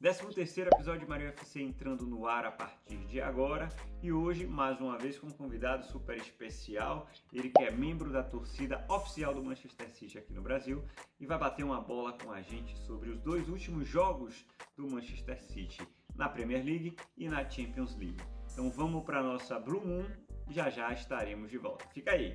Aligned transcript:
13 0.00 0.34
terceiro 0.34 0.70
episódio 0.72 1.00
de 1.00 1.06
Mario 1.06 1.28
FC 1.28 1.60
entrando 1.60 2.06
no 2.06 2.26
ar 2.26 2.46
a 2.46 2.50
partir 2.50 2.96
de 3.04 3.20
agora 3.20 3.68
e 4.02 4.10
hoje, 4.10 4.46
mais 4.46 4.80
uma 4.80 4.96
vez, 4.96 5.18
com 5.18 5.26
um 5.26 5.30
convidado 5.30 5.84
super 5.84 6.16
especial, 6.16 7.06
ele 7.30 7.50
que 7.50 7.62
é 7.62 7.70
membro 7.70 8.10
da 8.10 8.22
torcida 8.22 8.82
oficial 8.88 9.34
do 9.34 9.44
Manchester 9.44 9.90
City 9.90 10.16
aqui 10.16 10.32
no 10.32 10.40
Brasil 10.40 10.82
e 11.20 11.26
vai 11.26 11.36
bater 11.36 11.66
uma 11.66 11.82
bola 11.82 12.14
com 12.14 12.32
a 12.32 12.40
gente 12.40 12.78
sobre 12.78 13.10
os 13.10 13.20
dois 13.20 13.46
últimos 13.50 13.86
jogos 13.86 14.46
do 14.74 14.90
Manchester 14.90 15.42
City 15.42 15.86
na 16.16 16.30
Premier 16.30 16.64
League 16.64 16.96
e 17.18 17.28
na 17.28 17.46
Champions 17.46 17.94
League. 17.94 18.22
Então 18.50 18.70
vamos 18.70 19.04
para 19.04 19.22
nossa 19.22 19.58
Blue 19.58 19.86
Moon, 19.86 20.06
já 20.48 20.70
já 20.70 20.90
estaremos 20.94 21.50
de 21.50 21.58
volta. 21.58 21.84
Fica 21.92 22.12
aí! 22.12 22.34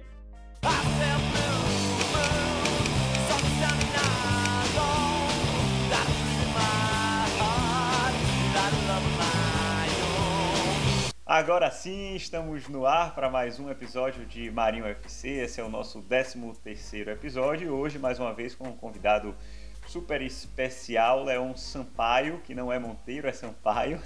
Agora 11.28 11.72
sim, 11.72 12.14
estamos 12.14 12.68
no 12.68 12.86
ar 12.86 13.16
para 13.16 13.32
mais 13.32 13.60
um 13.60 13.68
episódio 13.72 14.28
de 14.28 14.52
Marinho 14.52 14.86
UFC. 14.86 15.28
Esse 15.30 15.60
é 15.60 15.64
o 15.64 15.70
nosso 15.70 16.00
13 16.04 16.54
terceiro 16.64 17.10
episódio 17.10 17.66
e 17.66 17.70
hoje, 17.72 17.98
mais 17.98 18.20
uma 18.20 18.32
vez, 18.32 18.54
com 18.54 18.68
um 18.68 18.78
convidado 18.78 19.34
super 19.88 20.22
especial, 20.22 21.24
Leon 21.24 21.56
Sampaio, 21.56 22.42
que 22.42 22.54
não 22.54 22.72
é 22.72 22.78
Monteiro, 22.78 23.28
é 23.28 23.32
Sampaio. 23.32 24.00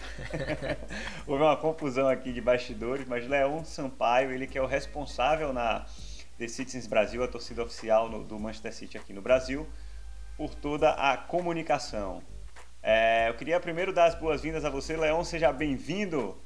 Houve 1.28 1.44
uma 1.44 1.58
confusão 1.58 2.08
aqui 2.08 2.32
de 2.32 2.40
bastidores, 2.40 3.06
mas 3.06 3.28
Leon 3.28 3.66
Sampaio, 3.66 4.32
ele 4.32 4.48
que 4.48 4.58
é 4.58 4.62
o 4.62 4.66
responsável 4.66 5.52
na 5.52 5.86
The 6.38 6.48
Citizens 6.48 6.88
Brasil, 6.88 7.22
a 7.22 7.28
torcida 7.28 7.62
oficial 7.62 8.08
no, 8.08 8.24
do 8.24 8.40
Manchester 8.40 8.74
City 8.74 8.98
aqui 8.98 9.12
no 9.12 9.22
Brasil, 9.22 9.68
por 10.38 10.56
toda 10.56 10.92
a 10.92 11.18
comunicação. 11.18 12.24
É, 12.82 13.28
eu 13.28 13.34
queria 13.34 13.60
primeiro 13.60 13.92
dar 13.92 14.06
as 14.06 14.16
boas-vindas 14.16 14.64
a 14.64 14.70
você, 14.70 14.96
Leon, 14.96 15.26
seja 15.26 15.52
bem-vindo 15.52 16.42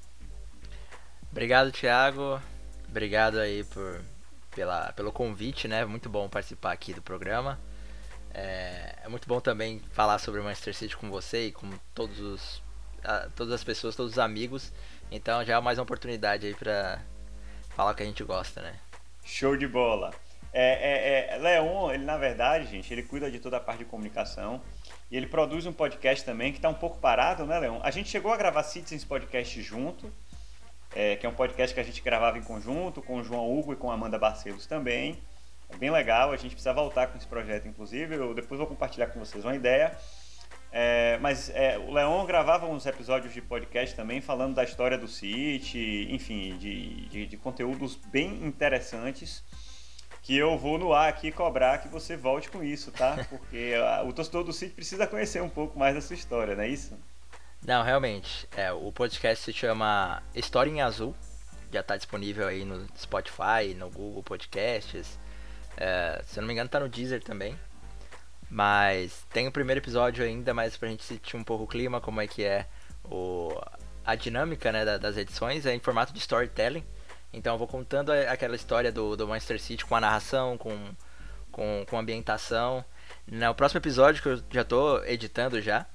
Obrigado, 1.33 1.71
Thiago. 1.71 2.39
Obrigado 2.87 3.39
aí 3.39 3.63
por, 3.63 3.99
pela, 4.53 4.93
pelo 4.93 5.11
convite, 5.11 5.67
né? 5.67 5.83
Muito 5.83 6.07
bom 6.07 6.29
participar 6.29 6.71
aqui 6.71 6.93
do 6.93 7.01
programa. 7.01 7.59
É, 8.31 8.97
é 9.03 9.09
muito 9.09 9.27
bom 9.27 9.39
também 9.39 9.81
falar 9.93 10.19
sobre 10.19 10.39
o 10.39 10.43
Manchester 10.43 10.75
City 10.75 10.95
com 10.95 11.09
você 11.09 11.47
e 11.47 11.51
com 11.51 11.71
todos 11.95 12.19
os, 12.19 12.63
a, 13.03 13.29
todas 13.35 13.51
as 13.51 13.63
pessoas, 13.63 13.95
todos 13.95 14.11
os 14.11 14.19
amigos. 14.19 14.71
Então 15.11 15.43
já 15.43 15.57
é 15.57 15.59
mais 15.59 15.79
uma 15.79 15.85
oportunidade 15.85 16.45
aí 16.45 16.53
pra 16.53 17.01
falar 17.69 17.93
o 17.93 17.95
que 17.95 18.03
a 18.03 18.05
gente 18.05 18.23
gosta, 18.23 18.61
né? 18.61 18.75
Show 19.25 19.57
de 19.57 19.67
bola. 19.67 20.13
É, 20.53 21.31
é, 21.31 21.35
é, 21.35 21.37
Leon, 21.39 21.91
ele 21.91 22.05
na 22.05 22.15
verdade, 22.15 22.67
gente, 22.67 22.93
ele 22.93 23.01
cuida 23.01 23.31
de 23.31 23.39
toda 23.39 23.57
a 23.57 23.59
parte 23.59 23.79
de 23.79 23.85
comunicação 23.85 24.61
e 25.09 25.17
ele 25.17 25.25
produz 25.25 25.65
um 25.65 25.73
podcast 25.73 26.23
também 26.23 26.51
que 26.51 26.59
está 26.59 26.69
um 26.69 26.75
pouco 26.75 26.99
parado, 26.99 27.43
né, 27.43 27.57
Leon? 27.57 27.79
A 27.81 27.89
gente 27.89 28.07
chegou 28.07 28.31
a 28.31 28.37
gravar 28.37 28.61
Citizens 28.61 29.03
Podcast 29.03 29.59
junto, 29.63 30.13
é, 30.95 31.15
que 31.15 31.25
é 31.25 31.29
um 31.29 31.33
podcast 31.33 31.73
que 31.73 31.79
a 31.79 31.83
gente 31.83 32.01
gravava 32.01 32.37
em 32.37 32.43
conjunto 32.43 33.01
com 33.01 33.17
o 33.17 33.23
João 33.23 33.51
Hugo 33.51 33.73
e 33.73 33.75
com 33.75 33.89
a 33.91 33.93
Amanda 33.93 34.17
Barcelos 34.17 34.65
também. 34.65 35.17
É 35.69 35.75
bem 35.75 35.89
legal, 35.89 36.31
a 36.31 36.37
gente 36.37 36.51
precisa 36.51 36.73
voltar 36.73 37.07
com 37.07 37.17
esse 37.17 37.27
projeto, 37.27 37.67
inclusive. 37.67 38.15
Eu 38.15 38.33
depois 38.33 38.57
vou 38.59 38.67
compartilhar 38.67 39.07
com 39.07 39.19
vocês 39.19 39.43
uma 39.43 39.55
ideia. 39.55 39.97
É, 40.71 41.19
mas 41.21 41.51
é, 41.51 41.77
o 41.77 41.91
Leon 41.91 42.25
gravava 42.25 42.65
uns 42.65 42.85
episódios 42.85 43.31
de 43.31 43.41
podcast 43.41 43.95
também 43.95 44.21
falando 44.21 44.55
da 44.55 44.63
história 44.63 44.97
do 44.97 45.07
City, 45.07 46.07
enfim, 46.09 46.57
de, 46.57 47.07
de, 47.07 47.25
de 47.27 47.37
conteúdos 47.37 47.95
bem 47.95 48.43
interessantes 48.43 49.43
que 50.23 50.35
eu 50.35 50.57
vou 50.57 50.79
no 50.79 50.93
ar 50.93 51.09
aqui 51.09 51.31
cobrar 51.31 51.79
que 51.79 51.89
você 51.89 52.15
volte 52.15 52.49
com 52.49 52.63
isso, 52.63 52.91
tá? 52.91 53.23
Porque 53.29 53.73
a, 53.77 54.03
o 54.03 54.13
torcedor 54.13 54.43
do 54.43 54.53
City 54.53 54.73
precisa 54.73 55.05
conhecer 55.05 55.43
um 55.43 55.49
pouco 55.49 55.77
mais 55.77 55.93
dessa 55.93 56.13
história, 56.13 56.55
não 56.55 56.63
é 56.63 56.69
isso? 56.69 56.97
Não, 57.65 57.81
realmente. 57.81 58.47
É, 58.57 58.73
o 58.73 58.91
podcast 58.91 59.43
se 59.45 59.53
chama 59.53 60.21
História 60.35 60.69
em 60.69 60.81
Azul. 60.81 61.15
Já 61.71 61.79
está 61.79 61.95
disponível 61.95 62.47
aí 62.47 62.65
no 62.65 62.85
Spotify, 62.97 63.73
no 63.77 63.89
Google 63.89 64.21
Podcasts. 64.21 65.17
É, 65.77 66.21
se 66.25 66.37
eu 66.37 66.41
não 66.41 66.47
me 66.47 66.53
engano, 66.53 66.67
está 66.67 66.79
no 66.79 66.89
Deezer 66.89 67.23
também. 67.23 67.57
Mas 68.49 69.25
tem 69.31 69.47
o 69.47 69.51
primeiro 69.51 69.79
episódio 69.79 70.25
ainda, 70.25 70.53
mais 70.53 70.75
pra 70.75 70.89
gente 70.89 71.03
sentir 71.03 71.37
um 71.37 71.43
pouco 71.43 71.63
o 71.63 71.67
clima, 71.67 72.01
como 72.01 72.19
é 72.19 72.27
que 72.27 72.43
é 72.43 72.67
o, 73.05 73.57
a 74.05 74.13
dinâmica 74.13 74.71
né, 74.71 74.85
das 74.99 75.17
edições, 75.17 75.65
é 75.65 75.73
em 75.73 75.79
formato 75.79 76.13
de 76.13 76.19
storytelling. 76.19 76.83
Então 77.31 77.55
eu 77.55 77.57
vou 77.57 77.67
contando 77.67 78.11
aquela 78.11 78.55
história 78.55 78.91
do, 78.91 79.15
do 79.15 79.27
City 79.57 79.85
com 79.85 79.95
a 79.95 80.01
narração, 80.01 80.57
com, 80.57 80.93
com, 81.51 81.85
com 81.89 81.97
ambientação. 81.97 82.83
No 83.25 83.55
próximo 83.55 83.79
episódio, 83.79 84.21
que 84.21 84.29
eu 84.29 84.43
já 84.51 84.61
estou 84.61 85.03
editando 85.05 85.59
já, 85.61 85.87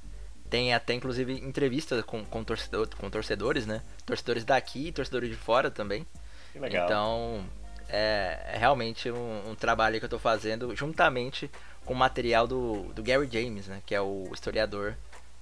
tem 0.49 0.75
até 0.75 0.95
inclusive 0.95 1.33
entrevistas 1.33 2.03
com, 2.05 2.25
com, 2.25 2.43
torcedor, 2.43 2.89
com 2.97 3.11
torcedores, 3.11 3.67
né? 3.67 3.83
Torcedores 4.05 4.45
daqui 4.45 4.89
e 4.89 4.93
torcedores 4.93 5.29
de 5.29 5.37
fora 5.37 5.71
também. 5.71 6.07
Que 6.53 6.59
legal. 6.59 6.85
Então 6.85 7.45
é, 7.89 8.41
é 8.55 8.59
realmente 8.59 9.11
um, 9.11 9.51
um, 9.51 9.55
trabalho 9.55 9.99
que 9.99 10.05
eu 10.05 10.09
estou 10.09 10.19
fazendo 10.19 10.75
juntamente 10.75 11.51
com 11.85 11.95
o 11.95 11.97
material 11.97 12.47
do, 12.47 12.85
do 12.95 13.03
Gary 13.03 13.29
James, 13.31 13.67
né? 13.67 13.83
Que 13.87 13.95
é 13.95 14.01
o 14.01 14.29
historiador 14.33 14.97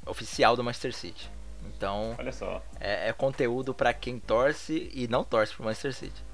oficial 0.05 0.57
do 0.57 0.63
Manchester 0.63 0.95
City. 0.95 1.31
Então, 1.65 2.15
Olha 2.19 2.33
só. 2.33 2.63
É, 2.79 3.09
é 3.09 3.13
conteúdo 3.13 3.75
para 3.75 3.93
quem 3.93 4.21
torce 4.21 4.91
e 4.95 5.09
não 5.09 5.25
torce 5.25 5.55
para 5.55 5.63
o 5.63 5.65
Manchester 5.67 5.95
City. 5.95 6.25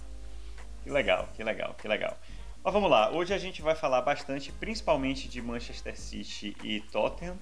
Que 0.85 0.91
legal, 0.91 1.29
que 1.35 1.43
legal, 1.43 1.75
que 1.75 1.89
legal. 1.89 2.17
Mas 2.63 2.73
vamos 2.73 2.91
lá, 2.91 3.11
hoje 3.11 3.33
a 3.35 3.39
gente 3.39 3.61
vai 3.63 3.75
falar 3.75 4.03
bastante, 4.03 4.53
principalmente 4.53 5.29
de 5.29 5.43
Manchester 5.43 5.99
City 5.99 6.57
e 6.63 6.81
Tottenham, 6.81 7.37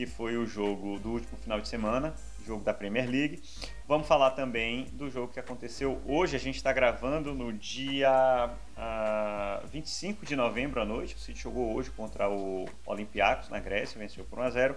que 0.00 0.06
foi 0.06 0.34
o 0.34 0.46
jogo 0.46 0.98
do 0.98 1.10
último 1.10 1.36
final 1.36 1.60
de 1.60 1.68
semana, 1.68 2.14
jogo 2.46 2.64
da 2.64 2.72
Premier 2.72 3.06
League. 3.06 3.42
Vamos 3.86 4.06
falar 4.06 4.30
também 4.30 4.86
do 4.92 5.10
jogo 5.10 5.30
que 5.30 5.38
aconteceu 5.38 6.00
hoje. 6.06 6.34
A 6.34 6.38
gente 6.38 6.56
está 6.56 6.72
gravando 6.72 7.34
no 7.34 7.52
dia 7.52 8.50
uh, 8.78 9.66
25 9.66 10.24
de 10.24 10.34
novembro 10.34 10.80
à 10.80 10.86
noite. 10.86 11.16
O 11.16 11.18
City 11.18 11.42
jogou 11.42 11.74
hoje 11.74 11.90
contra 11.90 12.30
o 12.30 12.64
Olympiacos 12.86 13.50
na 13.50 13.60
Grécia, 13.60 13.98
venceu 13.98 14.24
por 14.24 14.38
1 14.38 14.42
a 14.42 14.50
0. 14.50 14.76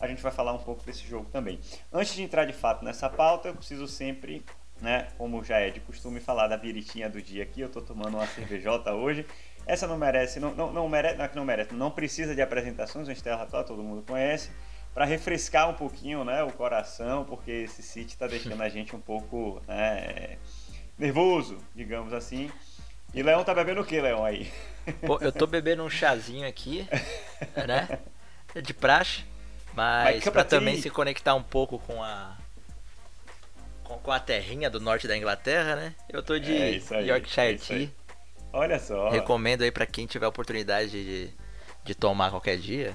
A 0.00 0.06
gente 0.06 0.22
vai 0.22 0.30
falar 0.30 0.52
um 0.52 0.58
pouco 0.58 0.84
desse 0.84 1.04
jogo 1.08 1.28
também. 1.28 1.58
Antes 1.92 2.14
de 2.14 2.22
entrar 2.22 2.44
de 2.44 2.52
fato 2.52 2.84
nessa 2.84 3.10
pauta, 3.10 3.48
eu 3.48 3.56
preciso 3.56 3.88
sempre, 3.88 4.44
né, 4.80 5.08
como 5.18 5.42
já 5.42 5.58
é 5.58 5.70
de 5.70 5.80
costume, 5.80 6.20
falar 6.20 6.46
da 6.46 6.56
biritinha 6.56 7.10
do 7.10 7.20
dia 7.20 7.42
aqui. 7.42 7.62
Eu 7.62 7.66
estou 7.66 7.82
tomando 7.82 8.16
uma 8.16 8.28
cervejota 8.28 8.94
hoje. 8.94 9.26
Essa 9.66 9.86
não 9.86 9.96
merece, 9.96 10.40
não, 10.40 10.54
não, 10.54 10.72
não 10.72 10.88
merece, 10.88 11.16
não, 11.16 11.24
é 11.24 11.30
não 11.34 11.44
merece, 11.44 11.74
não 11.74 11.90
precisa 11.90 12.34
de 12.34 12.42
apresentações, 12.42 13.08
a 13.08 13.12
Estela 13.12 13.42
Atual 13.42 13.64
todo 13.64 13.82
mundo 13.82 14.02
conhece, 14.02 14.50
para 14.92 15.04
refrescar 15.04 15.70
um 15.70 15.74
pouquinho, 15.74 16.24
né, 16.24 16.42
o 16.42 16.52
coração, 16.52 17.24
porque 17.24 17.50
esse 17.50 17.82
City 17.82 18.14
está 18.14 18.26
deixando 18.26 18.60
a 18.60 18.68
gente 18.68 18.94
um 18.94 19.00
pouco 19.00 19.62
né, 19.66 20.36
nervoso, 20.98 21.58
digamos 21.74 22.12
assim. 22.12 22.50
E 23.14 23.22
Leão 23.22 23.44
tá 23.44 23.54
bebendo 23.54 23.80
o 23.82 23.84
que, 23.84 24.00
Leão 24.00 24.24
aí? 24.24 24.50
Pô, 25.06 25.18
eu 25.20 25.30
tô 25.30 25.46
bebendo 25.46 25.82
um 25.82 25.90
chazinho 25.90 26.46
aqui, 26.46 26.86
né? 27.66 27.98
De 28.62 28.74
praxe, 28.74 29.24
mas 29.74 30.24
para 30.24 30.44
também 30.44 30.80
se 30.80 30.90
conectar 30.90 31.34
um 31.34 31.42
pouco 31.42 31.78
com 31.78 32.02
a 32.02 32.36
com, 33.84 33.98
com, 33.98 34.10
a 34.10 34.20
terrinha 34.20 34.68
do 34.68 34.80
norte 34.80 35.06
da 35.06 35.16
Inglaterra, 35.16 35.76
né? 35.76 35.94
Eu 36.08 36.22
tô 36.22 36.38
de 36.38 36.54
é 36.54 37.04
Yorkshire 37.06 37.54
é 37.54 37.58
Tea. 37.58 37.90
Olha 38.52 38.78
só. 38.78 39.08
Recomendo 39.08 39.62
aí 39.62 39.70
para 39.70 39.86
quem 39.86 40.06
tiver 40.06 40.26
oportunidade 40.26 40.90
de, 40.90 41.30
de 41.82 41.94
tomar 41.94 42.30
qualquer 42.30 42.58
dia, 42.58 42.94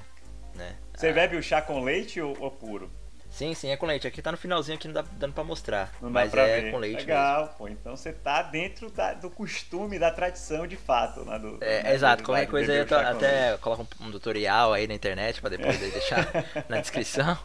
né? 0.54 0.76
Você 0.94 1.08
ah. 1.08 1.12
bebe 1.12 1.36
o 1.36 1.42
chá 1.42 1.60
com 1.60 1.82
leite 1.82 2.20
ou, 2.20 2.36
ou, 2.40 2.50
puro? 2.50 2.90
Sim, 3.28 3.54
sim, 3.54 3.70
é 3.70 3.76
com 3.76 3.84
leite. 3.84 4.06
Aqui 4.06 4.22
tá 4.22 4.32
no 4.32 4.38
finalzinho 4.38 4.78
aqui 4.78 4.88
não 4.88 4.94
dá 4.94 5.02
dando 5.02 5.34
para 5.34 5.44
mostrar, 5.44 5.92
não 6.00 6.10
mas 6.10 6.30
pra 6.30 6.46
é 6.46 6.60
ver. 6.60 6.70
com 6.70 6.78
leite 6.78 7.00
Legal, 7.00 7.42
mesmo. 7.42 7.54
pô. 7.58 7.68
Então 7.68 7.96
você 7.96 8.12
tá 8.12 8.42
dentro 8.42 8.90
da, 8.90 9.12
do 9.14 9.28
costume, 9.28 9.98
da 9.98 10.10
tradição 10.10 10.66
de 10.66 10.76
fato, 10.76 11.24
né? 11.24 11.38
Do, 11.38 11.58
é, 11.60 11.82
né, 11.82 11.94
exato, 11.94 12.22
qualquer 12.22 12.46
coisa 12.46 12.72
aí 12.72 12.78
eu 12.78 12.98
até 12.98 13.56
coloco 13.58 13.86
um, 14.00 14.06
um, 14.06 14.10
tutorial 14.10 14.72
aí 14.72 14.86
na 14.86 14.94
internet 14.94 15.40
para 15.40 15.50
depois 15.50 15.78
deixar 15.78 16.26
na 16.68 16.80
descrição. 16.80 17.38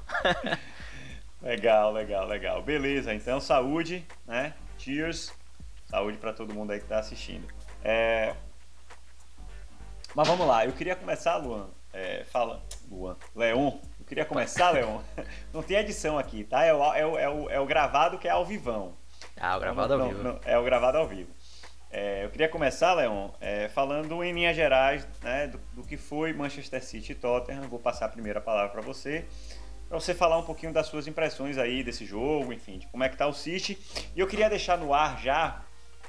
legal, 1.41 1.91
legal, 1.91 2.27
legal. 2.27 2.61
Beleza, 2.61 3.13
então 3.13 3.41
saúde, 3.41 4.05
né? 4.25 4.53
Cheers. 4.77 5.33
Saúde 5.85 6.17
para 6.17 6.33
todo 6.33 6.53
mundo 6.53 6.71
aí 6.71 6.79
que 6.79 6.87
tá 6.87 6.99
assistindo. 6.99 7.45
É... 7.83 8.33
Mas 10.15 10.27
vamos 10.27 10.47
lá, 10.47 10.65
eu 10.65 10.71
queria 10.71 10.95
começar, 10.95 11.37
Luan. 11.37 11.67
É, 11.91 12.23
fala, 12.25 12.61
Luan, 12.89 13.15
Leon. 13.35 13.77
Eu 13.99 14.05
queria 14.05 14.25
começar, 14.25 14.71
Leon. 14.71 14.99
Não 15.53 15.61
tem 15.61 15.77
edição 15.77 16.17
aqui, 16.17 16.43
tá? 16.43 16.63
É 16.63 16.73
o, 16.73 16.93
é 16.93 17.05
o, 17.05 17.19
é 17.19 17.29
o, 17.29 17.49
é 17.49 17.59
o 17.59 17.65
gravado 17.65 18.17
que 18.17 18.27
é 18.27 18.31
ao 18.31 18.45
vivão. 18.45 18.93
Ah, 19.39 19.57
o 19.57 19.59
gravado 19.59 19.97
não, 19.97 20.05
ao 20.05 20.11
vivo. 20.11 20.23
Não, 20.23 20.39
é 20.45 20.57
o 20.57 20.63
gravado 20.63 20.97
ao 20.97 21.07
vivo. 21.07 21.31
É, 21.89 22.25
eu 22.25 22.29
queria 22.29 22.49
começar, 22.49 22.93
Leon, 22.93 23.29
é, 23.39 23.69
falando 23.69 24.23
em 24.23 24.33
linhas 24.33 24.55
gerais 24.55 25.07
né, 25.21 25.47
do, 25.47 25.59
do, 25.73 25.83
que 25.83 25.95
foi 25.95 26.33
Manchester 26.33 26.83
City 26.83 27.11
e 27.11 27.15
Tottenham. 27.15 27.67
Vou 27.69 27.79
passar 27.79 28.07
a 28.07 28.09
primeira 28.09 28.41
palavra 28.41 28.69
para 28.69 28.81
você, 28.81 29.25
para 29.87 29.99
você 29.99 30.13
falar 30.13 30.37
um 30.37 30.43
pouquinho 30.43 30.73
das 30.73 30.87
suas 30.87 31.07
impressões 31.07 31.57
aí 31.57 31.83
desse 31.83 32.03
jogo, 32.05 32.51
enfim, 32.51 32.79
de 32.79 32.87
como 32.87 33.03
é 33.03 33.09
que 33.09 33.15
tá 33.15 33.27
o 33.27 33.33
City. 33.33 33.77
E 34.15 34.19
eu 34.19 34.27
queria 34.27 34.49
deixar 34.49 34.77
no 34.77 34.93
ar 34.93 35.19
já 35.21 35.61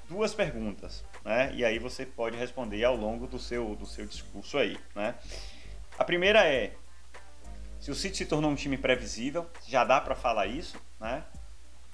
duas 0.08 0.34
perguntas 0.34 1.04
né? 1.24 1.52
E 1.54 1.64
aí 1.64 1.78
você 1.78 2.04
pode 2.04 2.36
responder 2.36 2.84
ao 2.84 2.96
longo 2.96 3.26
do 3.26 3.38
seu, 3.38 3.74
do 3.74 3.86
seu 3.86 4.06
discurso 4.06 4.58
aí, 4.58 4.78
né? 4.94 5.14
A 5.98 6.04
primeira 6.04 6.46
é: 6.46 6.72
se 7.80 7.90
o 7.90 7.94
City 7.94 8.18
se 8.18 8.26
tornou 8.26 8.50
um 8.50 8.54
time 8.54 8.76
previsível, 8.76 9.48
já 9.66 9.84
dá 9.84 10.00
para 10.00 10.14
falar 10.14 10.46
isso, 10.46 10.76
né? 11.00 11.24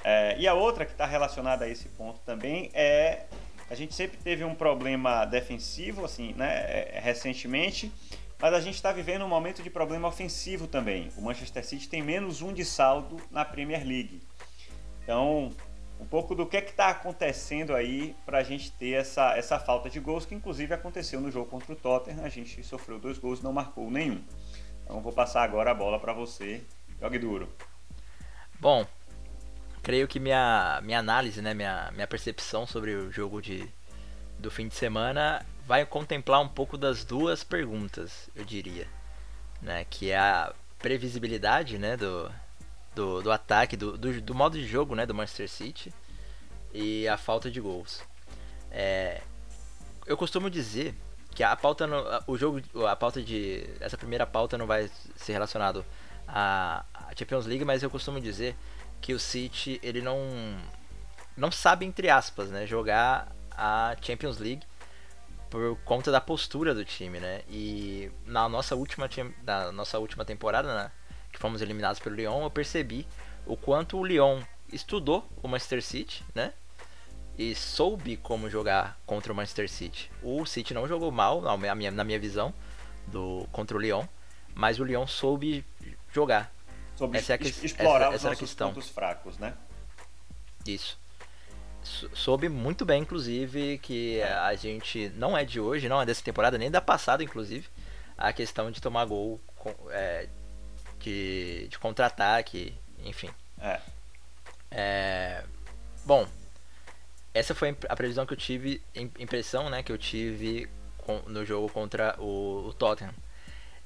É, 0.02 0.38
e 0.38 0.48
a 0.48 0.54
outra 0.54 0.84
que 0.86 0.92
está 0.92 1.04
relacionada 1.04 1.66
a 1.66 1.68
esse 1.68 1.88
ponto 1.90 2.20
também 2.20 2.70
é 2.72 3.26
a 3.70 3.74
gente 3.76 3.94
sempre 3.94 4.18
teve 4.18 4.42
um 4.42 4.54
problema 4.54 5.24
defensivo, 5.24 6.04
assim, 6.04 6.34
né, 6.34 6.48
é, 6.92 7.00
recentemente, 7.00 7.92
mas 8.40 8.52
a 8.52 8.60
gente 8.60 8.74
está 8.74 8.90
vivendo 8.90 9.24
um 9.24 9.28
momento 9.28 9.62
de 9.62 9.70
problema 9.70 10.08
ofensivo 10.08 10.66
também. 10.66 11.08
O 11.16 11.22
Manchester 11.22 11.64
City 11.64 11.88
tem 11.88 12.02
menos 12.02 12.42
um 12.42 12.52
de 12.52 12.64
saldo 12.64 13.18
na 13.30 13.44
Premier 13.44 13.86
League. 13.86 14.22
Então, 15.04 15.52
um 16.00 16.06
pouco 16.06 16.34
do 16.34 16.46
que 16.46 16.56
é 16.56 16.64
está 16.64 16.88
acontecendo 16.88 17.74
aí 17.74 18.16
para 18.24 18.38
a 18.38 18.42
gente 18.42 18.72
ter 18.72 18.92
essa, 18.92 19.36
essa 19.36 19.58
falta 19.58 19.90
de 19.90 20.00
gols, 20.00 20.24
que 20.24 20.34
inclusive 20.34 20.72
aconteceu 20.72 21.20
no 21.20 21.30
jogo 21.30 21.50
contra 21.50 21.72
o 21.74 21.76
Tottenham. 21.76 22.24
A 22.24 22.28
gente 22.30 22.64
sofreu 22.64 22.98
dois 22.98 23.18
gols 23.18 23.40
e 23.40 23.44
não 23.44 23.52
marcou 23.52 23.90
nenhum. 23.90 24.24
Então, 24.82 25.00
vou 25.02 25.12
passar 25.12 25.42
agora 25.42 25.70
a 25.70 25.74
bola 25.74 26.00
para 26.00 26.14
você. 26.14 26.62
Jogue 26.98 27.18
duro. 27.18 27.48
Bom, 28.58 28.86
creio 29.82 30.08
que 30.08 30.18
minha, 30.18 30.80
minha 30.82 30.98
análise, 30.98 31.42
né, 31.42 31.52
minha, 31.52 31.90
minha 31.92 32.06
percepção 32.06 32.66
sobre 32.66 32.94
o 32.94 33.12
jogo 33.12 33.42
de, 33.42 33.68
do 34.38 34.50
fim 34.50 34.68
de 34.68 34.74
semana 34.74 35.44
vai 35.66 35.84
contemplar 35.84 36.40
um 36.40 36.48
pouco 36.48 36.78
das 36.78 37.04
duas 37.04 37.44
perguntas, 37.44 38.28
eu 38.34 38.44
diria, 38.44 38.88
né, 39.62 39.86
que 39.88 40.10
é 40.10 40.18
a 40.18 40.52
previsibilidade, 40.78 41.78
né, 41.78 41.96
do, 41.96 42.30
do, 42.94 43.22
do 43.22 43.30
ataque, 43.30 43.76
do, 43.76 43.96
do, 43.96 44.20
do, 44.20 44.34
modo 44.34 44.58
de 44.58 44.66
jogo, 44.66 44.94
né, 44.94 45.06
do 45.06 45.14
Manchester 45.14 45.48
City 45.48 45.92
e 46.72 47.06
a 47.08 47.16
falta 47.16 47.50
de 47.50 47.60
gols. 47.60 48.02
É, 48.70 49.22
eu 50.06 50.16
costumo 50.16 50.50
dizer 50.50 50.94
que 51.34 51.42
a 51.42 51.54
pauta, 51.56 51.86
no, 51.86 52.04
o 52.26 52.36
jogo, 52.36 52.60
a 52.86 52.96
pauta 52.96 53.22
de 53.22 53.64
essa 53.80 53.96
primeira 53.96 54.26
pauta 54.26 54.58
não 54.58 54.66
vai 54.66 54.90
ser 55.16 55.32
relacionado 55.32 55.84
à 56.26 56.84
Champions 57.16 57.46
League, 57.46 57.64
mas 57.64 57.82
eu 57.82 57.90
costumo 57.90 58.20
dizer 58.20 58.56
que 59.00 59.14
o 59.14 59.18
City 59.18 59.80
ele 59.82 60.02
não 60.02 60.18
não 61.36 61.50
sabe 61.50 61.86
entre 61.86 62.10
aspas, 62.10 62.50
né, 62.50 62.66
jogar 62.66 63.32
a 63.52 63.96
Champions 64.00 64.38
League 64.38 64.62
por 65.48 65.76
conta 65.84 66.12
da 66.12 66.20
postura 66.20 66.74
do 66.74 66.84
time, 66.84 67.18
né? 67.18 67.42
E 67.48 68.10
na 68.24 68.48
nossa 68.48 68.76
última 68.76 69.08
na 69.42 69.72
nossa 69.72 69.98
última 69.98 70.24
temporada, 70.24 70.74
né, 70.74 70.92
que 71.32 71.38
fomos 71.38 71.62
eliminados 71.62 72.00
pelo 72.00 72.16
Lyon, 72.16 72.42
eu 72.42 72.50
percebi 72.50 73.06
o 73.46 73.56
quanto 73.56 73.98
o 73.98 74.04
Lyon 74.04 74.42
estudou 74.72 75.28
o 75.42 75.48
Manchester 75.48 75.82
City, 75.82 76.24
né? 76.34 76.52
E 77.38 77.54
soube 77.54 78.16
como 78.16 78.50
jogar 78.50 78.98
contra 79.06 79.32
o 79.32 79.36
Manchester 79.36 79.68
City. 79.68 80.10
O 80.22 80.44
City 80.44 80.74
não 80.74 80.86
jogou 80.86 81.10
mal, 81.10 81.40
na 81.40 81.74
minha, 81.74 81.90
na 81.90 82.04
minha 82.04 82.18
visão, 82.18 82.52
do 83.06 83.46
contra 83.50 83.76
o 83.76 83.80
Lyon, 83.80 84.04
mas 84.54 84.78
o 84.78 84.84
Lyon 84.84 85.06
soube 85.06 85.64
jogar. 86.12 86.52
Sobre 86.96 87.18
essa 87.18 87.32
é 87.32 87.38
que, 87.38 87.48
explorar 87.48 88.06
essa, 88.06 88.08
os 88.08 88.14
essa 88.16 88.28
nossos 88.30 88.54
pontos 88.54 88.88
fracos, 88.88 89.38
né? 89.38 89.54
Isso. 90.66 90.98
Soube 91.82 92.48
muito 92.48 92.84
bem, 92.84 93.02
inclusive, 93.02 93.78
que 93.78 94.22
a 94.22 94.54
gente 94.54 95.08
não 95.16 95.36
é 95.36 95.44
de 95.44 95.58
hoje, 95.58 95.88
não 95.88 96.00
é 96.00 96.04
dessa 96.04 96.22
temporada, 96.22 96.58
nem 96.58 96.70
da 96.70 96.80
passada, 96.80 97.24
inclusive, 97.24 97.66
a 98.18 98.34
questão 98.34 98.70
de 98.70 98.82
tomar 98.82 99.06
gol 99.06 99.40
é, 99.88 100.28
de, 101.00 101.68
de 101.68 101.78
contra-ataque, 101.78 102.74
enfim. 103.04 103.30
É. 103.60 103.80
é. 104.70 105.44
Bom, 106.04 106.26
essa 107.32 107.54
foi 107.54 107.76
a 107.88 107.96
previsão 107.96 108.26
que 108.26 108.32
eu 108.32 108.38
tive, 108.38 108.82
impressão, 108.94 109.68
né, 109.70 109.82
que 109.82 109.92
eu 109.92 109.98
tive 109.98 110.68
no 111.26 111.44
jogo 111.44 111.68
contra 111.68 112.14
o, 112.18 112.68
o 112.68 112.72
Tottenham. 112.72 113.14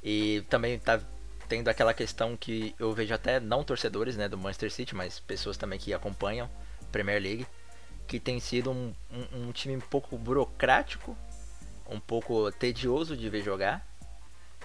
E 0.02 0.42
também 0.50 0.78
tá 0.78 1.00
tendo 1.48 1.68
aquela 1.68 1.94
questão 1.94 2.36
que 2.36 2.74
eu 2.78 2.92
vejo 2.92 3.14
até 3.14 3.40
não 3.40 3.64
torcedores 3.64 4.16
né, 4.16 4.28
do 4.28 4.36
Manchester 4.36 4.70
City, 4.70 4.94
mas 4.94 5.20
pessoas 5.20 5.56
também 5.56 5.78
que 5.78 5.92
acompanham 5.94 6.50
Premier 6.92 7.20
League, 7.20 7.46
que 8.06 8.20
tem 8.20 8.38
sido 8.40 8.70
um, 8.70 8.94
um, 9.10 9.48
um, 9.48 9.52
time 9.52 9.76
um 9.76 9.80
pouco 9.80 10.16
burocrático, 10.16 11.16
um 11.88 11.98
pouco 11.98 12.50
tedioso 12.52 13.16
de 13.16 13.28
ver 13.28 13.42
jogar. 13.42 13.86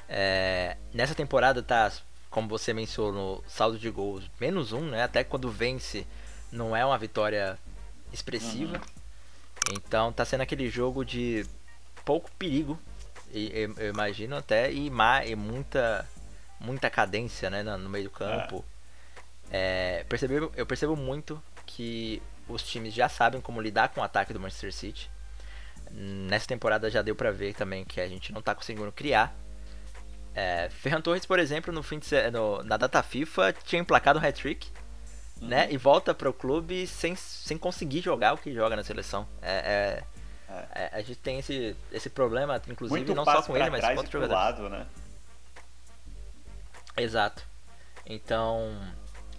É, 0.07 0.78
nessa 0.94 1.16
temporada 1.16 1.62
tá, 1.62 1.92
como 2.30 2.48
você 2.48 2.74
mencionou, 2.74 3.44
saldo 3.48 3.78
de 3.78 3.90
gols 3.90 4.30
menos 4.40 4.72
um, 4.72 4.90
né? 4.90 5.04
Até 5.04 5.24
quando 5.24 5.50
vence 5.50 6.06
não 6.52 6.76
é 6.76 6.86
uma 6.86 6.98
vitória 6.98 7.58
expressiva. 8.12 8.78
Uhum. 8.78 9.74
Então 9.74 10.12
tá 10.12 10.26
sendo 10.26 10.42
aquele 10.42 10.70
jogo 10.70 11.04
de 11.04 11.46
pouco 12.06 12.31
perigo, 12.38 12.80
eu, 13.31 13.74
eu 13.78 13.90
imagino 13.90 14.36
até, 14.36 14.72
e, 14.72 14.90
e 15.26 15.36
muita 15.36 16.08
muita 16.60 16.90
cadência 16.90 17.50
né, 17.50 17.64
no 17.64 17.90
meio 17.90 18.06
do 18.06 18.10
campo. 18.10 18.66
É. 19.52 20.00
É, 20.02 20.04
percebo, 20.04 20.52
eu 20.56 20.66
percebo 20.66 20.96
muito 20.96 21.42
que 21.66 22.22
os 22.48 22.64
times 22.64 22.94
já 22.94 23.08
sabem 23.08 23.40
como 23.40 23.62
lidar 23.62 23.90
com 23.90 24.02
o 24.02 24.04
ataque 24.04 24.34
do 24.34 24.40
Manchester 24.40 24.74
City. 24.74 25.10
Nessa 25.92 26.48
temporada 26.48 26.90
já 26.90 27.02
deu 27.02 27.16
pra 27.16 27.31
ver 27.31 27.54
também 27.54 27.86
que 27.86 28.00
a 28.00 28.08
gente 28.08 28.31
não 28.31 28.42
tá 28.42 28.54
conseguindo 28.54 28.92
criar. 28.92 29.34
É, 30.40 30.70
Ferran 30.70 31.02
Torres, 31.02 31.26
por 31.26 31.38
exemplo, 31.38 31.74
no 31.74 31.84
fim 31.84 32.00
de, 32.00 32.32
no, 32.32 32.64
na 32.64 32.78
data 32.78 33.04
FIFA 33.04 33.52
tinha 33.66 33.82
emplacado 33.82 34.18
um 34.20 34.26
hat-trick. 34.26 34.70
Uhum. 35.42 35.48
Né, 35.48 35.72
e 35.72 35.78
volta 35.78 36.14
para 36.14 36.30
o 36.30 36.34
clube 36.34 36.86
sem, 36.86 37.16
sem 37.16 37.58
conseguir 37.58 38.02
jogar 38.02 38.34
o 38.34 38.38
que 38.38 38.54
joga 38.54 38.76
na 38.76 38.84
seleção. 38.84 39.28
É, 39.42 40.04
é, 40.50 40.64
é. 40.76 40.90
a 40.94 41.02
gente 41.02 41.16
tem 41.16 41.40
esse, 41.40 41.76
esse 41.94 42.10
problema, 42.10 42.62
inclusive, 42.68 43.00
Muito 43.00 43.16
não 43.16 43.24
só 43.24 43.42
com 43.42 43.56
ele, 43.56 43.70
mas 43.70 43.82
com 43.82 43.92
outros 43.92 44.12
jogadores. 44.12 44.44
Lado, 44.44 44.70
né? 44.70 44.86
Exato. 46.98 47.44
Então, 48.06 48.78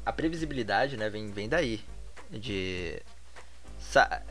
a 0.04 0.12
previsibilidade, 0.12 0.96
né, 0.96 1.10
vem, 1.10 1.30
vem 1.30 1.48
daí. 1.48 1.84
De. 2.30 3.02
Sa 3.78 4.22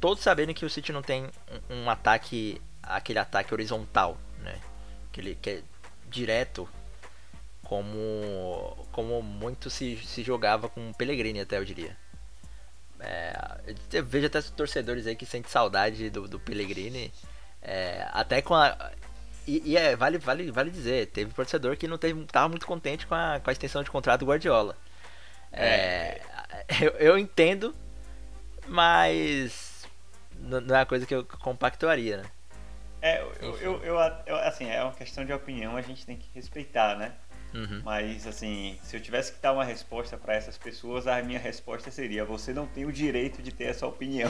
todos 0.00 0.22
sabendo 0.22 0.54
que 0.54 0.64
o 0.64 0.70
City 0.70 0.92
não 0.92 1.02
tem 1.02 1.24
um, 1.70 1.82
um, 1.82 1.90
ataque. 1.90 2.60
aquele 2.82 3.18
ataque 3.18 3.52
horizontal, 3.52 4.16
né? 4.40 4.60
Aquele 5.08 5.34
que 5.34 5.50
é 5.50 5.62
direto. 6.10 6.68
Como. 7.62 8.86
Como 8.92 9.22
muito 9.22 9.68
se, 9.70 9.96
se 9.98 10.22
jogava 10.22 10.68
com 10.68 10.90
o 10.90 10.94
Pellegrini, 10.94 11.40
até 11.40 11.58
eu 11.58 11.64
diria. 11.64 11.96
É, 12.98 13.36
eu 13.92 14.04
vejo 14.04 14.26
até 14.26 14.40
torcedores 14.42 15.06
aí 15.06 15.14
que 15.14 15.26
sentem 15.26 15.50
saudade 15.50 16.08
do, 16.10 16.26
do 16.26 16.40
Pellegrini. 16.40 17.12
É, 17.60 18.06
até 18.12 18.40
com 18.40 18.54
a, 18.54 18.92
e, 19.46 19.62
e, 19.64 19.76
é, 19.76 19.94
vale, 19.94 20.18
vale, 20.18 20.50
vale 20.50 20.70
dizer, 20.70 21.06
teve 21.06 21.32
torcedor 21.32 21.76
que 21.76 21.86
não 21.86 21.96
teve, 21.96 22.24
tava 22.24 22.48
muito 22.48 22.66
contente 22.66 23.06
com 23.06 23.14
a, 23.14 23.38
com 23.38 23.48
a 23.48 23.52
extensão 23.52 23.82
de 23.82 23.90
contrato 23.90 24.20
do 24.20 24.26
Guardiola. 24.26 24.76
É, 25.52 26.20
é 26.68 26.76
eu, 26.82 26.90
eu, 26.98 27.18
entendo, 27.18 27.74
mas 28.66 29.86
não 30.38 30.58
é 30.58 30.80
uma 30.80 30.86
coisa 30.86 31.06
que 31.06 31.14
eu 31.14 31.24
compactuaria, 31.24 32.18
né? 32.18 32.24
É, 33.06 33.22
eu, 33.40 33.56
eu, 33.58 33.84
eu, 33.84 33.96
eu, 34.26 34.36
assim, 34.36 34.68
é 34.68 34.82
uma 34.82 34.92
questão 34.92 35.24
de 35.24 35.32
opinião, 35.32 35.76
a 35.76 35.80
gente 35.80 36.04
tem 36.04 36.16
que 36.16 36.28
respeitar, 36.34 36.96
né? 36.96 37.12
Uhum. 37.54 37.80
Mas, 37.84 38.26
assim, 38.26 38.76
se 38.82 38.96
eu 38.96 39.00
tivesse 39.00 39.32
que 39.32 39.40
dar 39.40 39.52
uma 39.52 39.64
resposta 39.64 40.18
para 40.18 40.34
essas 40.34 40.58
pessoas, 40.58 41.06
a 41.06 41.22
minha 41.22 41.38
resposta 41.38 41.88
seria: 41.90 42.24
você 42.24 42.52
não 42.52 42.66
tem 42.66 42.84
o 42.84 42.92
direito 42.92 43.40
de 43.40 43.52
ter 43.52 43.64
essa 43.64 43.86
opinião. 43.86 44.28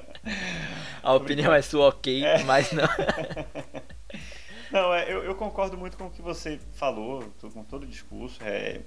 a 1.02 1.14
opinião 1.14 1.52
é 1.52 1.62
sua, 1.62 1.88
ok, 1.88 2.24
é. 2.24 2.44
mas 2.44 2.70
não. 2.72 2.84
não, 4.70 4.94
é, 4.94 5.10
eu, 5.10 5.24
eu, 5.24 5.34
concordo 5.34 5.78
muito 5.78 5.96
com 5.96 6.06
o 6.06 6.10
que 6.10 6.20
você 6.20 6.60
falou, 6.74 7.24
com 7.40 7.64
todo 7.64 7.84
o 7.84 7.86
discurso. 7.86 8.38
É, 8.44 8.82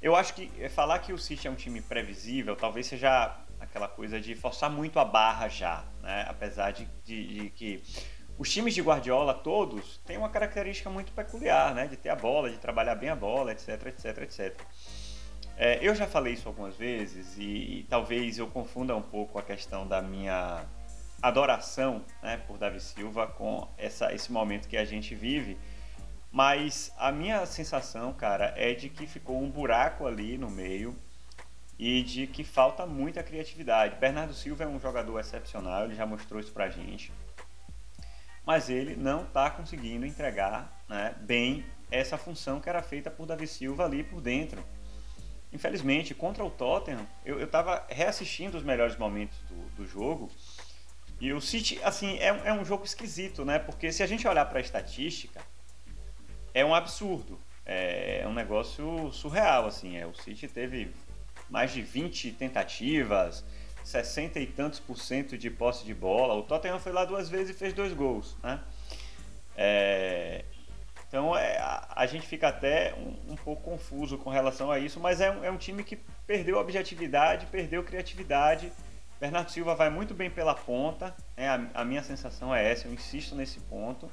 eu 0.00 0.14
acho 0.14 0.34
que 0.34 0.50
é, 0.60 0.68
falar 0.68 1.00
que 1.00 1.12
o 1.12 1.18
City 1.18 1.48
é 1.48 1.50
um 1.50 1.56
time 1.56 1.80
previsível 1.80 2.54
talvez 2.54 2.86
seja 2.86 3.36
aquela 3.64 3.88
coisa 3.88 4.20
de 4.20 4.34
forçar 4.34 4.70
muito 4.70 4.98
a 4.98 5.04
barra 5.04 5.48
já, 5.48 5.84
né? 6.02 6.24
Apesar 6.28 6.70
de, 6.70 6.86
de, 7.04 7.42
de 7.42 7.50
que 7.50 7.82
os 8.38 8.50
times 8.50 8.74
de 8.74 8.82
Guardiola 8.82 9.34
todos 9.34 9.98
têm 10.06 10.16
uma 10.16 10.28
característica 10.28 10.88
muito 10.90 11.12
peculiar, 11.12 11.74
né? 11.74 11.86
De 11.86 11.96
ter 11.96 12.10
a 12.10 12.16
bola, 12.16 12.50
de 12.50 12.58
trabalhar 12.58 12.94
bem 12.94 13.08
a 13.08 13.16
bola, 13.16 13.52
etc, 13.52 13.86
etc, 13.86 14.18
etc. 14.22 14.60
É, 15.56 15.78
eu 15.80 15.94
já 15.94 16.06
falei 16.06 16.34
isso 16.34 16.48
algumas 16.48 16.76
vezes 16.76 17.36
e, 17.38 17.42
e, 17.42 17.86
talvez 17.88 18.38
eu 18.38 18.48
confunda 18.48 18.94
um 18.96 19.02
pouco 19.02 19.38
a 19.38 19.42
questão 19.42 19.86
da 19.86 20.02
minha 20.02 20.64
adoração 21.22 22.04
né, 22.20 22.36
por 22.38 22.58
Davi 22.58 22.80
Silva 22.80 23.28
com 23.28 23.68
essa, 23.78 24.12
esse 24.12 24.32
momento 24.32 24.68
que 24.68 24.76
a 24.76 24.84
gente 24.84 25.14
vive. 25.14 25.56
Mas 26.30 26.92
a 26.98 27.12
minha 27.12 27.46
sensação, 27.46 28.12
cara, 28.12 28.52
é 28.56 28.74
de 28.74 28.88
que 28.88 29.06
ficou 29.06 29.40
um 29.40 29.48
buraco 29.48 30.04
ali 30.04 30.36
no 30.36 30.50
meio 30.50 30.96
e 31.78 32.02
de 32.02 32.26
que 32.26 32.44
falta 32.44 32.86
muita 32.86 33.22
criatividade. 33.22 33.96
Bernardo 33.96 34.34
Silva 34.34 34.64
é 34.64 34.66
um 34.66 34.78
jogador 34.78 35.18
excepcional, 35.18 35.84
ele 35.84 35.94
já 35.94 36.06
mostrou 36.06 36.40
isso 36.40 36.52
pra 36.52 36.68
gente 36.68 37.12
mas 38.46 38.68
ele 38.68 38.94
não 38.94 39.22
está 39.24 39.50
conseguindo 39.50 40.04
entregar 40.04 40.84
né, 40.88 41.14
bem 41.20 41.64
essa 41.90 42.18
função 42.18 42.60
que 42.60 42.68
era 42.68 42.82
feita 42.82 43.10
por 43.10 43.26
Davi 43.26 43.46
Silva 43.46 43.84
ali 43.84 44.02
por 44.02 44.20
dentro. 44.20 44.62
Infelizmente, 45.52 46.14
contra 46.14 46.44
o 46.44 46.50
Tottenham, 46.50 47.06
eu 47.24 47.42
estava 47.42 47.86
reassistindo 47.88 48.58
os 48.58 48.64
melhores 48.64 48.96
momentos 48.96 49.38
do, 49.48 49.54
do 49.76 49.86
jogo 49.86 50.30
e 51.20 51.32
o 51.32 51.40
City, 51.40 51.80
assim, 51.84 52.18
é, 52.18 52.26
é 52.26 52.52
um 52.52 52.64
jogo 52.64 52.84
esquisito, 52.84 53.44
né? 53.44 53.58
Porque 53.58 53.92
se 53.92 54.02
a 54.02 54.06
gente 54.06 54.26
olhar 54.26 54.44
para 54.46 54.58
a 54.58 54.60
estatística, 54.60 55.40
é 56.52 56.64
um 56.64 56.74
absurdo. 56.74 57.38
é, 57.64 58.20
é 58.22 58.28
um 58.28 58.34
negócio 58.34 59.12
surreal, 59.12 59.66
assim. 59.66 59.96
É, 59.96 60.04
o 60.04 60.14
City 60.14 60.48
teve 60.48 60.92
mais 61.48 61.72
de 61.72 61.82
20 61.82 62.32
tentativas, 62.32 63.44
60 63.84 64.40
e 64.40 64.46
tantos 64.46 64.80
por 64.80 64.98
cento 64.98 65.36
de 65.36 65.50
posse 65.50 65.84
de 65.84 65.94
bola. 65.94 66.34
O 66.34 66.42
Tottenham 66.42 66.80
foi 66.80 66.92
lá 66.92 67.04
duas 67.04 67.28
vezes 67.28 67.54
e 67.54 67.58
fez 67.58 67.72
dois 67.72 67.92
gols, 67.92 68.36
né? 68.42 68.60
É, 69.56 70.44
então 71.06 71.36
é, 71.36 71.58
a, 71.58 71.92
a, 71.94 72.06
gente 72.06 72.26
fica 72.26 72.48
até 72.48 72.92
um, 72.94 73.34
um, 73.34 73.36
pouco 73.36 73.62
confuso 73.62 74.18
com 74.18 74.30
relação 74.30 74.68
a 74.70 74.80
isso, 74.80 74.98
mas 74.98 75.20
é 75.20 75.30
um, 75.30 75.44
é 75.44 75.50
um 75.50 75.56
time 75.56 75.84
que 75.84 75.96
perdeu 76.26 76.58
objetividade, 76.58 77.46
perdeu 77.46 77.84
criatividade. 77.84 78.72
Bernardo 79.20 79.50
Silva 79.50 79.76
vai 79.76 79.90
muito 79.90 80.12
bem 80.12 80.28
pela 80.28 80.56
ponta, 80.56 81.14
né? 81.36 81.48
a, 81.48 81.82
a 81.82 81.84
minha 81.84 82.02
sensação 82.02 82.52
é 82.52 82.68
essa, 82.68 82.88
eu 82.88 82.92
insisto 82.92 83.36
nesse 83.36 83.60
ponto. 83.60 84.10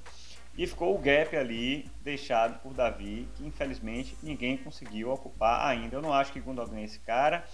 E 0.58 0.68
ficou 0.68 0.94
o 0.94 1.00
gap 1.00 1.36
ali 1.36 1.90
deixado 2.02 2.60
por 2.60 2.74
Davi, 2.74 3.28
que 3.36 3.46
infelizmente 3.46 4.18
ninguém 4.22 4.58
conseguiu 4.58 5.12
ocupar 5.12 5.68
ainda. 5.68 5.96
Eu 5.96 6.02
não 6.02 6.14
acho 6.14 6.32
que 6.32 6.40
Gundogan 6.40 6.78
é 6.78 6.84
esse 6.84 7.00
cara. 7.00 7.46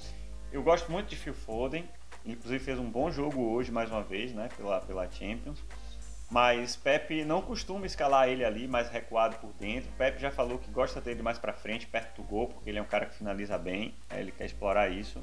Eu 0.51 0.63
gosto 0.63 0.91
muito 0.91 1.07
de 1.07 1.15
Phil 1.15 1.33
Foden, 1.33 1.87
inclusive 2.25 2.63
fez 2.63 2.79
um 2.79 2.89
bom 2.89 3.11
jogo 3.11 3.41
hoje 3.51 3.71
mais 3.71 3.91
uma 3.91 4.01
vez, 4.01 4.33
né, 4.33 4.49
pela, 4.57 4.81
pela 4.81 5.09
Champions. 5.11 5.63
Mas 6.29 6.75
Pepe 6.75 7.23
não 7.23 7.41
costuma 7.41 7.85
escalar 7.85 8.27
ele 8.27 8.43
ali 8.43 8.67
mais 8.67 8.89
recuado 8.89 9.37
por 9.37 9.53
dentro. 9.53 9.89
Pepe 9.97 10.19
já 10.19 10.29
falou 10.29 10.57
que 10.57 10.69
gosta 10.69 10.99
dele 10.99 11.21
mais 11.21 11.37
para 11.37 11.53
frente, 11.53 11.87
perto 11.87 12.21
do 12.21 12.27
gol, 12.27 12.47
porque 12.47 12.69
ele 12.69 12.79
é 12.79 12.81
um 12.81 12.85
cara 12.85 13.05
que 13.05 13.15
finaliza 13.15 13.57
bem. 13.57 13.95
Né? 14.09 14.19
Ele 14.19 14.31
quer 14.31 14.45
explorar 14.45 14.89
isso. 14.89 15.19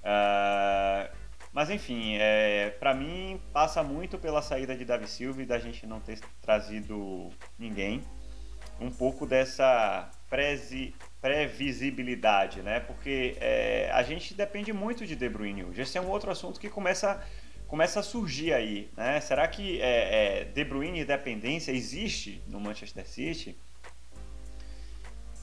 Uh, 0.00 1.10
mas 1.52 1.70
enfim, 1.70 2.16
é, 2.18 2.70
para 2.78 2.94
mim 2.94 3.40
passa 3.52 3.82
muito 3.82 4.18
pela 4.18 4.42
saída 4.42 4.76
de 4.76 4.84
Davi 4.84 5.06
Silva 5.06 5.42
e 5.42 5.46
da 5.46 5.58
gente 5.58 5.86
não 5.86 6.00
ter 6.00 6.20
trazido 6.40 7.30
ninguém. 7.58 8.02
Um 8.80 8.90
pouco 8.90 9.26
dessa 9.26 10.08
prezi, 10.30 10.94
previsibilidade, 11.20 12.62
né? 12.62 12.78
Porque 12.80 13.36
é, 13.40 13.90
a 13.92 14.02
gente 14.02 14.34
depende 14.34 14.72
muito 14.72 15.04
de 15.04 15.16
De 15.16 15.28
Bruyne 15.28 15.64
hoje. 15.64 15.82
Esse 15.82 15.98
é 15.98 16.00
um 16.00 16.08
outro 16.08 16.30
assunto 16.30 16.60
que 16.60 16.68
começa 16.68 17.20
começa 17.66 18.00
a 18.00 18.02
surgir 18.02 18.54
aí, 18.54 18.90
né? 18.96 19.20
Será 19.20 19.46
que 19.46 19.80
é, 19.80 20.40
é, 20.40 20.44
De 20.44 20.64
Bruyne 20.64 21.04
dependência 21.04 21.70
existe 21.70 22.42
no 22.46 22.58
Manchester 22.58 23.06
City? 23.06 23.58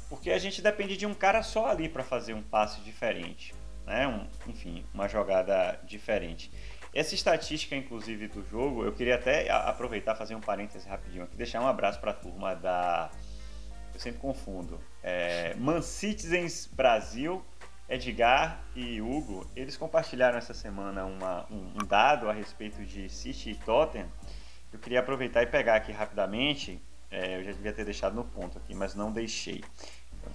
Porque 0.09 0.31
a 0.31 0.37
gente 0.39 0.61
depende 0.61 0.97
de 0.97 1.05
um 1.05 1.13
cara 1.13 1.43
só 1.43 1.67
ali 1.67 1.87
para 1.87 2.03
fazer 2.03 2.33
um 2.33 2.41
passe 2.41 2.81
diferente, 2.81 3.53
né? 3.85 4.07
Um, 4.07 4.27
enfim, 4.49 4.85
uma 4.93 5.07
jogada 5.07 5.79
diferente. 5.83 6.51
Essa 6.93 7.13
estatística, 7.13 7.75
inclusive, 7.75 8.27
do 8.27 8.43
jogo, 8.47 8.85
eu 8.85 8.93
queria 8.93 9.15
até 9.15 9.49
aproveitar 9.49 10.15
fazer 10.15 10.33
um 10.35 10.41
parêntese 10.41 10.87
rapidinho 10.87 11.25
aqui, 11.25 11.35
deixar 11.35 11.61
um 11.61 11.67
abraço 11.67 11.99
para 11.99 12.11
a 12.11 12.13
turma 12.13 12.55
da. 12.55 13.11
Eu 13.93 13.99
sempre 13.99 14.19
confundo. 14.19 14.79
É, 15.03 15.53
Man 15.55 15.81
Citizens 15.81 16.69
Brasil 16.71 17.43
Edgar 17.87 18.63
e 18.75 18.99
Hugo, 18.99 19.47
eles 19.55 19.77
compartilharam 19.77 20.37
essa 20.37 20.53
semana 20.53 21.05
uma, 21.05 21.45
um, 21.51 21.73
um, 21.75 21.85
dado 21.85 22.27
a 22.27 22.33
respeito 22.33 22.83
de 22.83 23.07
City 23.09 23.51
e 23.51 23.55
Tottenham. 23.55 24.09
Eu 24.73 24.79
queria 24.79 24.99
aproveitar 24.99 25.43
e 25.43 25.47
pegar 25.47 25.75
aqui 25.75 25.91
rapidamente. 25.91 26.81
É, 27.11 27.37
eu 27.37 27.43
já 27.43 27.51
devia 27.51 27.71
ter 27.71 27.85
deixado 27.85 28.15
no 28.15 28.25
ponto 28.25 28.57
aqui, 28.57 28.73
mas 28.73 28.95
não 28.95 29.11
deixei. 29.11 29.63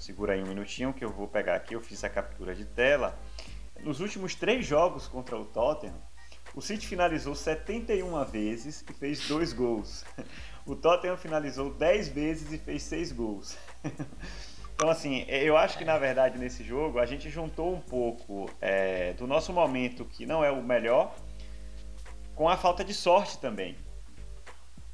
Segura 0.01 0.33
aí 0.33 0.43
um 0.43 0.47
minutinho 0.47 0.95
que 0.95 1.05
eu 1.05 1.11
vou 1.11 1.29
pegar 1.29 1.55
aqui. 1.57 1.75
Eu 1.75 1.81
fiz 1.81 2.03
a 2.03 2.09
captura 2.09 2.55
de 2.55 2.65
tela. 2.65 3.19
Nos 3.81 4.01
últimos 4.01 4.35
três 4.35 4.65
jogos 4.65 5.07
contra 5.07 5.37
o 5.37 5.45
Tottenham, 5.45 6.01
o 6.55 6.63
City 6.63 6.87
finalizou 6.87 7.35
71 7.35 8.25
vezes 8.25 8.83
e 8.89 8.93
fez 8.95 9.29
dois 9.29 9.53
gols. 9.53 10.05
O 10.67 10.77
Tottenham 10.77 11.17
finalizou 11.17 11.73
10 11.73 12.09
vezes 12.09 12.53
e 12.53 12.59
fez 12.59 12.83
seis 12.83 13.11
gols. 13.11 13.57
Então, 14.75 14.89
assim, 14.89 15.27
eu 15.29 15.59
acho 15.59 15.77
que 15.77 15.85
na 15.85 15.99
verdade 15.99 16.39
nesse 16.39 16.65
jogo 16.65 16.99
a 16.99 17.05
gente 17.05 17.29
juntou 17.29 17.75
um 17.75 17.81
pouco 17.81 18.49
é, 18.61 19.13
do 19.13 19.27
nosso 19.27 19.53
momento, 19.53 20.07
que 20.07 20.25
não 20.25 20.43
é 20.43 20.51
o 20.51 20.63
melhor, 20.63 21.15
com 22.35 22.49
a 22.49 22.57
falta 22.57 22.83
de 22.83 22.95
sorte 22.95 23.39
também. 23.39 23.77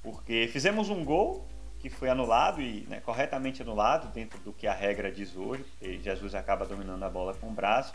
Porque 0.02 0.48
fizemos 0.48 0.90
um 0.90 1.04
gol 1.04 1.46
que 1.88 1.96
foi 1.96 2.08
anulado 2.08 2.60
e 2.60 2.86
né, 2.88 3.00
corretamente 3.00 3.62
anulado 3.62 4.12
dentro 4.12 4.38
do 4.40 4.52
que 4.52 4.66
a 4.66 4.72
regra 4.72 5.10
diz 5.10 5.36
hoje, 5.36 5.62
porque 5.62 6.00
Jesus 6.02 6.34
acaba 6.34 6.66
dominando 6.66 7.02
a 7.04 7.08
bola 7.08 7.34
com 7.34 7.48
o 7.48 7.52
braço. 7.52 7.94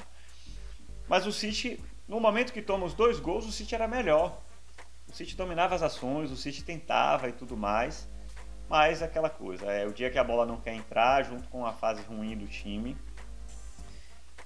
Mas 1.09 1.25
o 1.27 1.31
City, 1.31 1.77
no 2.07 2.19
momento 2.19 2.53
que 2.53 2.61
toma 2.61 2.85
os 2.85 2.93
dois 2.93 3.19
gols, 3.19 3.45
o 3.45 3.51
City 3.51 3.75
era 3.75 3.87
melhor. 3.87 4.41
O 5.09 5.13
City 5.13 5.35
dominava 5.35 5.75
as 5.75 5.81
ações, 5.81 6.31
o 6.31 6.37
City 6.37 6.63
tentava 6.63 7.27
e 7.27 7.33
tudo 7.33 7.57
mais. 7.57 8.07
Mas 8.69 9.01
aquela 9.01 9.29
coisa, 9.29 9.65
é 9.65 9.85
o 9.85 9.91
dia 9.91 10.09
que 10.09 10.17
a 10.17 10.23
bola 10.23 10.45
não 10.45 10.55
quer 10.55 10.73
entrar, 10.73 11.23
junto 11.25 11.49
com 11.49 11.65
a 11.65 11.73
fase 11.73 12.01
ruim 12.03 12.37
do 12.37 12.47
time. 12.47 12.95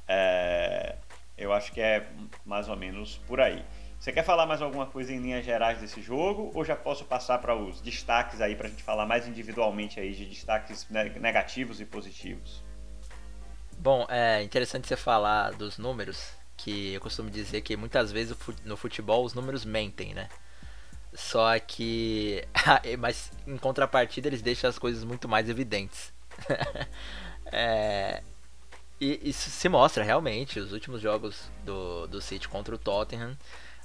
É, 0.07 0.95
eu 1.37 1.53
acho 1.53 1.71
que 1.71 1.81
é 1.81 2.09
mais 2.43 2.67
ou 2.67 2.75
menos 2.75 3.19
por 3.27 3.39
aí. 3.39 3.63
Você 3.99 4.11
quer 4.11 4.23
falar 4.23 4.45
mais 4.45 4.61
alguma 4.61 4.85
coisa 4.85 5.11
em 5.11 5.19
linhas 5.19 5.43
gerais 5.43 5.79
desse 5.79 6.01
jogo 6.01 6.51
ou 6.53 6.63
já 6.63 6.75
posso 6.75 7.05
passar 7.05 7.39
para 7.39 7.55
os 7.55 7.81
destaques 7.81 8.41
aí 8.41 8.55
para 8.55 8.67
a 8.67 8.69
gente 8.69 8.83
falar 8.83 9.05
mais 9.05 9.27
individualmente 9.27 9.99
aí 9.99 10.13
de 10.13 10.25
destaques 10.25 10.87
negativos 10.89 11.81
e 11.81 11.85
positivos? 11.85 12.63
Bom, 13.77 14.05
é 14.09 14.41
interessante 14.43 14.87
você 14.87 14.95
falar 14.95 15.51
dos 15.53 15.77
números, 15.77 16.33
que 16.57 16.93
eu 16.93 17.01
costumo 17.01 17.29
dizer 17.29 17.61
que 17.61 17.75
muitas 17.75 18.11
vezes 18.11 18.37
no 18.63 18.77
futebol 18.77 19.25
os 19.25 19.33
números 19.33 19.65
mentem, 19.65 20.13
né? 20.13 20.29
Só 21.13 21.57
que. 21.59 22.45
Mas 22.99 23.31
em 23.47 23.57
contrapartida 23.57 24.27
eles 24.27 24.41
deixam 24.41 24.69
as 24.69 24.77
coisas 24.77 25.03
muito 25.03 25.27
mais 25.27 25.49
evidentes. 25.49 26.13
é, 27.51 28.21
e 28.99 29.29
isso 29.29 29.49
se 29.49 29.69
mostra 29.69 30.03
realmente. 30.03 30.59
Os 30.59 30.73
últimos 30.73 31.01
jogos 31.01 31.49
do, 31.63 32.07
do 32.07 32.21
City 32.21 32.47
contra 32.47 32.75
o 32.75 32.77
Tottenham 32.77 33.37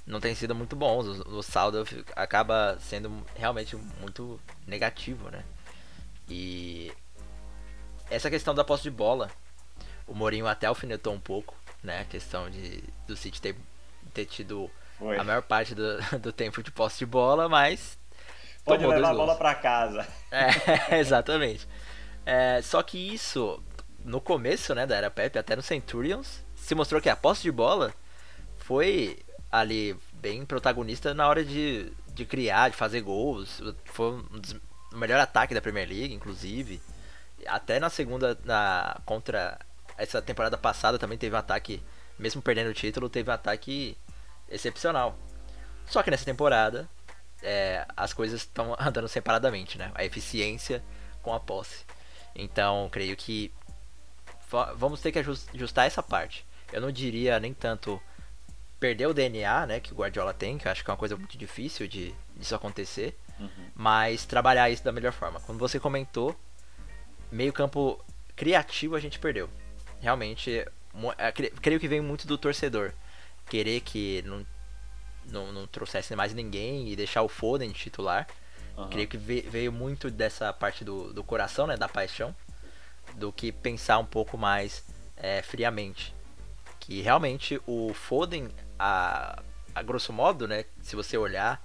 não 0.05 0.19
têm 0.19 0.35
sido 0.35 0.55
muito 0.55 0.75
bons. 0.75 1.07
O, 1.07 1.37
o 1.37 1.43
saldo 1.43 1.85
acaba 2.15 2.77
sendo 2.79 3.25
realmente 3.35 3.75
muito 3.99 4.39
negativo, 4.67 5.29
né? 5.29 5.43
E 6.29 6.91
essa 8.09 8.29
questão 8.29 8.53
da 8.53 8.63
posse 8.63 8.83
de 8.83 8.91
bola, 8.91 9.29
o 10.07 10.13
Mourinho 10.13 10.47
até 10.47 10.67
alfinetou 10.67 11.13
um 11.13 11.19
pouco, 11.19 11.55
né? 11.83 12.01
A 12.01 12.05
questão 12.05 12.49
de 12.49 12.83
do 13.07 13.15
City 13.15 13.41
ter, 13.41 13.55
ter 14.13 14.25
tido 14.25 14.69
foi. 14.97 15.17
a 15.17 15.23
maior 15.23 15.41
parte 15.41 15.75
do, 15.75 15.97
do 16.19 16.31
tempo 16.31 16.61
de 16.61 16.71
posse 16.71 16.99
de 16.99 17.05
bola, 17.05 17.47
mas. 17.47 17.97
Pode 18.63 18.85
levar 18.85 19.09
a 19.09 19.13
bola 19.13 19.35
para 19.35 19.55
casa. 19.55 20.07
É, 20.31 20.95
exatamente. 20.99 21.67
É, 22.25 22.61
só 22.61 22.81
que 22.81 22.97
isso, 23.13 23.61
no 24.05 24.21
começo 24.21 24.73
né, 24.73 24.85
da 24.85 24.95
era 24.95 25.11
Pepe, 25.11 25.37
até 25.37 25.57
no 25.57 25.61
Centurions, 25.61 26.41
se 26.55 26.73
mostrou 26.73 27.01
que 27.01 27.09
a 27.09 27.15
posse 27.17 27.41
de 27.41 27.51
bola 27.51 27.93
foi 28.59 29.19
ali 29.51 29.95
bem 30.13 30.45
protagonista 30.45 31.13
na 31.13 31.27
hora 31.27 31.43
de, 31.43 31.91
de 32.13 32.25
criar, 32.25 32.69
de 32.69 32.77
fazer 32.77 33.01
gols. 33.01 33.61
Foi 33.85 34.13
um 34.13 34.39
dos, 34.39 34.55
o 34.91 34.97
melhor 34.97 35.19
ataque 35.19 35.53
da 35.53 35.61
Premier 35.61 35.87
League, 35.87 36.13
inclusive. 36.13 36.81
Até 37.47 37.79
na 37.79 37.89
segunda, 37.89 38.37
na 38.45 38.99
contra 39.05 39.59
essa 39.97 40.21
temporada 40.21 40.57
passada 40.57 40.97
também 40.97 41.17
teve 41.17 41.35
um 41.35 41.39
ataque, 41.39 41.83
mesmo 42.17 42.41
perdendo 42.41 42.69
o 42.69 42.73
título, 42.73 43.09
teve 43.09 43.29
um 43.29 43.33
ataque 43.33 43.97
excepcional. 44.49 45.17
Só 45.85 46.01
que 46.03 46.11
nessa 46.11 46.25
temporada, 46.25 46.89
é, 47.41 47.85
as 47.95 48.13
coisas 48.13 48.41
estão 48.41 48.75
andando 48.79 49.07
separadamente, 49.07 49.77
né? 49.77 49.91
A 49.95 50.05
eficiência 50.05 50.83
com 51.21 51.33
a 51.33 51.39
posse. 51.39 51.85
Então, 52.35 52.87
creio 52.91 53.15
que 53.15 53.51
vamos 54.75 55.01
ter 55.01 55.11
que 55.11 55.19
ajustar 55.19 55.87
essa 55.87 56.03
parte. 56.03 56.45
Eu 56.73 56.81
não 56.81 56.91
diria 56.91 57.39
nem 57.39 57.53
tanto 57.53 58.01
perder 58.81 59.05
o 59.05 59.13
DNA, 59.13 59.67
né, 59.67 59.79
que 59.79 59.93
o 59.93 59.95
Guardiola 59.95 60.33
tem, 60.33 60.57
que 60.57 60.67
eu 60.67 60.71
acho 60.71 60.83
que 60.83 60.89
é 60.89 60.91
uma 60.91 60.97
coisa 60.97 61.15
muito 61.15 61.37
difícil 61.37 61.87
de 61.87 62.13
disso 62.35 62.55
acontecer, 62.55 63.15
uhum. 63.39 63.47
mas 63.75 64.25
trabalhar 64.25 64.71
isso 64.71 64.83
da 64.83 64.91
melhor 64.91 65.13
forma. 65.13 65.39
Quando 65.41 65.59
você 65.59 65.79
comentou, 65.79 66.35
meio 67.31 67.53
campo 67.53 68.03
criativo 68.35 68.95
a 68.95 68.99
gente 68.99 69.19
perdeu. 69.19 69.47
Realmente, 69.99 70.65
é, 71.17 71.31
creio 71.31 71.79
que 71.79 71.87
vem 71.87 72.01
muito 72.01 72.25
do 72.25 72.39
torcedor 72.39 72.91
querer 73.47 73.81
que 73.81 74.23
não, 74.25 74.45
não, 75.25 75.51
não 75.51 75.67
trouxesse 75.67 76.15
mais 76.15 76.33
ninguém 76.33 76.89
e 76.89 76.95
deixar 76.95 77.21
o 77.21 77.29
Foden 77.29 77.71
titular. 77.71 78.27
Uhum. 78.75 78.89
Creio 78.89 79.07
que 79.07 79.17
veio 79.17 79.71
muito 79.71 80.09
dessa 80.09 80.51
parte 80.51 80.83
do, 80.83 81.13
do 81.13 81.23
coração, 81.23 81.67
né, 81.67 81.77
da 81.77 81.87
paixão, 81.87 82.35
do 83.13 83.31
que 83.31 83.51
pensar 83.51 83.99
um 83.99 84.05
pouco 84.05 84.39
mais 84.39 84.83
é, 85.17 85.43
friamente. 85.43 86.15
Que 86.79 87.01
realmente 87.01 87.61
o 87.67 87.93
Foden, 87.93 88.49
a, 88.81 89.43
a 89.75 89.83
grosso 89.83 90.11
modo, 90.11 90.47
né, 90.47 90.65
se 90.81 90.95
você 90.95 91.15
olhar, 91.15 91.63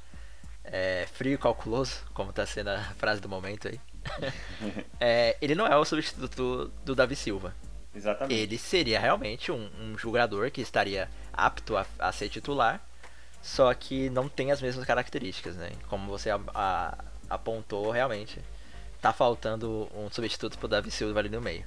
é, 0.63 1.07
frio 1.15 1.35
e 1.35 1.39
calculoso, 1.39 2.05
como 2.13 2.29
está 2.29 2.45
sendo 2.45 2.69
a 2.69 2.83
frase 2.99 3.23
do 3.23 3.29
momento 3.29 3.69
aí, 3.69 3.81
é, 5.01 5.37
ele 5.41 5.55
não 5.55 5.67
é 5.67 5.75
o 5.75 5.85
substituto 5.85 6.71
do 6.85 6.95
Davi 6.95 7.17
Silva. 7.17 7.55
Exatamente. 7.95 8.39
Ele 8.39 8.59
seria 8.59 9.01
realmente 9.01 9.51
um, 9.51 9.71
um 9.81 9.97
jogador 9.97 10.51
que 10.51 10.61
estaria 10.61 11.09
apto 11.33 11.79
a, 11.79 11.87
a, 11.99 12.13
ser 12.13 12.29
titular, 12.29 12.87
só 13.41 13.73
que 13.73 14.11
não 14.11 14.29
tem 14.29 14.53
as 14.53 14.61
mesmas 14.61 14.85
características, 14.85 15.57
né? 15.57 15.73
Como 15.89 16.07
você 16.11 16.29
a, 16.29 16.39
a, 16.55 16.99
apontou, 17.31 17.91
realmente 17.91 18.39
tá 19.01 19.13
faltando 19.13 19.89
um 19.95 20.11
substituto 20.11 20.59
pro 20.59 20.69
Davi 20.69 20.91
Silva 20.91 21.21
ali 21.21 21.31
no 21.31 21.41
meio. 21.41 21.65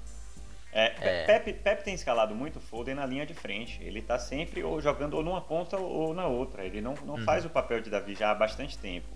É, 0.72 0.94
é. 1.02 1.26
Pepe, 1.26 1.54
Pepe 1.54 1.84
tem 1.84 1.94
escalado 1.94 2.36
muito 2.36 2.58
o 2.58 2.62
Foden 2.62 2.96
na 2.96 3.06
linha 3.06 3.26
de 3.26 3.34
frente. 3.34 3.82
Ele 3.84 4.02
tá 4.02 4.20
sempre 4.20 4.64
ou 4.64 4.80
jogando 4.80 5.16
ou 5.16 5.24
numa 5.24 5.42
ponta 5.42 5.78
ou 5.78 6.14
na 6.14 6.28
outra. 6.28 6.64
Ele 6.64 6.82
não, 6.82 6.94
não 7.06 7.16
uhum. 7.16 7.24
faz 7.24 7.46
o 7.46 7.50
papel 7.50 7.82
de 7.82 7.90
Davi 7.90 8.16
já 8.16 8.32
há 8.32 8.36
bastante 8.36 8.78
tempo. 8.78 9.08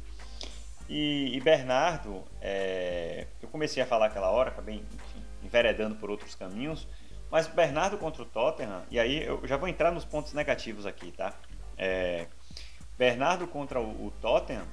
E, 0.89 1.35
e 1.35 1.39
Bernardo, 1.39 2.23
é, 2.41 3.27
eu 3.41 3.47
comecei 3.47 3.81
a 3.81 3.85
falar 3.85 4.07
aquela 4.07 4.29
hora, 4.29 4.49
acabei 4.49 4.75
enfim, 4.75 5.23
enveredando 5.41 5.95
por 5.95 6.09
outros 6.09 6.35
caminhos, 6.35 6.87
mas 7.31 7.47
Bernardo 7.47 7.97
contra 7.97 8.21
o 8.21 8.25
Tottenham, 8.25 8.83
e 8.91 8.99
aí 8.99 9.23
eu 9.23 9.41
já 9.47 9.57
vou 9.57 9.67
entrar 9.67 9.91
nos 9.91 10.05
pontos 10.05 10.33
negativos 10.33 10.85
aqui, 10.85 11.11
tá? 11.11 11.33
É, 11.77 12.27
Bernardo 12.97 13.47
contra 13.47 13.79
o, 13.79 14.07
o, 14.07 14.11
Tottenham, 14.21 14.67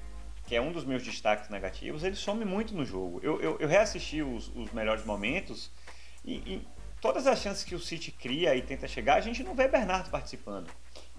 que 0.47 0.55
é 0.55 0.61
um 0.61 0.73
dos 0.73 0.85
meus 0.85 1.03
destaques 1.03 1.49
negativos, 1.49 2.05
ele 2.05 2.17
some 2.17 2.45
muito 2.45 2.75
no 2.75 2.85
jogo. 2.85 3.21
Eu, 3.23 3.41
eu, 3.41 3.57
eu 3.59 3.69
reassisti 3.69 4.21
os, 4.21 4.55
os, 4.55 4.73
melhores 4.73 5.05
momentos 5.05 5.71
e, 6.25 6.35
e 6.35 6.69
todas 7.00 7.27
as 7.27 7.41
chances 7.41 7.65
que 7.65 7.75
o 7.75 7.81
City 7.81 8.11
cria 8.11 8.55
e 8.55 8.62
tenta 8.62 8.87
chegar, 8.87 9.17
a 9.17 9.21
gente 9.21 9.43
não 9.43 9.55
vê 9.55 9.69
Bernardo 9.69 10.11
participando. 10.11 10.71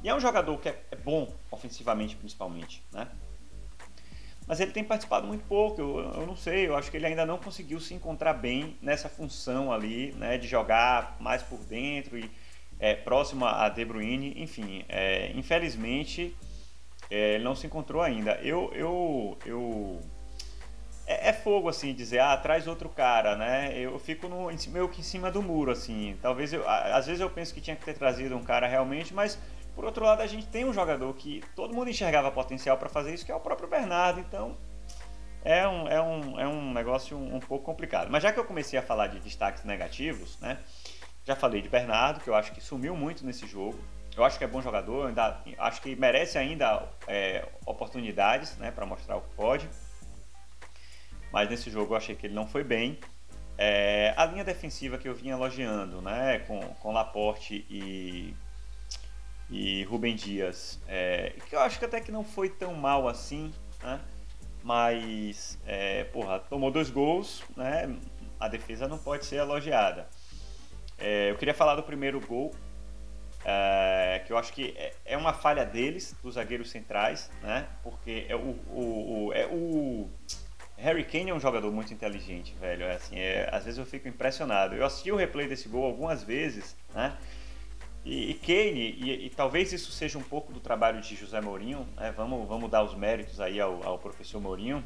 E 0.03 0.09
é 0.09 0.15
um 0.15 0.19
jogador 0.19 0.57
que 0.59 0.69
é, 0.69 0.83
é 0.91 0.95
bom 0.95 1.33
ofensivamente, 1.51 2.15
principalmente, 2.15 2.83
né? 2.91 3.07
mas 4.47 4.59
ele 4.59 4.71
tem 4.71 4.83
participado 4.83 5.25
muito 5.25 5.45
pouco. 5.45 5.79
Eu, 5.79 5.99
eu, 5.99 6.27
não 6.27 6.35
sei, 6.35 6.67
eu 6.67 6.75
acho 6.75 6.91
que 6.91 6.97
ele 6.97 7.05
ainda 7.05 7.25
não 7.25 7.37
conseguiu 7.37 7.79
se 7.79 7.93
encontrar 7.93 8.33
bem 8.33 8.75
nessa 8.81 9.07
função 9.07 9.71
ali, 9.71 10.11
né, 10.17 10.37
de 10.37 10.45
jogar 10.45 11.15
mais 11.19 11.41
por 11.41 11.59
dentro 11.59 12.17
e 12.17 12.29
é, 12.79 12.93
próximo 12.93 13.45
a 13.45 13.69
De 13.69 13.85
Bruyne. 13.85 14.33
Enfim, 14.35 14.83
é, 14.89 15.31
infelizmente 15.35 16.35
é, 17.09 17.35
ele 17.35 17.43
não 17.43 17.55
se 17.55 17.65
encontrou 17.65 18.01
ainda. 18.01 18.33
Eu, 18.41 18.71
eu, 18.73 19.37
eu 19.45 20.01
é, 21.11 21.29
é, 21.29 21.33
fogo 21.33 21.69
assim 21.69 21.93
dizer, 21.93 22.19
ah, 22.19 22.35
traz 22.37 22.67
outro 22.67 22.89
cara, 22.89 23.35
né? 23.35 23.77
Eu 23.77 23.97
fico 23.99 24.27
no, 24.27 24.49
meio 24.69 24.89
que 24.89 25.01
em 25.01 25.03
cima 25.03 25.31
do 25.31 25.41
muro 25.41 25.71
assim. 25.71 26.17
Talvez 26.21 26.53
eu, 26.53 26.67
às 26.67 27.05
vezes 27.05 27.21
eu 27.21 27.29
penso 27.29 27.53
que 27.53 27.61
tinha 27.61 27.75
que 27.75 27.83
ter 27.83 27.93
trazido 27.93 28.35
um 28.35 28.43
cara 28.43 28.67
realmente, 28.67 29.13
mas 29.13 29.37
por 29.75 29.85
outro 29.85 30.03
lado, 30.03 30.21
a 30.21 30.27
gente 30.27 30.47
tem 30.47 30.65
um 30.65 30.73
jogador 30.73 31.13
que 31.13 31.41
todo 31.55 31.73
mundo 31.73 31.89
enxergava 31.89 32.31
potencial 32.31 32.77
para 32.77 32.89
fazer 32.89 33.13
isso, 33.13 33.25
que 33.25 33.31
é 33.31 33.35
o 33.35 33.39
próprio 33.39 33.69
Bernardo. 33.69 34.19
Então, 34.19 34.57
é 35.43 35.67
um, 35.67 35.87
é 35.87 36.01
um, 36.01 36.39
é 36.39 36.47
um 36.47 36.73
negócio 36.73 37.17
um, 37.17 37.35
um, 37.37 37.39
pouco 37.39 37.63
complicado. 37.63 38.09
Mas 38.11 38.21
já 38.21 38.31
que 38.31 38.39
eu 38.39 38.45
comecei 38.45 38.77
a 38.77 38.81
falar 38.81 39.07
de 39.07 39.19
destaques 39.19 39.63
negativos, 39.63 40.37
né? 40.39 40.59
Já 41.23 41.35
falei 41.35 41.61
de 41.61 41.69
Bernardo, 41.69 42.19
que 42.19 42.29
eu 42.29 42.35
acho 42.35 42.51
que 42.51 42.61
sumiu 42.61 42.95
muito 42.95 43.25
nesse 43.25 43.47
jogo. 43.47 43.79
Eu 44.15 44.25
acho 44.25 44.37
que 44.37 44.43
é 44.43 44.47
bom 44.47 44.61
jogador, 44.61 45.07
ainda, 45.07 45.41
acho 45.57 45.81
que 45.81 45.95
merece 45.95 46.37
ainda 46.37 46.85
é, 47.07 47.47
oportunidades 47.65 48.57
né, 48.57 48.69
para 48.69 48.85
mostrar 48.85 49.15
o 49.15 49.21
que 49.21 49.33
pode. 49.35 49.69
Mas 51.31 51.49
nesse 51.49 51.69
jogo 51.69 51.93
eu 51.93 51.97
achei 51.97 52.15
que 52.15 52.27
ele 52.27 52.33
não 52.33 52.47
foi 52.47 52.63
bem. 52.63 52.99
É, 53.57 54.13
a 54.17 54.25
linha 54.25 54.43
defensiva 54.43 54.97
que 54.97 55.07
eu 55.07 55.13
vinha 55.13 55.33
elogiando, 55.33 56.01
né, 56.01 56.39
com, 56.39 56.59
com 56.59 56.91
Laporte 56.91 57.65
e 57.69 58.35
e 59.51 59.83
Rubem 59.83 60.15
Dias, 60.15 60.79
é, 60.87 61.33
que 61.49 61.55
eu 61.55 61.59
acho 61.59 61.77
que 61.77 61.83
até 61.83 61.99
que 61.99 62.09
não 62.09 62.23
foi 62.23 62.49
tão 62.49 62.73
mal 62.73 63.07
assim, 63.09 63.53
né? 63.83 63.99
Mas, 64.63 65.59
é, 65.67 66.05
porra, 66.05 66.39
tomou 66.39 66.71
dois 66.71 66.89
gols, 66.89 67.43
né? 67.57 67.93
A 68.39 68.47
defesa 68.47 68.87
não 68.87 68.97
pode 68.97 69.25
ser 69.25 69.37
elogiada. 69.37 70.07
É, 70.97 71.31
eu 71.31 71.35
queria 71.35 71.53
falar 71.53 71.75
do 71.75 71.83
primeiro 71.83 72.21
gol, 72.21 72.55
é, 73.43 74.21
que 74.25 74.31
eu 74.31 74.37
acho 74.37 74.53
que 74.53 74.73
é, 74.77 74.93
é, 75.03 75.17
uma 75.17 75.33
falha 75.33 75.65
deles, 75.65 76.15
dos 76.23 76.35
zagueiros 76.35 76.69
centrais, 76.69 77.29
né? 77.41 77.67
Porque 77.83 78.25
é 78.29 78.35
o, 78.35 78.55
o, 78.69 79.25
o, 79.25 79.33
é 79.33 79.47
o 79.47 80.09
Harry 80.81 81.03
Kane 81.03 81.29
é 81.29 81.33
um 81.33 81.39
jogador 81.39 81.71
muito 81.71 81.93
inteligente, 81.93 82.55
velho. 82.59 82.83
É 82.85 82.95
assim, 82.95 83.17
é, 83.17 83.47
às 83.51 83.63
vezes 83.65 83.77
eu 83.77 83.85
fico 83.85 84.07
impressionado. 84.07 84.75
Eu 84.75 84.85
assisti 84.85 85.11
o 85.11 85.15
replay 85.15 85.47
desse 85.47 85.69
gol 85.69 85.85
algumas 85.85 86.23
vezes, 86.23 86.75
né? 86.93 87.15
E, 88.03 88.31
e 88.31 88.33
Kane, 88.33 88.79
e, 88.79 89.25
e, 89.27 89.29
talvez 89.29 89.71
isso 89.71 89.91
seja 89.91 90.17
um 90.17 90.23
pouco 90.23 90.51
do 90.51 90.59
trabalho 90.59 90.99
de 91.01 91.15
José 91.15 91.39
Mourinho, 91.39 91.87
né? 91.95 92.11
vamos, 92.11 92.47
vamos 92.47 92.69
dar 92.69 92.83
os 92.83 92.95
méritos 92.95 93.39
aí 93.39 93.61
ao, 93.61 93.83
ao 93.83 93.99
professor 93.99 94.41
Mourinho, 94.41 94.83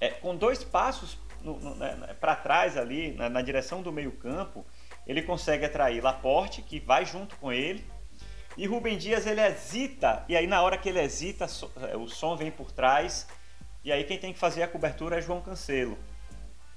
é, 0.00 0.10
com 0.10 0.36
dois 0.36 0.62
passos 0.62 1.18
né, 1.42 2.14
para 2.20 2.36
trás 2.36 2.76
ali, 2.76 3.12
na, 3.12 3.28
na 3.28 3.42
direção 3.42 3.82
do 3.82 3.90
meio 3.90 4.12
campo, 4.12 4.64
ele 5.04 5.20
consegue 5.20 5.64
atrair 5.64 6.00
Laporte, 6.00 6.62
que 6.62 6.78
vai 6.78 7.04
junto 7.04 7.34
com 7.38 7.52
ele, 7.52 7.84
e 8.56 8.66
Rubem 8.66 8.96
Dias 8.96 9.26
ele 9.26 9.40
hesita, 9.40 10.24
e 10.28 10.36
aí 10.36 10.46
na 10.46 10.62
hora 10.62 10.78
que 10.78 10.88
ele 10.88 11.00
hesita, 11.00 11.46
é, 11.90 11.96
o 11.96 12.06
som 12.06 12.36
vem 12.36 12.52
por 12.52 12.70
trás, 12.70 13.26
e 13.84 13.92
aí 13.92 14.04
quem 14.04 14.18
tem 14.18 14.32
que 14.32 14.38
fazer 14.38 14.62
a 14.62 14.68
cobertura 14.68 15.18
é 15.18 15.22
João 15.22 15.40
Cancelo. 15.40 15.98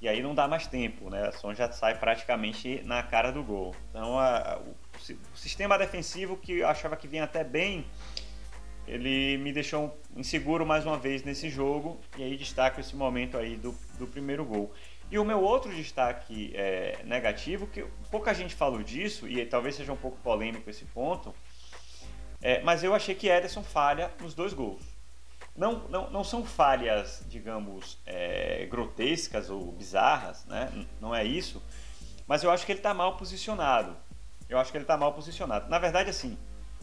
E 0.01 0.07
aí 0.07 0.21
não 0.21 0.35
dá 0.35 0.47
mais 0.47 0.67
tempo, 0.67 1.09
né? 1.09 1.29
O 1.29 1.31
som 1.31 1.53
já 1.53 1.71
sai 1.71 1.97
praticamente 1.97 2.81
na 2.83 3.01
cara 3.01 3.31
do 3.31 3.41
gol. 3.41 3.73
Então 3.89 4.19
a, 4.19 4.59
o 4.59 4.75
o 5.33 5.37
sistema 5.37 5.77
defensivo 5.77 6.37
que 6.37 6.59
eu 6.59 6.67
achava 6.67 6.95
que 6.95 7.07
vinha 7.07 7.23
até 7.23 7.43
bem, 7.43 7.85
ele 8.87 9.37
me 9.37 9.51
deixou 9.51 9.97
inseguro 10.15 10.65
mais 10.65 10.85
uma 10.85 10.97
vez 10.97 11.23
nesse 11.23 11.49
jogo 11.49 11.99
e 12.17 12.23
aí 12.23 12.37
destaco 12.37 12.79
esse 12.79 12.95
momento 12.95 13.37
aí 13.37 13.55
do, 13.55 13.75
do 13.97 14.07
primeiro 14.07 14.45
gol. 14.45 14.73
E 15.11 15.19
o 15.19 15.25
meu 15.25 15.41
outro 15.41 15.73
destaque 15.73 16.51
é, 16.55 16.99
negativo, 17.03 17.67
que 17.67 17.85
pouca 18.09 18.33
gente 18.33 18.55
falou 18.55 18.81
disso 18.81 19.27
e 19.27 19.45
talvez 19.45 19.75
seja 19.75 19.93
um 19.93 19.97
pouco 19.97 20.17
polêmico 20.17 20.69
esse 20.69 20.85
ponto, 20.85 21.33
é, 22.41 22.61
mas 22.61 22.83
eu 22.83 22.95
achei 22.95 23.13
que 23.13 23.29
Ederson 23.29 23.63
falha 23.63 24.11
nos 24.19 24.33
dois 24.33 24.53
gols. 24.53 24.83
Não, 25.55 25.87
não, 25.87 26.09
não 26.09 26.23
são 26.23 26.43
falhas, 26.43 27.23
digamos, 27.27 27.99
é, 28.05 28.65
grotescas 28.65 29.49
ou 29.49 29.71
bizarras, 29.71 30.45
né? 30.45 30.87
não 30.99 31.13
é 31.13 31.23
isso, 31.23 31.61
mas 32.27 32.43
eu 32.43 32.49
acho 32.49 32.65
que 32.65 32.71
ele 32.71 32.79
está 32.79 32.93
mal 32.93 33.17
posicionado. 33.17 33.95
Eu 34.49 34.57
acho 34.57 34.71
que 34.71 34.77
ele 34.77 34.83
está 34.83 34.97
mal 34.97 35.13
posicionado. 35.13 35.69
Na 35.69 35.77
verdade, 35.77 36.09
assim, 36.09 36.37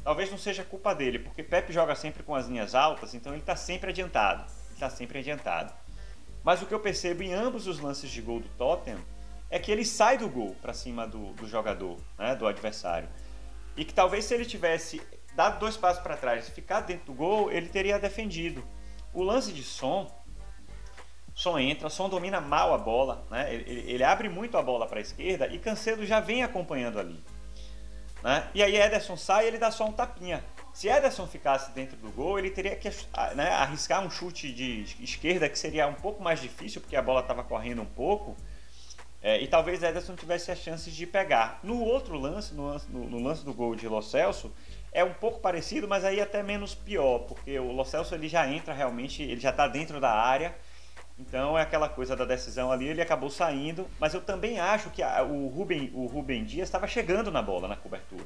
talvez 0.04 0.30
não 0.30 0.38
seja 0.38 0.64
culpa 0.64 0.94
dele, 0.94 1.18
porque 1.18 1.42
Pepe 1.42 1.72
joga 1.72 1.94
sempre 1.94 2.22
com 2.22 2.34
as 2.34 2.46
linhas 2.46 2.74
altas, 2.74 3.14
então 3.14 3.32
ele 3.32 3.42
está 3.42 3.56
sempre 3.56 3.90
adiantado. 3.90 4.42
Ele 4.42 4.74
está 4.74 4.88
sempre 4.88 5.18
adiantado. 5.18 5.72
Mas 6.42 6.62
o 6.62 6.66
que 6.66 6.72
eu 6.72 6.80
percebo 6.80 7.22
em 7.22 7.34
ambos 7.34 7.66
os 7.66 7.80
lances 7.80 8.10
de 8.10 8.22
gol 8.22 8.40
do 8.40 8.48
Tottenham 8.50 9.00
é 9.50 9.58
que 9.58 9.70
ele 9.70 9.84
sai 9.84 10.16
do 10.16 10.28
gol 10.28 10.56
para 10.62 10.72
cima 10.72 11.06
do, 11.06 11.32
do 11.32 11.46
jogador, 11.46 11.98
né, 12.18 12.34
do 12.34 12.46
adversário. 12.46 13.08
E 13.76 13.84
que 13.84 13.92
talvez 13.92 14.24
se 14.24 14.34
ele 14.34 14.44
tivesse 14.44 15.02
dado 15.34 15.58
dois 15.58 15.76
passos 15.76 16.02
para 16.02 16.16
trás 16.16 16.48
e 16.48 16.50
ficado 16.50 16.86
dentro 16.86 17.06
do 17.06 17.12
gol, 17.12 17.50
ele 17.50 17.68
teria 17.68 17.98
defendido. 17.98 18.64
O 19.12 19.22
lance 19.22 19.52
de 19.52 19.62
som, 19.62 20.10
som 21.34 21.58
entra, 21.58 21.88
som 21.88 22.08
domina 22.08 22.40
mal 22.40 22.74
a 22.74 22.78
bola, 22.78 23.24
né? 23.30 23.52
ele, 23.54 23.90
ele 23.90 24.04
abre 24.04 24.28
muito 24.28 24.56
a 24.56 24.62
bola 24.62 24.86
para 24.86 24.98
a 24.98 25.02
esquerda 25.02 25.46
e 25.46 25.58
Cancelo 25.58 26.04
já 26.04 26.20
vem 26.20 26.42
acompanhando 26.42 26.98
ali. 26.98 27.22
Né? 28.22 28.48
E 28.54 28.62
aí 28.62 28.76
Ederson 28.76 29.16
sai 29.16 29.44
e 29.44 29.48
ele 29.48 29.58
dá 29.58 29.70
só 29.70 29.86
um 29.86 29.92
tapinha. 29.92 30.44
Se 30.72 30.88
Ederson 30.88 31.26
ficasse 31.26 31.72
dentro 31.72 31.96
do 31.96 32.10
gol, 32.10 32.38
ele 32.38 32.50
teria 32.50 32.76
que 32.76 32.88
né, 33.34 33.50
arriscar 33.50 34.04
um 34.04 34.10
chute 34.10 34.52
de 34.52 34.82
esquerda 35.02 35.48
que 35.48 35.58
seria 35.58 35.86
um 35.86 35.94
pouco 35.94 36.22
mais 36.22 36.40
difícil, 36.40 36.80
porque 36.80 36.96
a 36.96 37.02
bola 37.02 37.20
estava 37.20 37.42
correndo 37.42 37.82
um 37.82 37.86
pouco. 37.86 38.36
É, 39.22 39.40
e 39.40 39.46
talvez 39.46 39.82
Ederson 39.82 40.14
tivesse 40.14 40.50
a 40.50 40.56
chance 40.56 40.90
de 40.90 41.06
pegar. 41.06 41.60
No 41.62 41.82
outro 41.82 42.18
lance, 42.18 42.54
no 42.54 42.68
lance, 42.68 42.86
no, 42.88 43.08
no 43.08 43.20
lance 43.20 43.44
do 43.44 43.52
gol 43.52 43.74
de 43.74 43.86
Lo 43.86 44.00
Celso, 44.00 44.50
é 44.92 45.04
um 45.04 45.14
pouco 45.14 45.40
parecido, 45.40 45.86
mas 45.86 46.04
aí 46.04 46.20
até 46.20 46.42
menos 46.42 46.74
pior, 46.74 47.20
porque 47.20 47.58
o 47.58 47.72
Lo 47.72 47.84
Celso 47.84 48.14
ele 48.14 48.28
já 48.28 48.48
entra 48.48 48.74
realmente, 48.74 49.22
ele 49.22 49.40
já 49.40 49.50
está 49.50 49.68
dentro 49.68 50.00
da 50.00 50.10
área 50.10 50.54
então 51.20 51.58
é 51.58 51.62
aquela 51.62 51.88
coisa 51.88 52.16
da 52.16 52.24
decisão 52.24 52.72
ali, 52.72 52.88
ele 52.88 53.02
acabou 53.02 53.28
saindo, 53.28 53.86
mas 53.98 54.14
eu 54.14 54.22
também 54.22 54.58
acho 54.58 54.88
que 54.90 55.02
a, 55.02 55.22
o, 55.22 55.48
Ruben, 55.48 55.90
o 55.92 56.06
Ruben 56.06 56.44
Dias 56.44 56.68
estava 56.68 56.86
chegando 56.86 57.30
na 57.30 57.42
bola 57.42 57.68
na 57.68 57.76
cobertura. 57.76 58.24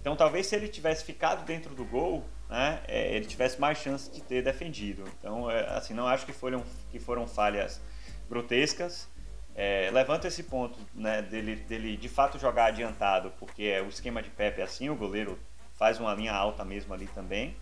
Então 0.00 0.16
talvez 0.16 0.46
se 0.46 0.56
ele 0.56 0.66
tivesse 0.66 1.04
ficado 1.04 1.44
dentro 1.44 1.74
do 1.74 1.84
gol, 1.84 2.24
né, 2.48 2.82
é, 2.88 3.14
ele 3.14 3.26
tivesse 3.26 3.60
mais 3.60 3.78
chance 3.78 4.10
de 4.10 4.20
ter 4.20 4.42
defendido. 4.42 5.04
Então 5.18 5.48
é, 5.48 5.68
assim 5.76 5.94
não 5.94 6.06
acho 6.06 6.26
que 6.26 6.32
foram, 6.32 6.64
que 6.90 6.98
foram 6.98 7.28
falhas 7.28 7.80
grotescas. 8.28 9.08
É, 9.54 9.90
levanto 9.92 10.26
esse 10.26 10.42
ponto 10.44 10.78
né, 10.94 11.22
dele, 11.22 11.56
dele 11.56 11.96
de 11.96 12.08
fato 12.08 12.38
jogar 12.38 12.66
adiantado, 12.66 13.32
porque 13.38 13.64
é, 13.64 13.82
o 13.82 13.88
esquema 13.88 14.22
de 14.22 14.30
Pepe 14.30 14.60
é 14.60 14.64
assim, 14.64 14.88
o 14.88 14.96
goleiro 14.96 15.38
faz 15.80 15.98
uma 15.98 16.14
linha 16.14 16.34
alta 16.34 16.62
mesmo 16.62 16.92
ali 16.92 17.06
também. 17.06 17.56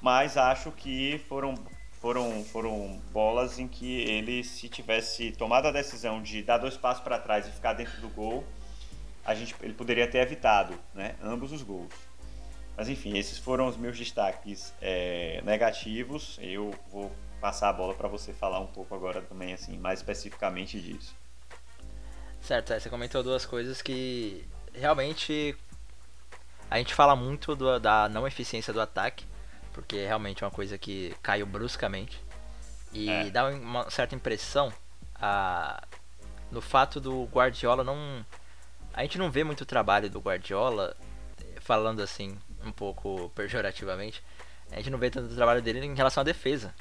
Mas 0.00 0.38
acho 0.38 0.72
que 0.72 1.22
foram 1.28 1.54
foram, 2.00 2.44
foram 2.44 3.00
bolas 3.12 3.58
em 3.58 3.68
que 3.68 4.00
ele, 4.02 4.42
se 4.42 4.68
tivesse 4.68 5.32
tomado 5.32 5.68
a 5.68 5.70
decisão 5.70 6.22
de 6.22 6.42
dar 6.42 6.58
dois 6.58 6.76
passos 6.76 7.02
para 7.02 7.18
trás 7.18 7.46
e 7.46 7.50
ficar 7.50 7.72
dentro 7.74 7.98
do 8.00 8.08
gol, 8.10 8.44
a 9.24 9.34
gente, 9.34 9.54
ele 9.62 9.72
poderia 9.72 10.06
ter 10.06 10.18
evitado 10.18 10.78
né, 10.94 11.16
ambos 11.22 11.50
os 11.50 11.62
gols. 11.62 11.92
Mas 12.76 12.88
enfim, 12.88 13.16
esses 13.16 13.38
foram 13.38 13.66
os 13.66 13.76
meus 13.76 13.96
destaques 13.96 14.74
é, 14.82 15.40
negativos. 15.44 16.38
Eu 16.42 16.74
vou 16.90 17.10
passar 17.40 17.70
a 17.70 17.72
bola 17.72 17.94
para 17.94 18.08
você 18.08 18.32
falar 18.32 18.60
um 18.60 18.66
pouco 18.66 18.94
agora 18.94 19.22
também, 19.22 19.54
assim, 19.54 19.78
mais 19.78 20.00
especificamente 20.00 20.80
disso. 20.80 21.14
Certo, 22.40 22.78
você 22.78 22.90
comentou 22.90 23.22
duas 23.22 23.46
coisas 23.46 23.80
que 23.80 24.46
realmente 24.74 25.56
a 26.70 26.78
gente 26.78 26.94
fala 26.94 27.14
muito 27.14 27.54
do, 27.54 27.78
da 27.78 28.08
não 28.08 28.26
eficiência 28.26 28.72
do 28.72 28.80
ataque 28.80 29.26
porque 29.74 30.06
realmente 30.06 30.42
é 30.42 30.46
uma 30.46 30.52
coisa 30.52 30.78
que 30.78 31.14
caiu 31.20 31.44
bruscamente. 31.44 32.22
E 32.92 33.10
é. 33.10 33.28
dá 33.28 33.48
uma 33.48 33.90
certa 33.90 34.14
impressão 34.14 34.72
a, 35.16 35.82
no 36.50 36.62
fato 36.62 37.00
do 37.00 37.24
Guardiola 37.24 37.82
não. 37.82 38.24
A 38.94 39.02
gente 39.02 39.18
não 39.18 39.30
vê 39.30 39.42
muito 39.42 39.66
trabalho 39.66 40.08
do 40.08 40.20
Guardiola, 40.20 40.96
falando 41.60 42.00
assim, 42.00 42.38
um 42.64 42.70
pouco 42.70 43.30
pejorativamente. 43.34 44.22
A 44.70 44.76
gente 44.76 44.90
não 44.90 44.98
vê 44.98 45.10
tanto 45.10 45.34
trabalho 45.34 45.60
dele 45.60 45.84
em 45.84 45.94
relação 45.94 46.20
à 46.20 46.24
defesa. 46.24 46.72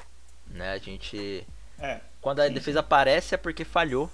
Né? 0.47 0.71
A 0.71 0.77
gente. 0.77 1.45
É, 1.79 1.99
quando 2.21 2.41
a 2.41 2.47
sim, 2.47 2.53
defesa 2.53 2.81
aparece 2.81 3.33
é 3.33 3.37
porque 3.37 3.65
falhou. 3.65 4.09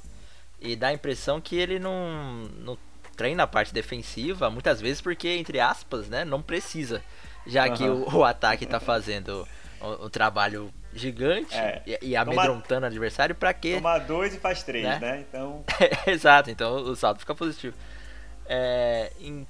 E 0.62 0.76
dá 0.76 0.88
a 0.88 0.94
impressão 0.94 1.40
que 1.40 1.56
ele 1.58 1.80
não, 1.80 2.50
não 2.58 2.78
treina 3.20 3.44
a 3.44 3.48
parte 3.48 3.74
defensiva, 3.74 4.50
muitas 4.50 4.80
vezes 4.80 5.02
porque, 5.02 5.28
entre 5.28 5.60
aspas, 5.60 6.08
né, 6.08 6.24
não 6.24 6.42
precisa. 6.42 7.04
Já 7.46 7.68
que 7.70 7.84
Aham. 7.84 8.06
o, 8.08 8.16
o 8.20 8.24
ataque 8.24 8.66
tá 8.66 8.80
fazendo 8.80 9.46
um, 9.82 10.06
um 10.06 10.10
trabalho 10.10 10.74
gigante 10.94 11.54
É. 11.54 11.82
e, 11.86 12.00
e 12.12 12.16
amedrontando 12.16 12.86
o 12.86 12.88
adversário 12.88 13.36
pra 13.36 13.54
quê? 13.54 13.76
Toma 13.76 14.00
dois 14.00 14.34
e 14.34 14.40
faz 14.40 14.64
três, 14.64 14.86
Né? 14.86 15.00
né? 15.00 15.26
Então, 15.28 15.66
Exato, 16.08 16.50
então 16.50 16.76
o 16.78 16.96
saldo 16.96 17.20
fica 17.20 17.36
positivo. 17.36 17.76
É, 18.46 19.12
em- 19.20 19.46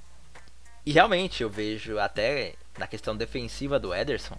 e 0.84 0.90
realmente 0.92 1.42
eu 1.44 1.48
vejo 1.48 1.96
até 2.00 2.54
na 2.76 2.88
questão 2.88 3.16
defensiva 3.16 3.78
do 3.78 3.94
Ederson, 3.94 4.36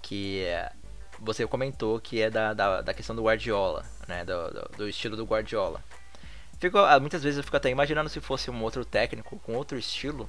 que 0.00 0.42
é, 0.44 0.72
você 1.18 1.46
comentou 1.46 2.00
que 2.00 2.22
é 2.22 2.30
da, 2.30 2.54
da, 2.54 2.80
da 2.80 2.94
questão 2.94 3.14
do 3.14 3.22
Guardiola, 3.24 3.84
né? 4.06 4.24
Do, 4.24 4.50
do, 4.50 4.76
do 4.78 4.88
estilo 4.88 5.16
do 5.18 5.24
Guardiola. 5.26 5.82
Fico, 6.58 6.78
ah, 6.78 6.98
muitas 6.98 7.22
vezes 7.22 7.38
eu 7.38 7.44
fico 7.44 7.56
até 7.56 7.70
imaginando 7.70 8.08
se 8.08 8.20
fosse 8.20 8.50
um 8.50 8.62
outro 8.62 8.84
técnico 8.84 9.38
com 9.40 9.54
outro 9.54 9.78
estilo, 9.78 10.28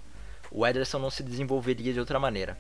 o 0.52 0.66
Ederson 0.66 1.00
não 1.00 1.10
se 1.10 1.24
desenvolveria 1.24 1.92
de 1.94 2.00
outra 2.00 2.20
maneira. 2.20 2.58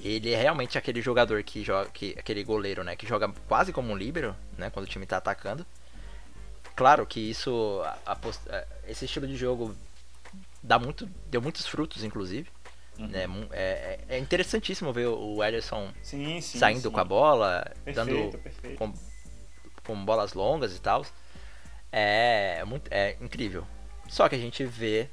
Ele 0.00 0.32
é 0.32 0.36
realmente 0.40 0.76
aquele 0.78 1.00
jogador 1.00 1.42
que 1.42 1.62
joga, 1.62 1.90
que, 1.90 2.16
aquele 2.18 2.42
goleiro, 2.42 2.82
né, 2.82 2.96
que 2.96 3.06
joga 3.06 3.28
quase 3.46 3.72
como 3.72 3.92
um 3.92 3.96
líbero, 3.96 4.34
né, 4.56 4.70
quando 4.70 4.86
o 4.86 4.88
time 4.88 5.06
tá 5.06 5.18
atacando. 5.18 5.64
Claro 6.74 7.06
que 7.06 7.20
isso, 7.20 7.82
a- 7.84 7.98
a 8.06 8.12
a- 8.14 8.64
esse 8.88 9.04
estilo 9.04 9.26
de 9.26 9.36
jogo 9.36 9.76
dá 10.62 10.78
muito, 10.78 11.06
deu 11.26 11.40
muitos 11.42 11.66
frutos, 11.66 12.02
inclusive. 12.02 12.48
Uhum. 12.98 13.06
Né, 13.08 13.26
é, 13.52 13.98
é- 14.08 14.16
é 14.16 14.18
interessantíssimo 14.18 14.92
ver 14.92 15.06
o 15.06 15.42
Ederson 15.44 15.90
sim, 16.02 16.40
sim. 16.40 16.58
saindo 16.58 16.80
sim. 16.82 16.90
com 16.90 17.00
a 17.00 17.04
bola, 17.04 17.70
Perfeito, 17.84 17.96
dando 17.96 18.38
perfeito. 18.38 18.78
com, 18.78 18.92
com 19.84 20.04
bolas 20.04 20.32
longas 20.32 20.74
e 20.74 20.80
tal. 20.80 21.04
É, 21.92 22.62
muito, 22.64 22.88
é 22.92 23.16
incrível. 23.20 23.66
Só 24.08 24.28
que 24.28 24.34
a 24.34 24.38
gente 24.38 24.64
vê 24.64 25.08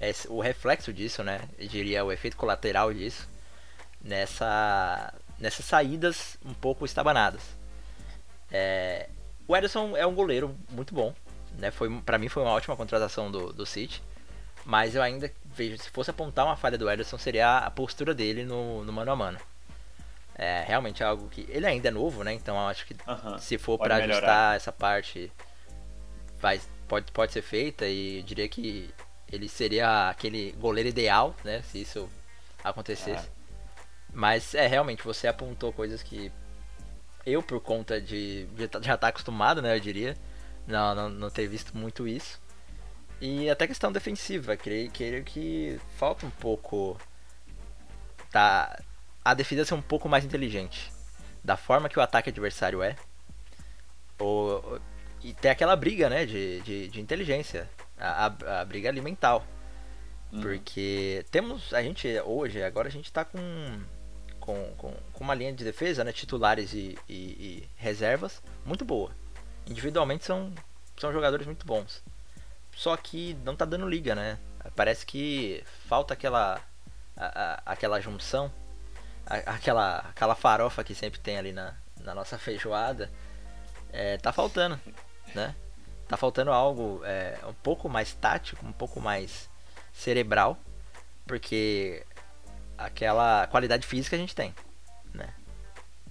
esse- 0.00 0.28
o 0.28 0.40
reflexo 0.40 0.92
disso, 0.92 1.22
né? 1.22 1.40
Eu 1.58 1.68
diria 1.68 2.04
o 2.04 2.12
efeito 2.12 2.36
colateral 2.36 2.92
disso 2.92 3.28
nessa, 4.00 5.12
nessas 5.38 5.64
saídas 5.64 6.36
um 6.44 6.54
pouco 6.54 6.84
estabanadas. 6.84 7.42
É, 8.50 9.08
o 9.46 9.56
Ederson 9.56 9.96
é 9.96 10.06
um 10.06 10.14
goleiro 10.14 10.56
muito 10.70 10.94
bom, 10.94 11.14
né? 11.58 11.70
Foi 11.70 11.90
para 12.02 12.18
mim 12.18 12.28
foi 12.28 12.42
uma 12.42 12.52
ótima 12.52 12.76
contratação 12.76 13.30
do, 13.30 13.52
do 13.52 13.66
City, 13.66 14.02
mas 14.64 14.94
eu 14.94 15.02
ainda 15.02 15.30
vejo 15.44 15.78
se 15.82 15.90
fosse 15.90 16.10
apontar 16.10 16.44
uma 16.44 16.56
falha 16.56 16.78
do 16.78 16.88
Ederson 16.90 17.18
seria 17.18 17.58
a 17.58 17.70
postura 17.70 18.14
dele 18.14 18.44
no, 18.44 18.84
no 18.84 18.92
mano 18.92 19.10
a 19.12 19.16
mano. 19.16 19.38
É 20.36 20.64
realmente 20.66 21.02
é 21.02 21.06
algo 21.06 21.28
que 21.28 21.46
ele 21.48 21.64
ainda 21.66 21.88
é 21.88 21.90
novo, 21.92 22.24
né? 22.24 22.32
Então 22.32 22.56
eu 22.56 22.66
acho 22.68 22.84
que 22.86 22.96
Aham. 23.06 23.38
se 23.38 23.56
for 23.56 23.78
para 23.78 23.96
ajustar 23.96 24.56
essa 24.56 24.72
parte 24.72 25.30
pode, 26.88 27.10
pode 27.12 27.32
ser 27.32 27.42
feita 27.42 27.86
e 27.86 28.18
eu 28.18 28.22
diria 28.22 28.48
que 28.48 28.92
ele 29.30 29.48
seria 29.48 30.10
aquele 30.10 30.52
goleiro 30.52 30.88
ideal, 30.88 31.34
né, 31.44 31.62
se 31.62 31.80
isso 31.80 32.08
acontecesse. 32.62 33.26
Ah. 33.28 33.78
Mas 34.12 34.54
é 34.54 34.66
realmente 34.66 35.02
você 35.02 35.26
apontou 35.26 35.72
coisas 35.72 36.02
que 36.02 36.30
eu 37.26 37.42
por 37.42 37.60
conta 37.60 38.00
de 38.00 38.46
de 38.46 38.68
tá- 38.68 38.80
já 38.82 38.94
estar 38.94 39.08
acostumado, 39.08 39.60
né, 39.62 39.74
eu 39.76 39.80
diria, 39.80 40.16
não, 40.66 40.94
não, 40.94 41.08
não 41.08 41.30
ter 41.30 41.46
visto 41.48 41.76
muito 41.76 42.06
isso. 42.06 42.40
E 43.20 43.48
até 43.48 43.66
questão 43.66 43.90
defensiva, 43.90 44.56
creio, 44.56 44.90
creio 44.90 45.24
que 45.24 45.80
falta 45.96 46.26
um 46.26 46.30
pouco 46.30 46.98
tá 48.30 48.78
a 49.24 49.32
defesa 49.32 49.64
ser 49.64 49.74
um 49.74 49.82
pouco 49.82 50.08
mais 50.08 50.24
inteligente 50.24 50.92
da 51.42 51.56
forma 51.56 51.88
que 51.88 51.98
o 51.98 52.02
ataque 52.02 52.30
adversário 52.30 52.82
é. 52.82 52.96
Ou, 54.18 54.80
e 55.24 55.32
ter 55.34 55.48
aquela 55.48 55.74
briga, 55.74 56.08
né, 56.08 56.24
de, 56.26 56.60
de, 56.60 56.88
de 56.88 57.00
inteligência. 57.00 57.68
A, 57.98 58.26
a, 58.26 58.60
a 58.60 58.64
briga 58.64 58.88
ali 58.88 59.00
mental. 59.00 59.44
Uhum. 60.32 60.40
Porque 60.42 61.24
temos. 61.30 61.72
A 61.74 61.82
gente 61.82 62.08
hoje, 62.20 62.62
agora 62.62 62.88
a 62.88 62.90
gente 62.90 63.10
tá 63.12 63.24
com. 63.24 63.40
Com, 64.38 64.74
com, 64.76 64.92
com 65.14 65.24
uma 65.24 65.34
linha 65.34 65.54
de 65.54 65.64
defesa, 65.64 66.04
né? 66.04 66.12
Titulares 66.12 66.74
e, 66.74 66.98
e, 67.08 67.14
e 67.14 67.68
reservas 67.76 68.42
muito 68.66 68.84
boa. 68.84 69.10
Individualmente 69.66 70.22
são, 70.26 70.52
são 70.98 71.10
jogadores 71.10 71.46
muito 71.46 71.64
bons. 71.64 72.02
Só 72.76 72.94
que 72.96 73.34
não 73.42 73.56
tá 73.56 73.64
dando 73.64 73.88
liga, 73.88 74.14
né? 74.14 74.38
Parece 74.76 75.06
que 75.06 75.64
falta 75.88 76.12
aquela. 76.14 76.60
a- 77.16 77.62
aquela 77.64 78.00
junção. 78.00 78.52
a- 79.26 79.54
aquela, 79.54 79.98
aquela 80.00 80.34
farofa 80.34 80.84
que 80.84 80.94
sempre 80.94 81.20
tem 81.20 81.38
ali 81.38 81.52
na, 81.52 81.74
na 82.00 82.14
nossa 82.14 82.36
feijoada. 82.36 83.10
É, 83.90 84.18
tá 84.18 84.32
faltando, 84.32 84.78
né? 85.34 85.54
Tá 86.08 86.16
faltando 86.16 86.52
algo 86.52 87.00
é, 87.04 87.38
um 87.46 87.52
pouco 87.54 87.88
mais 87.88 88.12
tático, 88.14 88.64
um 88.66 88.72
pouco 88.72 89.00
mais 89.00 89.48
cerebral, 89.92 90.58
porque 91.26 92.04
aquela 92.76 93.46
qualidade 93.46 93.86
física 93.86 94.16
a 94.16 94.18
gente 94.18 94.34
tem, 94.34 94.54
né? 95.12 95.32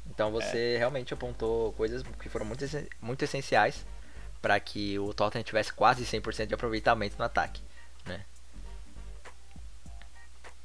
Então 0.10 0.32
você 0.32 0.78
realmente 0.78 1.14
apontou 1.14 1.74
coisas 1.74 2.04
que 2.20 2.30
foram 2.30 2.46
muito, 2.46 2.66
muito 3.02 3.24
essenciais 3.24 3.86
para 4.42 4.60
que 4.60 5.00
o 5.00 5.14
Tottenham 5.14 5.44
tivesse 5.44 5.72
quase 5.72 6.06
100% 6.06 6.48
de 6.48 6.54
aproveitamento 6.54 7.16
no 7.18 7.24
ataque, 7.26 7.62
né? 8.06 8.26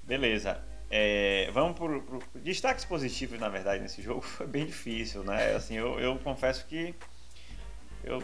Beleza. 0.02 0.60
É, 0.90 1.50
vamos 1.52 1.76
por, 1.78 2.00
por- 2.02 2.22
destaques 2.34 2.84
positivos, 2.84 3.38
na 3.38 3.48
verdade, 3.48 3.82
nesse 3.82 4.00
jogo 4.00 4.22
foi 4.22 4.46
bem 4.46 4.66
difícil, 4.66 5.22
né? 5.22 5.54
Assim, 5.54 5.74
eu, 5.74 6.00
eu 6.00 6.18
confesso 6.18 6.64
que 6.66 6.94
eu, 8.02 8.22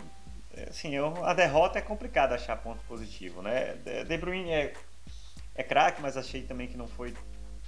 assim, 0.68 0.94
eu, 0.94 1.24
a 1.24 1.34
derrota 1.34 1.78
é 1.78 1.82
complicado 1.82 2.32
achar 2.32 2.56
ponto 2.56 2.82
positivo, 2.84 3.42
né? 3.42 3.74
De 4.06 4.16
Bruyne 4.16 4.50
é, 4.50 4.72
é 5.54 5.62
craque, 5.62 6.00
mas 6.00 6.16
achei 6.16 6.42
também 6.42 6.68
que 6.68 6.76
não 6.76 6.88
foi 6.88 7.14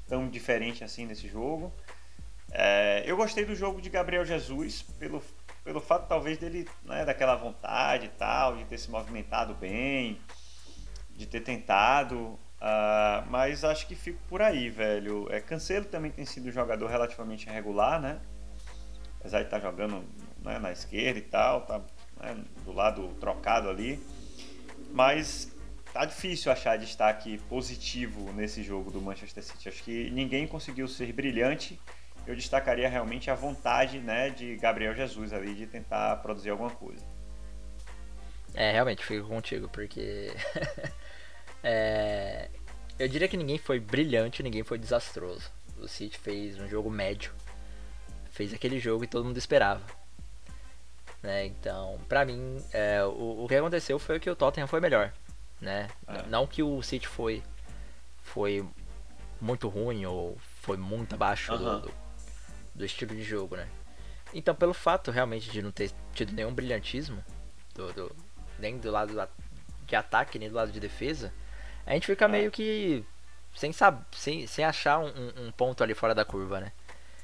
tão 0.09 0.29
diferente 0.29 0.85
assim 0.85 1.07
nesse 1.07 1.29
jogo. 1.29 1.73
É, 2.51 3.03
eu 3.07 3.17
gostei 3.17 3.45
do 3.45 3.55
jogo 3.55 3.81
de 3.81 3.91
Gabriel 3.91 4.25
Jesus 4.25 4.83
pelo, 4.83 5.23
pelo 5.65 5.81
fato 5.81 6.07
talvez 6.09 6.39
dele, 6.39 6.69
né, 6.85 7.05
daquela 7.05 7.35
vontade 7.35 8.07
e 8.07 8.11
tal, 8.11 8.57
de 8.57 8.65
ter 8.65 8.79
se 8.79 8.91
movimentado 8.91 9.55
bem, 9.55 10.21
de 11.11 11.27
ter 11.27 11.41
tentado. 11.41 12.39
ah, 12.61 13.25
mas 13.29 13.65
acho 13.65 13.87
que 13.87 13.95
fico 13.95 14.19
por 14.29 14.41
aí, 14.43 14.71
velho. 14.71 15.27
É, 15.31 15.41
Cancelo 15.41 15.87
também 15.87 16.11
tem 16.11 16.25
sido 16.25 16.49
um 16.49 16.53
jogador 16.53 16.87
relativamente 16.89 17.49
regular, 17.49 18.01
né? 18.01 18.21
Apesar 19.21 19.41
de 19.41 19.47
estar 19.47 19.61
jogando 19.61 20.05
né, 20.43 20.59
na 20.59 20.71
esquerda 20.71 21.19
e 21.19 21.23
tal, 21.23 21.63
tá 21.63 21.83
né, 22.35 22.45
do 22.65 22.73
lado 22.73 23.09
trocado 23.21 23.69
ali. 23.69 24.01
Mas 24.93 25.53
tá 25.93 26.05
difícil 26.05 26.51
achar 26.53 26.77
destaque 26.77 27.39
positivo 27.49 28.33
nesse 28.33 28.63
jogo 28.63 28.91
do 28.91 29.01
Manchester 29.01 29.43
City. 29.43 29.69
Acho 29.69 29.83
que 29.83 30.11
ninguém 30.11 30.47
conseguiu 30.47 30.87
ser 30.89 31.13
brilhante. 31.13 31.81
Eu 32.27 32.35
destacaria 32.35 32.89
realmente 32.89 33.31
a 33.31 33.35
vontade 33.35 33.99
né, 33.99 34.31
de 34.31 34.57
Gabriel 34.57 34.95
Jesus 34.95 35.33
ali 35.33 35.55
de 35.55 35.67
tentar 35.67 36.17
produzir 36.17 36.51
alguma 36.51 36.71
coisa. 36.71 37.05
É, 38.55 38.73
realmente, 38.73 39.05
fico 39.05 39.29
contigo, 39.29 39.69
porque. 39.69 40.33
é, 41.63 42.49
eu 42.99 43.07
diria 43.07 43.29
que 43.29 43.37
ninguém 43.37 43.59
foi 43.59 43.79
brilhante, 43.79 44.43
ninguém 44.43 44.65
foi 44.65 44.79
desastroso. 44.79 45.51
O 45.79 45.87
City 45.87 46.19
fez 46.19 46.59
um 46.59 46.67
jogo 46.67 46.91
médio. 46.91 47.33
Fez 48.31 48.53
aquele 48.53 48.81
jogo 48.81 49.03
que 49.03 49.11
todo 49.11 49.25
mundo 49.25 49.37
esperava. 49.37 49.85
Né? 51.23 51.47
Então, 51.47 51.99
pra 52.09 52.25
mim, 52.25 52.63
é, 52.73 53.03
o, 53.05 53.45
o 53.45 53.49
que 53.49 53.55
aconteceu 53.57 53.99
foi 53.99 54.21
que 54.21 54.31
o 54.31 54.37
Tottenham 54.37 54.67
foi 54.69 54.81
melhor. 54.81 55.13
Né? 55.61 55.89
É. 56.07 56.23
Não 56.29 56.47
que 56.47 56.63
o 56.63 56.83
City 56.83 57.09
foi, 57.09 57.43
foi 58.23 58.67
muito 59.41 59.69
ruim 59.69 60.05
ou 60.07 60.37
foi 60.61 60.77
muito 60.77 61.15
abaixo 61.15 61.57
do- 61.57 61.81
do, 61.81 61.95
do 62.75 62.85
estilo 62.85 63.15
de 63.15 63.23
jogo, 63.23 63.57
né? 63.57 63.67
Então, 64.35 64.55
pelo 64.55 64.75
fato 64.75 65.11
realmente 65.11 65.51
de 65.51 65.63
não 65.63 65.71
ter 65.71 65.91
tido 66.13 66.33
nenhum 66.33 66.53
brilhantismo, 66.53 67.25
do, 67.75 67.93
do- 67.93 68.17
nem 68.59 68.77
do 68.79 68.91
lado 68.91 69.15
de 69.87 69.97
ataque, 69.97 70.39
nem 70.39 70.49
do 70.49 70.55
lado 70.55 70.71
de 70.73 70.81
defesa, 70.81 71.33
a 71.87 71.93
gente 71.95 72.07
fica 72.07 72.25
É. 72.27 72.29
meio 72.29 72.51
que 72.51 73.05
sem, 73.55 73.73
sab 73.73 74.03
sem, 74.13 74.47
sem 74.47 74.65
achar 74.65 74.99
um, 74.99 75.07
um- 75.09 75.47
um 75.47 75.53
ponto 75.53 75.83
ali 75.83 75.95
fora 75.95 76.15
da 76.15 76.25
curva, 76.25 76.61
né? 76.61 76.73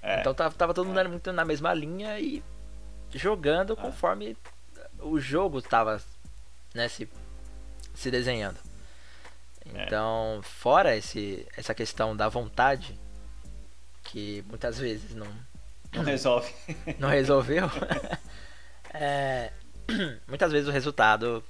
É, 0.01 0.21
Então 0.21 0.33
tava, 0.35 0.55
tava 0.55 0.73
todo 0.75 0.87
mundo 0.87 0.99
É. 1.01 1.05
muito 1.09 1.33
na 1.33 1.45
mesma 1.45 1.73
linha 1.75 2.19
e 2.19 2.43
jogando 3.13 3.77
conforme 3.77 4.37
o 5.01 5.19
jogo 5.21 5.61
tava 5.61 6.03
né, 6.75 6.89
se, 6.89 7.09
se 7.95 8.11
desenhando. 8.11 8.59
É. 9.75 9.85
Então, 9.85 10.41
fora 10.43 10.97
esse, 10.97 11.47
essa 11.57 11.75
questão 11.75 12.17
da 12.17 12.29
vontade, 12.29 12.99
que 14.03 14.45
muitas 14.49 14.79
vezes 14.79 15.15
não, 15.15 15.29
não 15.93 16.03
resolve. 16.03 16.53
não 16.99 17.09
resolveu. 17.09 17.69
É, 18.95 19.51
muitas 20.29 20.53
vezes 20.53 20.69
o 20.69 20.71
resultado 20.71 21.43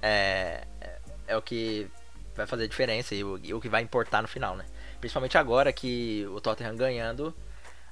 é, 0.00 0.64
é, 0.80 0.98
é 1.26 1.36
o 1.36 1.42
que 1.42 1.90
vai 2.36 2.46
fazer 2.46 2.68
diferença 2.68 3.16
e 3.16 3.24
o, 3.24 3.36
e 3.42 3.52
o, 3.52 3.60
que 3.60 3.68
vai 3.68 3.82
importar 3.82 4.22
no 4.22 4.28
final, 4.28 4.56
né? 4.56 4.64
Principalmente 5.00 5.36
agora 5.36 5.72
que 5.72 6.24
o 6.30 6.40
Tottenham 6.40 6.76
ganhando 6.76 7.34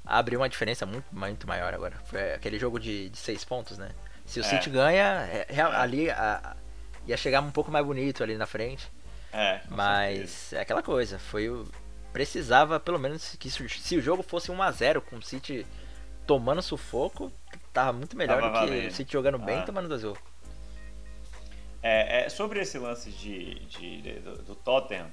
abriu 0.05 0.41
uma 0.41 0.49
diferença 0.49 0.85
muito, 0.87 1.07
muito 1.13 1.47
maior 1.47 1.73
agora. 1.75 1.97
Foi 2.05 2.35
aquele 2.35 2.59
jogo 2.59 2.79
de, 2.79 3.09
de 3.09 3.19
seis 3.19 3.45
pontos, 3.45 3.79
né? 3.79 3.91
Se 4.25 4.41
o 4.41 4.45
é. 4.45 4.45
City 4.45 4.71
ganha, 4.71 5.29
é, 5.31 5.47
é, 5.49 5.61
ali 5.61 6.11
a, 6.11 6.57
ia 7.07 7.17
chegar 7.17 7.41
um 7.41 7.51
pouco 7.51 7.71
mais 7.71 7.85
bonito 7.85 8.23
ali 8.23 8.37
na 8.37 8.47
frente. 8.47 8.91
É. 9.33 9.61
Mas 9.69 10.31
certeza. 10.31 10.57
é 10.57 10.61
aquela 10.61 10.83
coisa, 10.83 11.19
foi 11.19 11.49
o 11.49 11.67
precisava 12.13 12.79
pelo 12.79 12.99
menos 12.99 13.37
que 13.37 13.51
se 13.51 13.97
o 13.97 14.01
jogo 14.03 14.23
fosse 14.23 14.51
1 14.53 14.63
a 14.63 14.71
0 14.71 15.01
com 15.01 15.17
o 15.17 15.23
City 15.23 15.67
tomando 16.27 16.61
sufoco, 16.61 17.33
tava 17.73 17.93
muito 17.93 18.17
melhor 18.17 18.41
tava 18.41 18.49
do 18.49 18.61
que 18.61 18.71
valendo. 18.71 18.89
o 18.89 18.95
City 18.95 19.13
jogando 19.13 19.39
bem 19.39 19.61
e 19.61 19.65
tomando 19.65 19.89
2 19.89 20.05
gols. 20.05 20.19
É, 21.83 22.27
é, 22.27 22.29
sobre 22.29 22.61
esse 22.61 22.79
lance 22.79 23.11
de, 23.11 23.55
de, 23.67 24.03
de 24.03 24.13
do, 24.21 24.43
do, 24.43 24.55
Tottenham, 24.55 25.11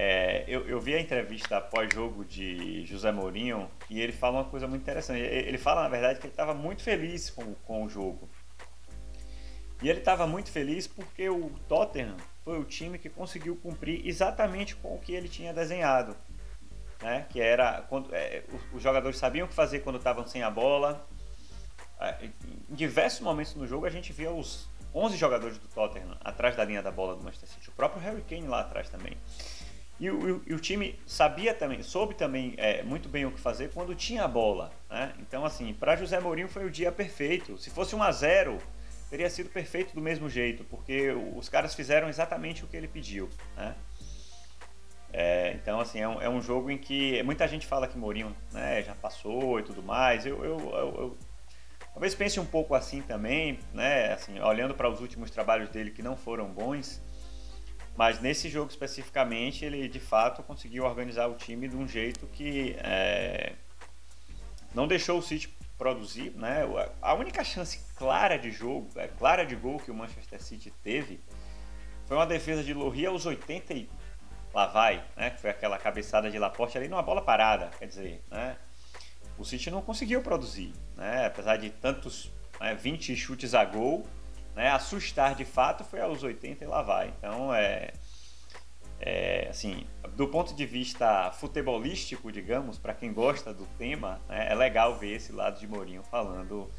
é, 0.00 0.44
eu, 0.46 0.64
eu, 0.68 0.80
vi 0.80 0.94
a 0.94 1.00
entrevista 1.00 1.60
pós-jogo 1.60 2.24
de 2.24 2.86
José 2.86 3.10
Mourinho 3.10 3.68
e 3.90 4.00
ele 4.00 4.12
fala 4.12 4.38
uma 4.38 4.44
coisa 4.44 4.68
muito 4.68 4.82
interessante. 4.82 5.18
Ele 5.18 5.58
fala, 5.58 5.82
na 5.82 5.88
verdade, 5.88 6.20
que 6.20 6.26
ele 6.26 6.32
estava 6.32 6.54
muito 6.54 6.84
feliz 6.84 7.30
com, 7.30 7.52
com 7.66 7.82
o 7.82 7.88
jogo. 7.88 8.28
E 9.82 9.88
ele 9.88 9.98
estava 9.98 10.24
muito 10.24 10.52
feliz 10.52 10.86
porque 10.86 11.28
o 11.28 11.50
Tottenham 11.68 12.16
foi 12.44 12.60
o 12.60 12.64
time 12.64 12.96
que 12.96 13.08
conseguiu 13.08 13.56
cumprir 13.56 14.06
exatamente 14.06 14.76
com 14.76 14.94
o 14.94 15.00
que 15.00 15.12
ele 15.12 15.28
tinha 15.28 15.52
desenhado. 15.52 16.16
Né? 17.02 17.26
Que 17.28 17.40
era 17.40 17.82
quando 17.88 18.14
é, 18.14 18.44
os, 18.52 18.74
os, 18.74 18.80
jogadores 18.80 19.18
sabiam 19.18 19.46
o 19.46 19.48
que 19.48 19.54
fazer 19.54 19.80
quando 19.80 19.96
estavam 19.96 20.24
sem 20.24 20.44
a 20.44 20.50
bola. 20.50 21.04
É, 21.98 22.26
em 22.70 22.74
diversos 22.74 23.18
momentos 23.18 23.52
no 23.56 23.66
jogo 23.66 23.84
a 23.84 23.90
gente 23.90 24.12
via 24.12 24.30
os 24.30 24.68
11 24.94 25.16
jogadores 25.16 25.58
do 25.58 25.66
Tottenham 25.66 26.16
atrás 26.20 26.54
da 26.54 26.64
linha 26.64 26.84
da 26.84 26.92
bola 26.92 27.16
do 27.16 27.24
Manchester 27.24 27.48
City, 27.48 27.68
o 27.68 27.72
próprio 27.72 28.00
Harry 28.00 28.22
Kane 28.22 28.46
lá 28.46 28.60
atrás 28.60 28.88
também. 28.88 29.16
E 30.00 30.08
o, 30.10 30.42
e 30.46 30.54
o 30.54 30.60
time 30.60 30.98
sabia 31.04 31.52
também, 31.52 31.82
soube 31.82 32.14
também 32.14 32.54
é, 32.56 32.82
muito 32.82 33.08
bem 33.08 33.26
o 33.26 33.32
que 33.32 33.40
fazer 33.40 33.70
quando 33.70 33.94
tinha 33.94 34.24
a 34.24 34.28
bola. 34.28 34.72
Né? 34.88 35.12
Então, 35.18 35.44
assim, 35.44 35.74
para 35.74 35.96
José 35.96 36.20
Mourinho 36.20 36.48
foi 36.48 36.64
o 36.64 36.70
dia 36.70 36.92
perfeito. 36.92 37.58
Se 37.58 37.70
fosse 37.70 37.96
1 37.96 38.02
a 38.02 38.12
0 38.12 38.58
teria 39.10 39.28
sido 39.30 39.48
perfeito 39.48 39.94
do 39.94 40.00
mesmo 40.00 40.28
jeito, 40.28 40.64
porque 40.64 41.10
os 41.34 41.48
caras 41.48 41.74
fizeram 41.74 42.08
exatamente 42.08 42.62
o 42.62 42.66
que 42.68 42.76
ele 42.76 42.86
pediu. 42.86 43.28
Né? 43.56 43.74
É, 45.12 45.52
então, 45.54 45.80
assim, 45.80 45.98
é 45.98 46.06
um, 46.06 46.22
é 46.22 46.28
um, 46.28 46.40
jogo 46.40 46.70
em 46.70 46.76
que 46.76 47.22
muita 47.22 47.48
gente 47.48 47.66
fala 47.66 47.88
que 47.88 47.96
Mourinho 47.96 48.36
né, 48.52 48.82
já 48.82 48.94
passou 48.94 49.58
e 49.58 49.62
tudo 49.62 49.82
mais. 49.82 50.26
Eu, 50.26 50.44
eu, 50.44 50.58
eu, 50.58 50.94
eu 50.98 51.18
Talvez 51.98 52.14
pense 52.14 52.38
um 52.38 52.46
pouco 52.46 52.76
assim 52.76 53.02
também, 53.02 53.58
né? 53.74 54.12
Assim, 54.12 54.38
olhando 54.38 54.72
para 54.72 54.88
os 54.88 55.00
últimos 55.00 55.32
trabalhos 55.32 55.68
dele 55.70 55.90
que 55.90 56.00
não 56.00 56.16
foram 56.16 56.46
bons, 56.46 57.02
mas 57.98 58.20
nesse 58.20 58.48
jogo 58.48 58.70
especificamente 58.70 59.64
ele 59.64 59.88
de 59.88 59.98
fato 59.98 60.40
conseguiu 60.44 60.84
organizar 60.84 61.26
o 61.26 61.34
time 61.34 61.66
de 61.66 61.76
um 61.76 61.88
jeito 61.88 62.28
que 62.28 62.76
é, 62.78 63.54
não 64.72 64.86
deixou 64.86 65.18
o 65.18 65.22
City 65.22 65.52
produzir, 65.76 66.30
né? 66.36 66.60
A 67.02 67.14
única 67.14 67.42
chance 67.42 67.84
clara 67.96 68.38
de 68.38 68.52
jogo, 68.52 68.88
é, 68.94 69.08
clara 69.08 69.44
de 69.44 69.56
gol 69.56 69.80
que 69.80 69.90
o 69.90 69.94
Manchester 69.94 70.40
City 70.40 70.72
teve 70.80 71.18
foi 72.06 72.16
uma 72.16 72.24
defesa 72.24 72.62
de 72.62 72.72
Lohri 72.72 73.04
aos 73.04 73.26
80 73.26 73.74
e 73.74 73.90
lá 74.54 74.66
vai, 74.68 75.04
né? 75.16 75.32
Foi 75.32 75.50
aquela 75.50 75.76
cabeçada 75.76 76.30
de 76.30 76.38
Laporte 76.38 76.78
ali 76.78 76.86
numa 76.86 77.02
bola 77.02 77.20
parada, 77.20 77.68
quer 77.80 77.86
dizer, 77.86 78.22
né? 78.30 78.56
o 79.36 79.44
City 79.44 79.72
não 79.72 79.82
conseguiu 79.82 80.22
produzir, 80.22 80.72
né? 80.96 81.26
apesar 81.26 81.56
de 81.56 81.70
tantos 81.70 82.30
né, 82.60 82.76
20 82.76 83.16
chutes 83.16 83.54
a 83.54 83.64
gol, 83.64 84.06
né? 84.54 84.70
assustar 84.70 85.34
de 85.34 85.44
fato 85.44 85.84
foi 85.84 86.00
aos 86.00 86.22
80 86.22 86.64
e 86.64 86.66
lá 86.66 86.82
vai. 86.82 87.12
Então, 87.18 87.54
é, 87.54 87.92
é 89.00 89.48
assim, 89.48 89.86
do 90.16 90.26
ponto 90.28 90.54
de 90.54 90.66
vista 90.66 91.30
futebolístico, 91.32 92.32
digamos, 92.32 92.78
para 92.78 92.94
quem 92.94 93.12
gosta 93.12 93.54
do 93.54 93.66
tema, 93.78 94.20
né, 94.28 94.48
é 94.50 94.54
legal 94.54 94.96
ver 94.96 95.16
esse 95.16 95.32
lado 95.32 95.58
de 95.60 95.66
Mourinho 95.66 96.02
falando 96.02 96.70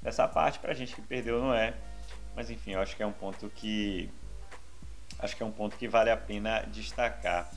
dessa 0.00 0.26
parte. 0.26 0.58
Para 0.58 0.72
gente 0.74 0.94
que 0.94 1.02
perdeu, 1.02 1.40
não 1.40 1.54
é. 1.54 1.74
Mas 2.34 2.50
enfim, 2.50 2.72
eu 2.72 2.80
acho 2.80 2.96
que 2.96 3.02
é 3.02 3.06
um 3.06 3.12
ponto 3.12 3.48
que 3.50 4.10
acho 5.18 5.36
que 5.36 5.42
é 5.42 5.46
um 5.46 5.52
ponto 5.52 5.76
que 5.76 5.88
vale 5.88 6.10
a 6.10 6.16
pena 6.16 6.60
destacar. 6.62 7.50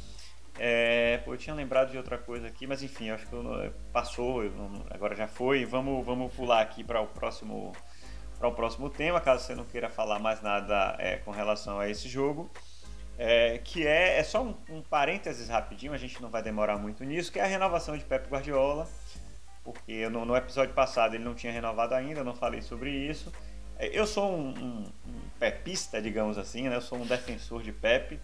É, 0.58 1.18
pô, 1.20 1.34
eu 1.34 1.38
tinha 1.38 1.56
lembrado 1.56 1.92
de 1.92 1.98
outra 1.98 2.18
coisa 2.18 2.48
aqui, 2.48 2.68
mas 2.68 2.84
enfim, 2.84 3.10
acho 3.10 3.26
que 3.28 3.34
eu, 3.34 3.74
passou, 3.94 4.44
não, 4.44 4.86
agora 4.90 5.16
já 5.16 5.28
foi. 5.28 5.66
Vamos, 5.66 6.06
vamos 6.06 6.34
pular 6.34 6.62
aqui 6.62 6.84
para 6.84 7.02
o 7.02 7.08
próximo 7.08 7.74
para 8.40 8.48
o 8.48 8.54
próximo 8.54 8.90
tema, 8.90 9.20
caso 9.20 9.44
você 9.44 9.54
não 9.54 9.66
queira 9.66 9.90
falar 9.90 10.18
mais 10.18 10.42
nada 10.42 10.96
é, 10.98 11.18
com 11.18 11.30
relação 11.30 11.78
a 11.80 11.90
esse 11.90 12.08
jogo. 12.08 12.50
É, 13.18 13.58
que 13.58 13.86
é, 13.86 14.18
é 14.18 14.24
só 14.24 14.42
um, 14.42 14.56
um, 14.70 14.82
parênteses 14.82 15.50
rapidinho, 15.50 15.92
a 15.92 15.98
gente 15.98 16.22
não 16.22 16.30
vai 16.30 16.42
demorar 16.42 16.78
muito 16.78 17.04
nisso, 17.04 17.30
que 17.30 17.38
é 17.38 17.44
a 17.44 17.48
renovação 17.48 17.98
de 17.98 18.06
Pep 18.06 18.30
Guardiola, 18.30 18.88
porque 19.62 20.08
no, 20.08 20.24
no 20.24 20.38
episódio 20.38 20.74
passado 20.74 21.16
ele 21.16 21.24
não 21.26 21.36
tinha 21.36 21.52
renovado 21.52 21.94
ainda, 21.94 22.22
eu 22.22 22.24
não 22.24 22.34
falei 22.34 22.62
sobre 22.62 22.90
isso. 22.90 23.30
É, 23.78 23.88
eu 23.88 24.08
sou 24.08 24.32
um, 24.32 24.50
um, 24.58 24.92
um 25.06 25.20
pepista, 25.38 26.02
digamos 26.02 26.38
assim, 26.38 26.70
né? 26.70 26.78
eu 26.78 26.82
sou 26.82 26.98
um 26.98 27.06
defensor 27.06 27.62
de 27.62 27.74
Pep, 27.74 28.18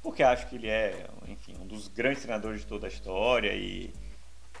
porque 0.00 0.22
acho 0.22 0.46
que 0.46 0.54
ele 0.54 0.68
é, 0.68 1.08
enfim, 1.26 1.56
um 1.60 1.66
dos 1.66 1.88
grandes 1.88 2.22
treinadores 2.22 2.60
de 2.60 2.66
toda 2.68 2.86
a 2.86 2.88
história 2.88 3.52
e, 3.54 3.92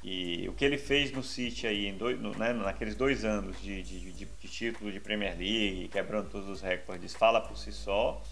e 0.02 0.48
o 0.48 0.52
que 0.52 0.64
ele 0.64 0.78
fez 0.78 1.10
no 1.10 1.22
City 1.22 1.66
aí, 1.66 1.92
dois, 1.92 2.20
no, 2.20 2.36
né, 2.36 2.52
naqueles 2.52 2.94
dois 2.94 3.24
anos 3.24 3.60
de, 3.60 3.82
de, 3.82 4.12
de, 4.12 4.24
de, 4.24 4.48
título 4.48 4.92
de 4.92 5.00
Premier 5.00 5.36
League, 5.36 5.88
quebrando 5.88 6.30
todos 6.30 6.48
os 6.48 6.62
recordes, 6.62 7.14
fala 7.14 7.40
por 7.40 7.56
si 7.56 7.72
só. 7.72 8.22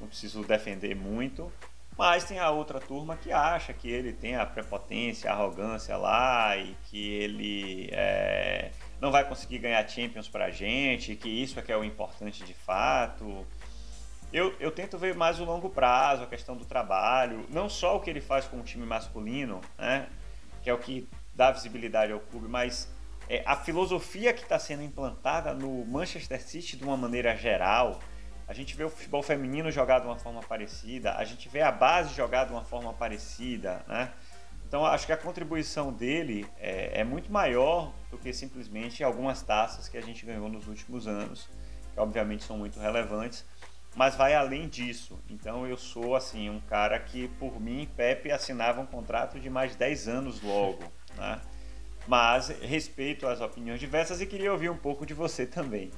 Não 0.00 0.06
preciso 0.06 0.44
defender 0.44 0.94
muito. 0.94 1.52
Mas 1.98 2.24
tem 2.24 2.38
a 2.38 2.50
outra 2.50 2.78
turma 2.78 3.16
que 3.16 3.32
acha 3.32 3.72
que 3.72 3.88
ele 3.88 4.12
tem 4.12 4.36
a 4.36 4.44
prepotência, 4.44 5.30
a 5.30 5.32
arrogância 5.32 5.96
lá 5.96 6.54
e 6.56 6.76
que 6.84 7.14
ele 7.14 7.88
é, 7.90 8.70
não 9.00 9.10
vai 9.10 9.26
conseguir 9.26 9.58
ganhar 9.58 9.88
Champions 9.88 10.28
pra 10.28 10.50
gente, 10.50 11.16
que 11.16 11.28
isso 11.28 11.58
é 11.58 11.62
que 11.62 11.72
é 11.72 11.76
o 11.76 11.82
importante 11.82 12.44
de 12.44 12.52
fato. 12.52 13.46
Eu, 14.30 14.54
eu 14.60 14.70
tento 14.70 14.98
ver 14.98 15.14
mais 15.14 15.40
o 15.40 15.44
longo 15.44 15.70
prazo, 15.70 16.24
a 16.24 16.26
questão 16.26 16.54
do 16.54 16.66
trabalho, 16.66 17.46
não 17.48 17.66
só 17.68 17.96
o 17.96 18.00
que 18.00 18.10
ele 18.10 18.20
faz 18.20 18.46
com 18.46 18.58
o 18.58 18.62
time 18.62 18.84
masculino, 18.84 19.62
né, 19.78 20.06
que 20.66 20.70
é 20.70 20.74
o 20.74 20.78
que 20.78 21.08
dá 21.32 21.52
visibilidade 21.52 22.10
ao 22.10 22.18
clube, 22.18 22.48
mas 22.48 22.92
é, 23.28 23.40
a 23.46 23.54
filosofia 23.54 24.32
que 24.32 24.42
está 24.42 24.58
sendo 24.58 24.82
implantada 24.82 25.54
no 25.54 25.86
Manchester 25.86 26.42
City 26.42 26.76
de 26.76 26.82
uma 26.82 26.96
maneira 26.96 27.36
geral. 27.36 28.00
A 28.48 28.52
gente 28.52 28.76
vê 28.76 28.82
o 28.82 28.90
futebol 28.90 29.22
feminino 29.22 29.70
jogar 29.70 30.00
de 30.00 30.06
uma 30.06 30.18
forma 30.18 30.40
parecida, 30.42 31.14
a 31.14 31.24
gente 31.24 31.48
vê 31.48 31.62
a 31.62 31.70
base 31.70 32.12
jogar 32.14 32.46
de 32.46 32.52
uma 32.52 32.64
forma 32.64 32.92
parecida, 32.92 33.84
né? 33.86 34.12
Então 34.66 34.84
acho 34.84 35.06
que 35.06 35.12
a 35.12 35.16
contribuição 35.16 35.92
dele 35.92 36.44
é, 36.58 37.00
é, 37.00 37.04
muito 37.04 37.30
maior 37.30 37.92
do 38.10 38.18
que 38.18 38.32
simplesmente 38.32 39.04
algumas 39.04 39.42
taças 39.42 39.88
que 39.88 39.96
a 39.96 40.02
gente 40.02 40.26
ganhou 40.26 40.48
nos 40.48 40.66
últimos 40.66 41.06
anos, 41.06 41.48
que 41.94 42.00
obviamente 42.00 42.42
são 42.42 42.58
muito 42.58 42.80
relevantes, 42.80 43.44
mas 43.96 44.14
vai 44.14 44.34
além 44.34 44.68
disso. 44.68 45.18
Então 45.28 45.66
eu 45.66 45.76
sou 45.76 46.14
assim 46.14 46.50
um 46.50 46.60
cara 46.60 46.98
que 47.00 47.28
por 47.40 47.58
mim 47.58 47.88
Pepe 47.96 48.30
assinava 48.30 48.80
um 48.80 48.86
contrato 48.86 49.40
de 49.40 49.48
mais 49.48 49.74
10 49.74 50.06
anos 50.06 50.42
logo, 50.42 50.84
né? 51.16 51.40
Mas 52.06 52.48
respeito 52.60 53.26
as 53.26 53.40
opiniões 53.40 53.80
diversas 53.80 54.20
e 54.20 54.26
queria 54.26 54.52
ouvir 54.52 54.70
um 54.70 54.76
pouco 54.76 55.04
de 55.06 55.14
você 55.14 55.46
também. 55.46 55.90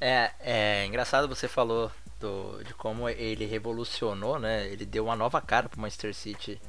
É, 0.00 0.30
é 0.40 0.86
engraçado 0.86 1.26
você 1.26 1.48
falou 1.48 1.90
do, 2.20 2.62
de 2.62 2.74
como 2.74 3.08
ele 3.08 3.46
revolucionou, 3.46 4.38
né? 4.38 4.68
Ele 4.68 4.84
deu 4.84 5.06
uma 5.06 5.16
nova 5.16 5.40
cara 5.40 5.68
para 5.68 5.78
o 5.78 5.80
Manchester 5.80 6.14
City 6.14 6.60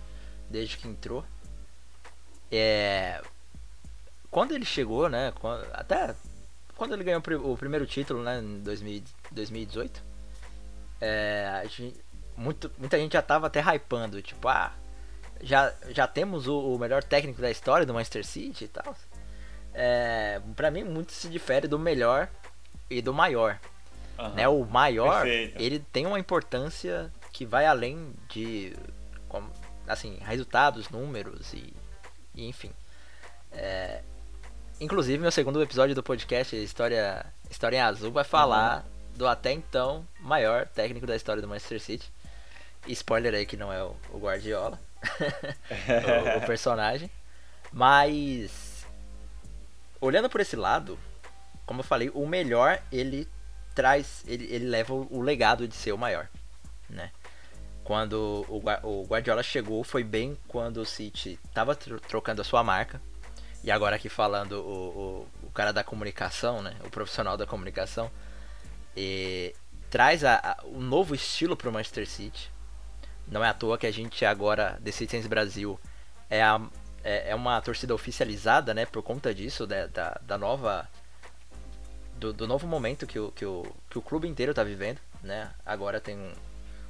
desde 0.49 0.77
que 0.77 0.87
entrou. 0.87 1.23
É, 2.51 3.21
quando 4.31 4.53
ele 4.53 4.65
chegou, 4.65 5.07
né? 5.07 5.33
Quando, 5.39 5.65
até 5.73 6.15
quando 6.81 6.95
ele 6.95 7.03
ganhou 7.03 7.21
o 7.43 7.55
primeiro 7.55 7.85
título, 7.85 8.23
né, 8.23 8.39
em 8.39 8.59
2018, 8.63 10.03
é, 10.99 11.61
gente, 11.69 12.03
muito, 12.35 12.71
muita 12.75 12.97
gente 12.97 13.13
já 13.13 13.21
tava 13.21 13.45
até 13.45 13.61
hypando, 13.61 14.19
tipo, 14.19 14.47
ah, 14.47 14.71
já, 15.43 15.71
já 15.89 16.07
temos 16.07 16.47
o, 16.47 16.73
o 16.73 16.79
melhor 16.79 17.03
técnico 17.03 17.39
da 17.39 17.51
história 17.51 17.85
do 17.85 17.93
Manchester 17.93 18.25
City 18.25 18.63
e 18.63 18.67
tal. 18.67 18.95
É, 19.75 20.41
pra 20.55 20.71
mim, 20.71 20.83
muito 20.83 21.11
se 21.11 21.29
difere 21.29 21.67
do 21.67 21.77
melhor 21.77 22.27
e 22.89 22.99
do 22.99 23.13
maior. 23.13 23.59
Uhum. 24.17 24.29
Né, 24.33 24.47
o 24.47 24.65
maior, 24.65 25.21
Perfeito. 25.21 25.61
ele 25.61 25.85
tem 25.93 26.07
uma 26.07 26.19
importância 26.19 27.13
que 27.31 27.45
vai 27.45 27.67
além 27.67 28.11
de, 28.27 28.75
assim, 29.87 30.17
resultados, 30.21 30.89
números 30.89 31.53
e, 31.53 31.75
e 32.33 32.47
enfim. 32.47 32.71
É, 33.51 34.01
Inclusive, 34.81 35.19
meu 35.19 35.31
segundo 35.31 35.61
episódio 35.61 35.93
do 35.93 36.01
podcast, 36.01 36.55
História, 36.55 37.23
História 37.51 37.77
em 37.77 37.81
Azul, 37.81 38.11
vai 38.11 38.23
falar 38.23 38.77
uhum. 38.77 39.17
do 39.19 39.27
até 39.27 39.51
então 39.51 40.03
maior 40.19 40.65
técnico 40.65 41.05
da 41.05 41.15
história 41.15 41.39
do 41.39 41.47
Manchester 41.47 41.79
City. 41.79 42.11
Spoiler 42.87 43.35
aí 43.35 43.45
que 43.45 43.55
não 43.55 43.71
é 43.71 43.83
o, 43.83 43.95
o 44.11 44.17
Guardiola, 44.17 44.79
o, 46.33 46.39
o, 46.39 46.41
personagem. 46.47 47.11
Mas, 47.71 48.87
olhando 50.01 50.27
por 50.31 50.41
esse 50.41 50.55
lado, 50.55 50.97
como 51.63 51.81
eu 51.81 51.85
falei, 51.85 52.09
o 52.15 52.25
melhor 52.25 52.81
ele 52.91 53.27
traz, 53.75 54.23
ele, 54.25 54.45
ele 54.51 54.65
leva 54.65 54.95
o 54.95 55.21
legado 55.21 55.67
de 55.67 55.75
ser 55.75 55.91
o 55.91 55.97
maior, 55.97 56.27
né? 56.89 57.11
Quando 57.83 58.43
o, 58.49 59.05
Guardiola 59.05 59.43
chegou, 59.43 59.83
foi 59.83 60.03
bem 60.03 60.35
quando 60.47 60.77
o 60.77 60.85
City 60.87 61.39
estava 61.45 61.75
trocando 61.75 62.41
a 62.41 62.43
sua 62.43 62.63
marca. 62.63 62.99
E 63.63 63.69
agora 63.69 63.95
aqui 63.95 64.09
falando 64.09 64.53
o, 64.53 65.27
o, 65.43 65.47
o, 65.47 65.51
cara 65.51 65.71
da 65.71 65.83
comunicação, 65.83 66.61
né? 66.61 66.75
O 66.83 66.89
profissional 66.89 67.37
da 67.37 67.45
comunicação. 67.45 68.09
E 68.97 69.55
traz 69.89 70.23
a, 70.23 70.35
a, 70.35 70.65
um 70.65 70.81
novo 70.81 71.13
estilo 71.13 71.55
para 71.55 71.69
o 71.69 71.71
Manchester 71.71 72.07
City. 72.07 72.51
Não 73.27 73.43
é 73.43 73.49
à 73.49 73.53
toa 73.53 73.77
que 73.77 73.85
a 73.85 73.91
gente 73.91 74.25
agora, 74.25 74.79
The 74.83 74.91
Citizens 74.91 75.27
Brasil, 75.27 75.79
é, 76.29 76.41
a, 76.41 76.59
é, 77.03 77.29
é, 77.29 77.35
uma 77.35 77.61
torcida 77.61 77.93
oficializada, 77.93 78.73
né? 78.73 78.85
Por 78.85 79.03
conta 79.03 79.33
disso, 79.33 79.67
da, 79.67 79.87
da, 79.87 80.19
da 80.23 80.37
nova... 80.37 80.89
Do, 82.15 82.31
do, 82.33 82.47
novo 82.47 82.67
momento 82.67 83.07
que 83.07 83.19
o, 83.19 83.31
que, 83.31 83.45
o, 83.45 83.65
que 83.89 83.97
o 83.97 84.01
clube 84.01 84.27
inteiro 84.27 84.51
está 84.51 84.63
vivendo, 84.63 84.99
né? 85.23 85.49
Agora 85.65 85.99
tem 85.99 86.15
um, 86.15 86.33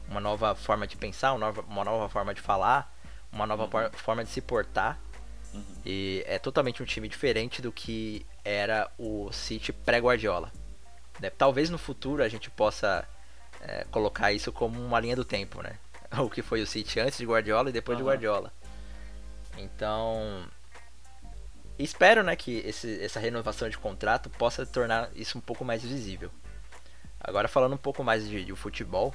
uma 0.10 0.20
nova 0.20 0.54
forma 0.56 0.86
de 0.86 0.98
pensar, 0.98 1.32
uma 1.32 1.40
nova, 1.40 1.62
uma 1.62 1.86
nova 1.86 2.10
forma 2.10 2.34
de 2.34 2.42
falar, 2.42 2.94
uma 3.32 3.48
nova 3.48 3.64
uhum. 3.64 3.92
forma 3.94 4.24
de 4.24 4.30
se 4.30 4.42
portar. 4.42 5.00
Uhum. 5.54 5.64
E 5.86 6.24
é 6.28 6.40
totalmente 6.40 6.82
um 6.82 6.86
time 6.86 7.08
diferente 7.08 7.62
do 7.62 7.72
que 7.72 8.26
era 8.44 8.90
o 8.98 9.32
City 9.32 9.74
pré-Guardiola. 9.74 10.52
Né? 11.20 11.30
Talvez 11.30 11.70
no 11.70 11.78
futuro 11.78 12.24
a 12.24 12.30
gente 12.30 12.50
possa 12.50 13.08
é, 13.62 13.86
colocar 13.92 14.32
isso 14.32 14.52
como 14.52 14.80
uma 14.82 15.00
linha 15.00 15.16
do 15.16 15.26
tempo, 15.26 15.62
né? 15.62 15.78
O 16.20 16.30
que 16.30 16.42
foi 16.42 16.62
o 16.62 16.68
City 16.68 17.00
antes 17.00 17.18
de 17.18 17.26
Guardiola 17.26 17.70
e 17.70 17.74
depois 17.74 17.98
uhum. 17.98 18.04
de 18.04 18.10
Guardiola. 18.10 18.52
Então, 19.58 20.46
espero 21.80 22.24
né, 22.24 22.36
que 22.36 22.58
esse, 22.66 23.02
essa 23.02 23.20
renovação 23.20 23.70
de 23.70 23.78
contrato 23.78 24.30
possa 24.30 24.66
tornar 24.66 25.10
isso 25.16 25.38
um 25.38 25.42
pouco 25.42 25.64
mais 25.64 25.84
visível. 25.84 26.30
Agora 27.20 27.48
falando 27.48 27.74
um 27.74 27.78
pouco 27.78 28.04
mais 28.04 28.28
de, 28.28 28.44
de 28.44 28.56
futebol, 28.56 29.14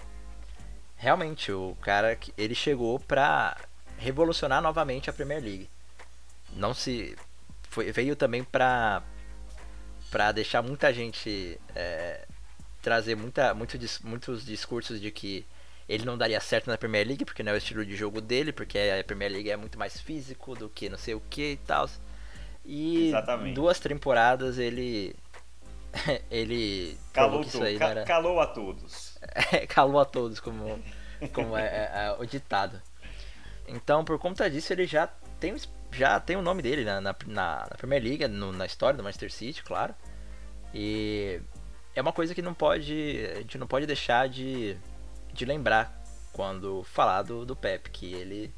realmente 0.97 1.51
o 1.53 1.77
cara 1.81 2.19
ele 2.37 2.55
chegou 2.55 2.99
para 3.01 3.57
revolucionar 3.99 4.63
novamente 4.63 5.11
a 5.11 5.13
Premier 5.13 5.43
League. 5.43 5.69
Não 6.57 6.75
se 6.75 7.17
foi, 7.69 7.93
veio 7.93 8.17
também 8.17 8.43
para 8.43 9.03
para 10.11 10.33
deixar 10.33 10.63
muita 10.63 10.93
gente 10.95 11.61
é, 11.75 12.27
trazer 12.81 13.17
muita, 13.17 13.53
muito, 13.53 13.77
muitos 14.05 14.47
discursos 14.47 15.01
de 15.01 15.11
que 15.11 15.45
ele 15.89 16.05
não 16.05 16.17
daria 16.17 16.41
certo 16.41 16.69
na 16.69 16.79
Premier 16.79 17.07
League 17.07 17.25
porque 17.25 17.43
não 17.43 17.53
é 17.53 17.55
o 17.55 17.59
estilo 17.59 17.85
de 17.85 17.97
jogo 17.97 18.21
dele, 18.21 18.53
porque 18.53 18.79
a 18.79 19.03
Premier 19.05 19.31
League 19.33 19.51
é 19.51 19.57
muito 19.57 19.79
mais 19.79 20.01
físico 20.01 20.55
do 20.55 20.69
que 20.69 20.89
não 20.89 20.97
sei 20.97 21.15
o 21.15 21.21
que 21.29 21.53
e 21.53 21.57
tal. 21.57 21.89
E 22.65 23.09
Exatamente. 23.09 23.55
duas 23.55 23.79
temporadas 23.79 24.59
ele 24.59 25.15
ele 26.31 26.99
calou, 27.13 27.41
isso 27.43 27.63
aí 27.63 27.79
ca 27.79 27.89
era... 27.89 28.05
calou 28.05 28.41
a 28.41 28.47
todos. 28.47 29.17
É, 29.53 29.67
calou 29.67 30.01
a 30.01 30.05
todos, 30.05 30.39
como, 30.39 30.81
como 31.33 31.57
é, 31.57 31.65
é, 31.65 31.91
é, 32.07 32.17
o 32.19 32.25
ditado. 32.25 32.81
Então, 33.67 34.05
por 34.05 34.19
conta 34.19 34.49
disso, 34.49 34.73
ele 34.73 34.87
já 34.87 35.09
tem, 35.41 35.55
já 35.93 36.19
tem 36.21 36.37
o 36.37 36.43
nome 36.43 36.63
dele 36.63 36.85
na, 36.85 37.01
na, 37.01 37.15
na 37.27 37.69
Premier 37.77 38.29
no, 38.29 38.53
na 38.53 38.67
história 38.67 38.97
do 38.97 39.03
Manchester 39.03 39.33
City, 39.33 39.63
claro. 39.63 39.95
E 40.75 41.41
é 41.95 42.03
uma 42.03 42.13
coisa 42.13 42.35
que 42.35 42.43
não 42.43 42.55
pode, 42.55 43.27
a 43.33 43.37
gente 43.37 43.59
não 43.59 43.67
pode 43.67 43.87
deixar 43.87 44.29
de, 44.29 44.77
de 45.33 45.45
lembrar 45.45 46.03
quando 46.33 46.85
falar 46.85 47.23
do, 47.23 47.47
do 47.47 47.57
Pep, 47.57 47.91
que 47.91 48.13
ele, 48.13 48.53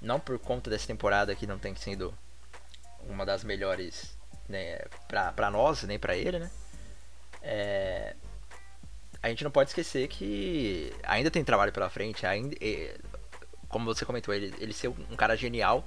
não 0.00 0.18
por 0.18 0.38
conta 0.38 0.68
dessa 0.68 0.86
temporada 0.86 1.34
que 1.34 1.46
não 1.46 1.58
tem 1.58 1.74
sido 1.76 2.12
uma 3.08 3.24
das 3.24 3.44
melhores 3.44 4.18
né, 4.48 4.78
pra 5.06 5.50
nós, 5.50 5.84
nem 5.84 5.98
pra 5.98 6.16
ele, 6.16 6.38
né? 6.38 6.50
É, 7.40 8.16
a 9.22 9.28
gente 9.28 9.44
não 9.44 9.50
pode 9.50 9.70
esquecer 9.70 10.08
que 10.08 10.92
ainda 11.02 11.30
tem 11.30 11.44
trabalho 11.44 11.72
pela 11.72 11.88
frente, 11.88 12.26
ainda, 12.26 12.56
como 13.68 13.86
você 13.86 14.04
comentou, 14.04 14.34
ele, 14.34 14.52
ele 14.58 14.72
ser 14.72 14.88
um 14.88 15.16
cara 15.16 15.36
genial, 15.36 15.86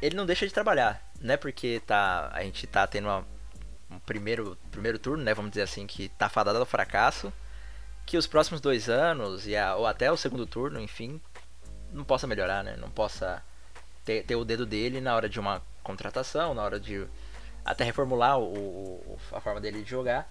ele 0.00 0.16
não 0.16 0.26
deixa 0.26 0.46
de 0.46 0.52
trabalhar, 0.52 1.02
né? 1.20 1.36
Porque 1.36 1.80
tá, 1.86 2.30
a 2.32 2.42
gente 2.42 2.66
tá 2.66 2.86
tendo 2.86 3.06
uma, 3.08 3.26
um 3.90 3.98
primeiro, 4.00 4.56
primeiro 4.70 4.98
turno, 4.98 5.22
né? 5.22 5.34
Vamos 5.34 5.50
dizer 5.50 5.62
assim, 5.62 5.86
que 5.86 6.08
tá 6.10 6.28
fadado 6.28 6.58
ao 6.58 6.66
fracasso, 6.66 7.32
que 8.04 8.16
os 8.16 8.26
próximos 8.26 8.60
dois 8.60 8.88
anos, 8.88 9.46
e 9.46 9.56
a, 9.56 9.74
ou 9.76 9.86
até 9.86 10.10
o 10.10 10.16
segundo 10.16 10.46
turno, 10.46 10.80
enfim, 10.80 11.20
não 11.92 12.04
possa 12.04 12.26
melhorar, 12.26 12.62
né? 12.62 12.76
Não 12.76 12.90
possa 12.90 13.42
ter, 14.04 14.24
ter 14.24 14.36
o 14.36 14.44
dedo 14.44 14.66
dele 14.66 15.00
na 15.00 15.14
hora 15.14 15.28
de 15.28 15.40
uma 15.40 15.62
contratação, 15.82 16.54
na 16.54 16.62
hora 16.62 16.78
de 16.78 17.06
até 17.64 17.84
reformular 17.84 18.38
o, 18.38 18.44
o, 18.44 19.18
a 19.32 19.40
forma 19.40 19.60
dele 19.60 19.82
de 19.82 19.90
jogar. 19.90 20.30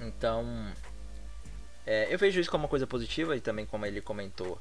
Então, 0.00 0.44
é, 1.86 2.12
eu 2.12 2.18
vejo 2.18 2.40
isso 2.40 2.50
como 2.50 2.64
uma 2.64 2.68
coisa 2.68 2.86
positiva 2.86 3.36
e 3.36 3.40
também 3.40 3.64
como 3.64 3.86
ele 3.86 4.00
comentou, 4.00 4.60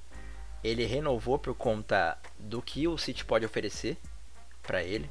ele 0.65 0.85
renovou 0.85 1.37
por 1.37 1.53
conta 1.53 2.17
do 2.39 2.59
que 2.61 2.87
o 2.87 2.97
City 2.97 3.23
pode 3.23 3.45
oferecer 3.45 3.97
para 4.63 4.83
ele. 4.83 5.09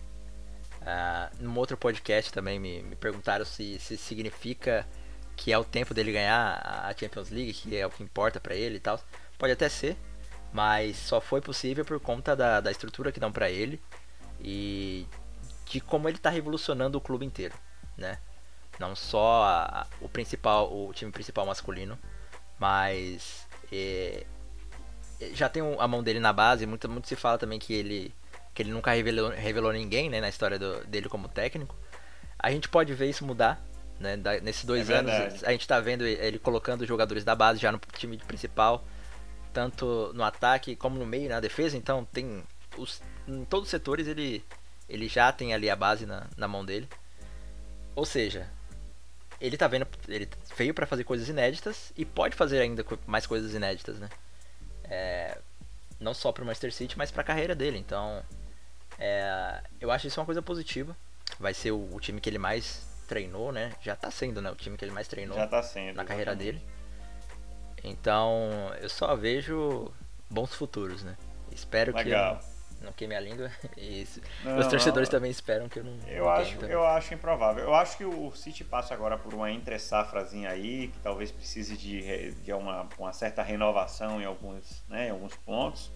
Uh, 0.83 1.43
num 1.43 1.57
outro 1.57 1.77
podcast 1.77 2.33
também 2.33 2.59
me, 2.59 2.83
me 2.83 2.97
perguntaram 2.97 3.45
se, 3.45 3.79
se 3.79 3.97
significa 3.97 4.87
que 5.37 5.53
é 5.53 5.59
o 5.59 5.65
tempo 5.65 5.95
dele 5.95 6.13
ganhar 6.13 6.61
a 6.85 6.93
Champions 6.99 7.31
League, 7.31 7.53
que 7.53 7.77
é 7.77 7.87
o 7.87 7.91
que 7.91 8.03
importa 8.03 8.41
para 8.41 8.55
ele 8.55 8.77
e 8.77 8.81
tal. 8.81 9.01
Pode 9.39 9.53
até 9.53 9.69
ser, 9.69 9.97
mas 10.53 10.97
só 10.97 11.21
foi 11.21 11.41
possível 11.41 11.85
por 11.85 12.01
conta 12.01 12.35
da, 12.35 12.61
da 12.61 12.71
estrutura 12.71 13.13
que 13.13 13.21
dão 13.21 13.33
para 13.33 13.49
ele 13.49 13.81
e 14.41 15.07
de 15.67 15.81
como 15.81 16.09
ele 16.09 16.17
está 16.17 16.31
revolucionando 16.31 16.99
o 16.99 17.01
clube 17.01 17.25
inteiro, 17.25 17.55
né? 17.97 18.19
Não 18.79 18.95
só 18.97 19.45
a, 19.45 19.87
o 20.01 20.09
principal, 20.09 20.73
o 20.73 20.93
time 20.93 21.13
principal 21.13 21.47
masculino, 21.47 21.97
mas 22.59 23.47
é, 23.73 24.27
já 25.33 25.49
tem 25.49 25.63
a 25.79 25.89
mão 25.89 26.03
dele 26.03 26.21
na 26.21 26.33
base. 26.33 26.67
Muito, 26.67 26.89
muito 26.89 27.09
se 27.09 27.17
fala 27.17 27.39
também 27.39 27.59
que 27.59 27.73
ele, 27.73 28.15
que 28.53 28.63
ele 28.63 28.73
nunca 28.73 28.93
revelou, 28.93 29.31
revelou 29.31 29.73
ninguém, 29.73 30.11
né, 30.11 30.21
na 30.21 30.29
história 30.29 30.59
do, 30.59 30.85
dele 30.87 31.09
como 31.09 31.29
técnico. 31.29 31.77
A 32.39 32.51
gente 32.51 32.69
pode 32.69 32.93
ver 32.95 33.09
isso 33.09 33.25
mudar, 33.25 33.65
né? 33.99 34.17
Da, 34.17 34.41
nesses 34.41 34.65
dois 34.65 34.91
é 34.91 34.99
anos 34.99 35.45
a 35.45 35.53
gente 35.53 35.63
está 35.63 35.81
vendo 35.81 36.05
ele 36.05 36.39
colocando 36.39 36.87
jogadores 36.87 37.25
da 37.25 37.35
base 37.35 37.61
já 37.61 37.73
no 37.73 37.81
time 37.97 38.19
principal, 38.19 38.85
tanto 39.53 40.13
no 40.15 40.23
ataque 40.23 40.77
como 40.77 40.99
no 40.99 41.07
meio, 41.07 41.29
na 41.29 41.41
defesa. 41.41 41.77
Então 41.77 42.05
tem 42.05 42.43
os, 42.77 43.01
em 43.27 43.45
todos 43.45 43.67
os 43.67 43.71
setores 43.71 44.07
ele 44.07 44.45
ele 44.89 45.09
já 45.09 45.33
tem 45.33 45.55
ali 45.55 45.71
a 45.71 45.77
base 45.77 46.07
na, 46.07 46.27
na 46.37 46.47
mão 46.47 46.65
dele. 46.65 46.89
Ou 47.95 48.05
seja, 48.05 48.49
ele 49.41 49.57
tá 49.57 49.67
vendo. 49.67 49.87
Ele 50.09 50.29
veio 50.57 50.75
para 50.75 50.87
fazer 50.87 51.05
coisas 51.05 51.29
inéditas 51.29 51.93
e 51.97 52.05
pode 52.05 52.37
fazer 52.37 52.61
ainda 52.61 52.85
mais 53.07 53.27
coisas 53.27 53.55
inéditas, 53.55 53.99
né? 53.99 54.09
É, 54.85 55.39
não 56.01 56.15
só 56.15 56.33
pro 56.33 56.45
Manchester 56.45 56.73
City, 56.73 56.99
mas 56.99 57.11
pra 57.11 57.25
carreira 57.25 57.55
dele. 57.55 57.79
Então, 57.79 58.23
é, 58.99 59.63
eu 59.81 59.91
acho 59.91 60.07
isso 60.07 60.21
uma 60.21 60.27
coisa 60.27 60.43
positiva. 60.43 60.97
Vai 61.39 61.55
ser 61.55 61.73
o, 61.73 61.95
o, 61.95 62.01
time 62.01 62.21
que 62.21 62.29
ele 62.29 62.39
mais 62.39 62.87
treinou, 63.09 63.53
né? 63.53 63.73
Já 63.81 63.97
tá 63.97 64.11
sendo, 64.11 64.41
né? 64.41 64.51
O 64.51 64.55
time 64.55 64.77
que 64.77 64.85
ele 64.85 64.93
mais 64.93 65.09
treinou 65.09 65.37
Já 65.37 65.47
tá 65.47 65.63
sendo, 65.63 65.97
na 65.97 66.05
carreira 66.05 66.35
dele. 66.35 66.63
Então, 67.83 68.51
eu 68.81 68.89
só 68.89 69.15
vejo 69.15 69.93
bons 70.31 70.55
futuros, 70.55 71.03
né? 71.03 71.17
Espero 71.53 71.95
Legal. 71.95 72.39
que 72.39 72.54
não 72.85 72.93
queime 72.93 73.15
a 73.15 73.21
língua. 73.21 73.51
E 73.77 74.07
não, 74.45 74.59
os 74.59 74.67
torcedores 74.69 75.09
não. 75.09 75.19
também 75.19 75.31
esperam 75.31 75.69
que 75.69 75.81
eu 75.81 75.85
não. 75.85 75.99
Eu, 76.07 76.29
acho, 76.29 76.65
eu 76.65 76.87
acho 76.87 77.15
improvável. 77.15 77.65
Eu 77.65 77.75
acho 77.75 77.97
que 77.97 78.05
o 78.05 78.33
City 78.33 78.63
passa 78.63 78.95
agora 78.95 79.19
por 79.19 79.35
uma 79.35 79.51
entre-safrazinha 79.51 80.51
aí, 80.51 80.89
que 80.89 80.99
talvez 81.01 81.33
precise 81.33 81.77
de, 81.77 82.33
de 82.33 82.53
uma, 82.53 82.89
uma 82.99 83.13
certa 83.13 83.43
renovação 83.43 84.21
em 84.21 84.25
alguns, 84.25 84.85
né, 84.89 85.09
em 85.09 85.11
alguns 85.11 85.37
pontos. 85.37 85.91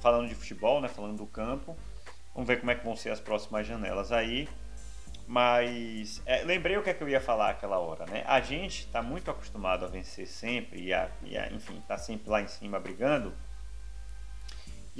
Falando 0.00 0.28
de 0.28 0.34
futebol, 0.34 0.80
né, 0.80 0.88
falando 0.88 1.18
do 1.18 1.26
campo. 1.26 1.76
Vamos 2.34 2.48
ver 2.48 2.58
como 2.58 2.70
é 2.70 2.74
que 2.74 2.84
vão 2.84 2.96
ser 2.96 3.10
as 3.10 3.20
próximas 3.20 3.66
janelas 3.66 4.10
aí. 4.10 4.48
Mas 5.26 6.20
é, 6.26 6.42
lembrei 6.42 6.76
o 6.76 6.82
que, 6.82 6.90
é 6.90 6.94
que 6.94 7.02
eu 7.02 7.08
ia 7.08 7.20
falar 7.20 7.50
aquela 7.50 7.78
hora, 7.78 8.04
né? 8.06 8.24
A 8.26 8.40
gente 8.40 8.80
está 8.80 9.00
muito 9.00 9.30
acostumado 9.30 9.84
a 9.84 9.88
vencer 9.88 10.26
sempre 10.26 10.82
e, 10.82 10.92
a, 10.92 11.08
e 11.22 11.38
a, 11.38 11.52
enfim, 11.52 11.80
tá 11.86 11.96
sempre 11.96 12.28
lá 12.28 12.42
em 12.42 12.48
cima 12.48 12.80
brigando. 12.80 13.32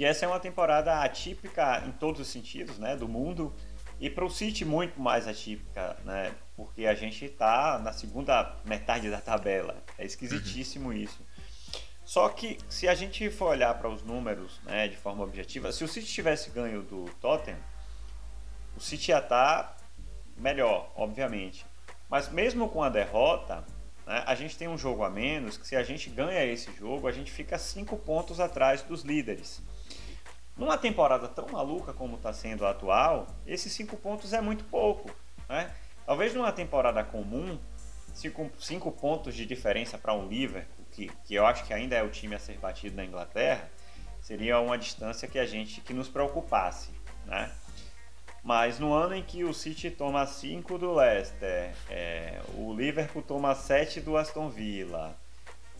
E 0.01 0.03
essa 0.03 0.25
é 0.25 0.27
uma 0.27 0.39
temporada 0.39 0.99
atípica 1.03 1.83
em 1.85 1.91
todos 1.91 2.21
os 2.21 2.27
sentidos, 2.27 2.79
né, 2.79 2.95
do 2.95 3.07
mundo. 3.07 3.53
E 3.99 4.09
para 4.09 4.25
o 4.25 4.31
City 4.31 4.65
muito 4.65 4.99
mais 4.99 5.27
atípica, 5.27 5.95
né? 6.03 6.33
Porque 6.55 6.87
a 6.87 6.95
gente 6.95 7.25
está 7.25 7.77
na 7.77 7.93
segunda 7.93 8.57
metade 8.65 9.11
da 9.11 9.21
tabela. 9.21 9.77
É 9.99 10.03
esquisitíssimo 10.03 10.87
uhum. 10.87 10.93
isso. 10.93 11.19
Só 12.03 12.27
que 12.29 12.57
se 12.67 12.87
a 12.87 12.95
gente 12.95 13.29
for 13.29 13.49
olhar 13.49 13.75
para 13.75 13.87
os 13.89 14.01
números, 14.01 14.59
né, 14.63 14.87
de 14.87 14.97
forma 14.97 15.23
objetiva, 15.23 15.71
se 15.71 15.83
o 15.83 15.87
City 15.87 16.07
tivesse 16.07 16.49
ganho 16.49 16.81
do 16.81 17.05
Tottenham, 17.21 17.59
o 18.75 18.79
City 18.79 19.11
ia 19.11 19.19
estar 19.19 19.63
tá 19.63 19.77
melhor, 20.35 20.91
obviamente. 20.95 21.63
Mas 22.09 22.27
mesmo 22.27 22.67
com 22.69 22.81
a 22.81 22.89
derrota, 22.89 23.63
né, 24.07 24.23
a 24.25 24.33
gente 24.33 24.57
tem 24.57 24.67
um 24.67 24.79
jogo 24.79 25.03
a 25.03 25.11
menos 25.11 25.57
que 25.57 25.67
se 25.67 25.75
a 25.75 25.83
gente 25.83 26.09
ganha 26.09 26.43
esse 26.43 26.73
jogo, 26.73 27.07
a 27.07 27.11
gente 27.11 27.31
fica 27.31 27.55
cinco 27.59 27.95
pontos 27.97 28.39
atrás 28.39 28.81
dos 28.81 29.03
líderes. 29.03 29.61
Numa 30.57 30.77
temporada 30.77 31.27
tão 31.27 31.47
maluca 31.47 31.93
como 31.93 32.17
está 32.17 32.33
sendo 32.33 32.65
a 32.65 32.71
atual, 32.71 33.27
esses 33.45 33.71
cinco 33.71 33.97
pontos 33.97 34.33
é 34.33 34.41
muito 34.41 34.63
pouco. 34.65 35.09
Né? 35.49 35.71
Talvez 36.05 36.33
numa 36.33 36.51
temporada 36.51 37.03
comum, 37.03 37.57
cinco, 38.13 38.51
cinco 38.59 38.91
pontos 38.91 39.35
de 39.35 39.45
diferença 39.45 39.97
para 39.97 40.13
um 40.13 40.27
Liverpool, 40.27 40.85
que, 40.91 41.11
que 41.25 41.35
eu 41.35 41.45
acho 41.45 41.65
que 41.65 41.73
ainda 41.73 41.95
é 41.95 42.03
o 42.03 42.09
time 42.09 42.35
a 42.35 42.39
ser 42.39 42.57
batido 42.57 42.95
na 42.95 43.05
Inglaterra, 43.05 43.69
seria 44.21 44.59
uma 44.59 44.77
distância 44.77 45.27
que 45.27 45.39
a 45.39 45.45
gente 45.45 45.81
que 45.81 45.93
nos 45.93 46.07
preocupasse, 46.07 46.91
né? 47.25 47.51
Mas 48.43 48.79
no 48.79 48.91
ano 48.91 49.13
em 49.13 49.21
que 49.21 49.43
o 49.43 49.53
City 49.53 49.91
toma 49.91 50.25
5 50.25 50.77
do 50.77 50.93
Leicester, 50.93 51.73
é, 51.89 52.39
o 52.55 52.73
Liverpool 52.73 53.21
toma 53.21 53.53
7 53.53 54.01
do 54.01 54.17
Aston 54.17 54.49
Villa. 54.49 55.15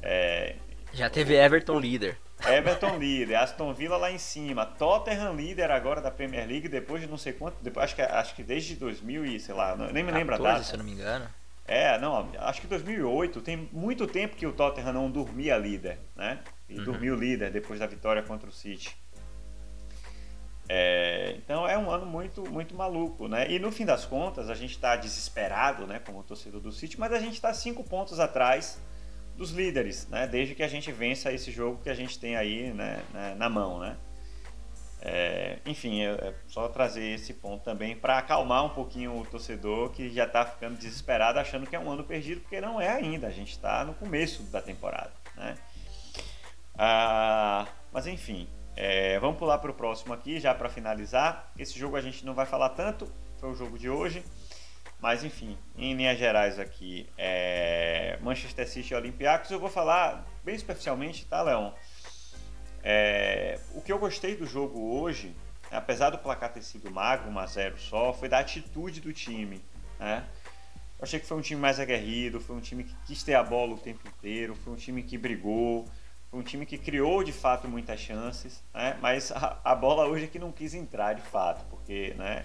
É, 0.01 0.55
Já 0.93 1.09
teve 1.09 1.35
Everton 1.35 1.79
líder. 1.79 2.17
Everton 2.49 2.97
líder, 2.97 3.35
Aston 3.35 3.73
Villa 3.73 3.97
lá 3.97 4.11
em 4.11 4.17
cima, 4.17 4.65
Tottenham 4.65 5.35
líder 5.35 5.71
agora 5.71 6.01
da 6.01 6.09
Premier 6.09 6.47
League 6.47 6.67
depois 6.67 7.01
de 7.01 7.07
não 7.07 7.17
sei 7.17 7.33
quanto, 7.33 7.55
depois, 7.61 7.83
acho, 7.85 7.95
que, 7.95 8.01
acho 8.01 8.35
que 8.35 8.43
desde 8.43 8.75
2000 8.75 9.25
e 9.25 9.39
sei 9.39 9.53
lá, 9.53 9.75
nem 9.75 10.03
me 10.03 10.11
lembro 10.11 10.35
a 10.35 10.37
data. 10.37 10.63
se 10.63 10.73
eu 10.73 10.77
não 10.77 10.85
me 10.85 10.91
engano. 10.91 11.27
É, 11.65 11.97
não, 11.99 12.29
acho 12.39 12.59
que 12.59 12.67
2008, 12.67 13.41
tem 13.41 13.69
muito 13.71 14.07
tempo 14.07 14.35
que 14.35 14.45
o 14.45 14.51
Tottenham 14.51 14.91
não 14.91 15.09
dormia 15.09 15.57
líder, 15.57 15.99
né? 16.15 16.39
E 16.67 16.77
uhum. 16.79 16.83
dormiu 16.83 17.15
líder 17.15 17.51
depois 17.51 17.79
da 17.79 17.87
vitória 17.87 18.21
contra 18.23 18.49
o 18.49 18.51
City. 18.51 18.95
É, 20.67 21.35
então 21.37 21.67
é 21.67 21.77
um 21.77 21.89
ano 21.89 22.05
muito, 22.05 22.49
muito 22.49 22.73
maluco, 22.75 23.27
né? 23.27 23.49
E 23.51 23.59
no 23.59 23.71
fim 23.71 23.85
das 23.85 24.05
contas, 24.05 24.49
a 24.49 24.55
gente 24.55 24.71
está 24.71 24.95
desesperado, 24.95 25.85
né, 25.85 25.99
como 25.99 26.23
torcedor 26.23 26.61
do 26.61 26.71
City, 26.71 26.99
mas 26.99 27.11
a 27.13 27.19
gente 27.19 27.33
está 27.33 27.53
cinco 27.53 27.83
pontos 27.83 28.19
atrás 28.19 28.79
dos 29.35 29.51
líderes, 29.51 30.07
né? 30.07 30.27
Desde 30.27 30.55
que 30.55 30.63
a 30.63 30.67
gente 30.67 30.91
vença 30.91 31.31
esse 31.31 31.51
jogo 31.51 31.81
que 31.81 31.89
a 31.89 31.93
gente 31.93 32.19
tem 32.19 32.35
aí 32.35 32.71
né, 32.73 33.03
né 33.13 33.35
na 33.35 33.49
mão, 33.49 33.79
né? 33.79 33.97
É, 35.03 35.57
enfim, 35.65 36.03
é, 36.03 36.35
só 36.47 36.67
trazer 36.67 37.03
esse 37.03 37.33
ponto 37.33 37.63
também 37.63 37.95
para 37.95 38.19
acalmar 38.19 38.63
um 38.63 38.69
pouquinho 38.69 39.19
o 39.19 39.25
torcedor 39.25 39.89
que 39.89 40.09
já 40.11 40.25
está 40.25 40.45
ficando 40.45 40.77
desesperado 40.77 41.39
achando 41.39 41.65
que 41.65 41.75
é 41.75 41.79
um 41.79 41.89
ano 41.89 42.03
perdido, 42.03 42.41
porque 42.41 42.61
não 42.61 42.79
é 42.79 42.89
ainda, 42.89 43.25
a 43.25 43.31
gente 43.31 43.51
está 43.51 43.83
no 43.83 43.95
começo 43.95 44.43
da 44.43 44.61
temporada, 44.61 45.11
né? 45.35 45.57
Ah, 46.77 47.67
mas 47.91 48.05
enfim, 48.05 48.47
é, 48.75 49.19
vamos 49.19 49.37
pular 49.37 49.57
para 49.57 49.71
o 49.71 49.73
próximo 49.73 50.13
aqui, 50.13 50.39
já 50.39 50.53
para 50.53 50.69
finalizar. 50.69 51.51
Esse 51.57 51.77
jogo 51.77 51.95
a 51.95 52.01
gente 52.01 52.23
não 52.23 52.33
vai 52.33 52.45
falar 52.45 52.69
tanto, 52.69 53.11
foi 53.39 53.49
o 53.49 53.55
jogo 53.55 53.79
de 53.79 53.89
hoje. 53.89 54.23
Mas 55.01 55.23
enfim, 55.23 55.57
em 55.75 55.95
linhas 55.95 56.17
gerais 56.19 56.59
aqui, 56.59 57.09
é 57.17 58.19
Manchester 58.21 58.67
City 58.69 58.93
e 58.93 58.95
Olympiacos, 58.95 59.49
eu 59.49 59.59
vou 59.59 59.69
falar 59.69 60.23
bem 60.43 60.55
superficialmente, 60.57 61.25
tá, 61.25 61.41
Leon? 61.41 61.71
É, 62.83 63.59
o 63.73 63.81
que 63.81 63.91
eu 63.91 63.97
gostei 63.97 64.35
do 64.35 64.45
jogo 64.45 64.79
hoje, 64.79 65.35
apesar 65.71 66.11
do 66.11 66.19
placar 66.19 66.53
ter 66.53 66.61
sido 66.61 66.91
magro, 66.91 67.31
1 67.31 67.39
a 67.39 67.45
0 67.47 67.79
só, 67.79 68.13
foi 68.13 68.29
da 68.29 68.39
atitude 68.39 69.01
do 69.01 69.11
time, 69.11 69.63
né? 69.99 70.23
Eu 70.99 71.03
achei 71.03 71.19
que 71.19 71.25
foi 71.25 71.35
um 71.35 71.41
time 71.41 71.59
mais 71.59 71.79
aguerrido, 71.79 72.39
foi 72.39 72.55
um 72.55 72.61
time 72.61 72.83
que 72.83 72.95
quis 73.07 73.23
ter 73.23 73.33
a 73.33 73.41
bola 73.41 73.73
o 73.73 73.77
tempo 73.79 74.07
inteiro, 74.07 74.53
foi 74.53 74.71
um 74.71 74.75
time 74.75 75.01
que 75.01 75.17
brigou, 75.17 75.87
foi 76.29 76.39
um 76.39 76.43
time 76.43 76.63
que 76.63 76.77
criou 76.77 77.23
de 77.23 77.33
fato 77.33 77.67
muitas 77.67 77.99
chances, 77.99 78.63
né? 78.71 78.95
Mas 79.01 79.31
a, 79.31 79.59
a 79.63 79.73
bola 79.73 80.05
hoje 80.05 80.25
é 80.25 80.27
que 80.27 80.37
não 80.37 80.51
quis 80.51 80.75
entrar 80.75 81.13
de 81.13 81.23
fato, 81.23 81.65
porque, 81.71 82.13
né? 82.19 82.43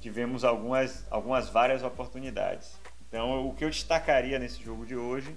Tivemos 0.00 0.44
algumas, 0.44 1.06
algumas 1.10 1.48
várias 1.48 1.82
oportunidades. 1.82 2.78
Então, 3.08 3.46
o 3.46 3.54
que 3.54 3.64
eu 3.64 3.70
destacaria 3.70 4.38
nesse 4.38 4.62
jogo 4.62 4.86
de 4.86 4.96
hoje 4.96 5.36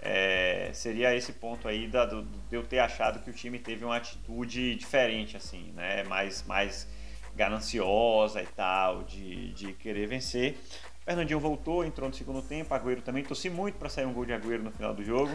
é, 0.00 0.70
seria 0.72 1.14
esse 1.14 1.32
ponto 1.32 1.68
aí 1.68 1.86
da, 1.86 2.06
do, 2.06 2.22
de 2.22 2.56
eu 2.56 2.62
ter 2.62 2.78
achado 2.78 3.20
que 3.22 3.30
o 3.30 3.32
time 3.32 3.58
teve 3.58 3.84
uma 3.84 3.96
atitude 3.96 4.74
diferente, 4.76 5.36
assim, 5.36 5.72
né? 5.72 6.04
Mais, 6.04 6.42
mais 6.46 6.88
gananciosa 7.34 8.42
e 8.42 8.46
tal, 8.46 9.02
de, 9.02 9.52
de 9.52 9.72
querer 9.74 10.06
vencer. 10.06 10.56
Fernandinho 11.04 11.40
voltou, 11.40 11.84
entrou 11.84 12.08
no 12.08 12.14
segundo 12.14 12.40
tempo, 12.40 12.72
Agüero 12.72 13.02
também. 13.02 13.24
Torci 13.24 13.50
muito 13.50 13.76
para 13.76 13.88
sair 13.88 14.06
um 14.06 14.12
gol 14.12 14.24
de 14.24 14.32
Agüero 14.32 14.62
no 14.62 14.70
final 14.70 14.94
do 14.94 15.04
jogo. 15.04 15.32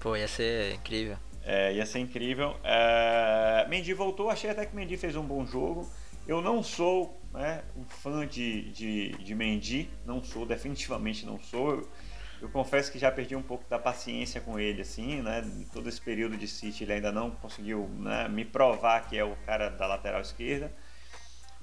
Pô, 0.00 0.16
ia 0.16 0.28
ser 0.28 0.74
incrível. 0.74 1.16
É, 1.44 1.72
ia 1.72 1.86
ser 1.86 2.00
incrível. 2.00 2.56
É, 2.62 3.66
Mendy 3.68 3.94
voltou, 3.94 4.28
achei 4.28 4.50
até 4.50 4.66
que 4.66 4.74
Mendy 4.74 4.96
fez 4.96 5.16
um 5.16 5.22
bom 5.22 5.46
jogo. 5.46 5.88
Eu 6.28 6.42
não 6.42 6.62
sou 6.62 7.18
né, 7.32 7.64
um 7.74 7.84
fã 7.84 8.26
de, 8.26 8.70
de, 8.70 9.12
de 9.12 9.34
Mendy, 9.34 9.90
não 10.04 10.22
sou, 10.22 10.44
definitivamente 10.44 11.24
não 11.24 11.38
sou. 11.38 11.70
Eu, 11.70 11.88
eu, 12.42 12.48
confesso 12.50 12.92
que 12.92 12.98
já 12.98 13.10
perdi 13.10 13.34
um 13.34 13.42
pouco 13.42 13.64
da 13.66 13.78
paciência 13.78 14.38
com 14.38 14.60
ele, 14.60 14.82
assim, 14.82 15.22
né? 15.22 15.42
Todo 15.72 15.88
esse 15.88 15.98
período 15.98 16.36
de 16.36 16.46
City 16.46 16.84
ele 16.84 16.92
ainda 16.92 17.10
não 17.10 17.30
conseguiu 17.30 17.88
né, 17.88 18.28
me 18.28 18.44
provar 18.44 19.08
que 19.08 19.16
é 19.16 19.24
o 19.24 19.34
cara 19.46 19.70
da 19.70 19.86
lateral 19.86 20.20
esquerda. 20.20 20.70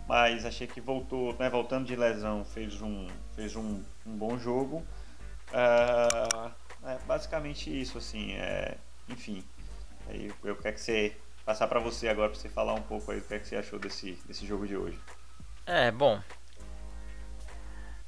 Mas 0.07 0.43
achei 0.45 0.65
que 0.65 0.81
voltou, 0.81 1.35
né, 1.37 1.47
voltando 1.47 1.85
de 1.85 1.95
lesão, 1.95 2.43
fez 2.43 2.81
um, 2.81 3.07
fez 3.35 3.55
um, 3.55 3.83
um 4.03 4.17
bom 4.17 4.35
jogo. 4.35 4.83
Uh, 5.51 6.51
é 6.83 6.97
basicamente 7.05 7.69
isso, 7.69 7.99
assim. 7.99 8.33
É, 8.33 8.77
enfim, 9.07 9.43
aí 10.07 10.31
eu 10.43 10.55
quero 10.55 10.73
que 10.73 10.81
você 10.81 11.15
passar 11.45 11.67
para 11.67 11.79
você 11.79 12.07
agora 12.07 12.29
para 12.29 12.39
você 12.39 12.49
falar 12.49 12.73
um 12.73 12.81
pouco 12.81 13.11
aí 13.11 13.19
do 13.19 13.27
que, 13.27 13.35
é 13.35 13.39
que 13.39 13.47
você 13.47 13.55
achou 13.55 13.77
desse, 13.77 14.19
desse 14.25 14.45
jogo 14.45 14.67
de 14.67 14.75
hoje. 14.75 14.99
É, 15.65 15.91
bom. 15.91 16.19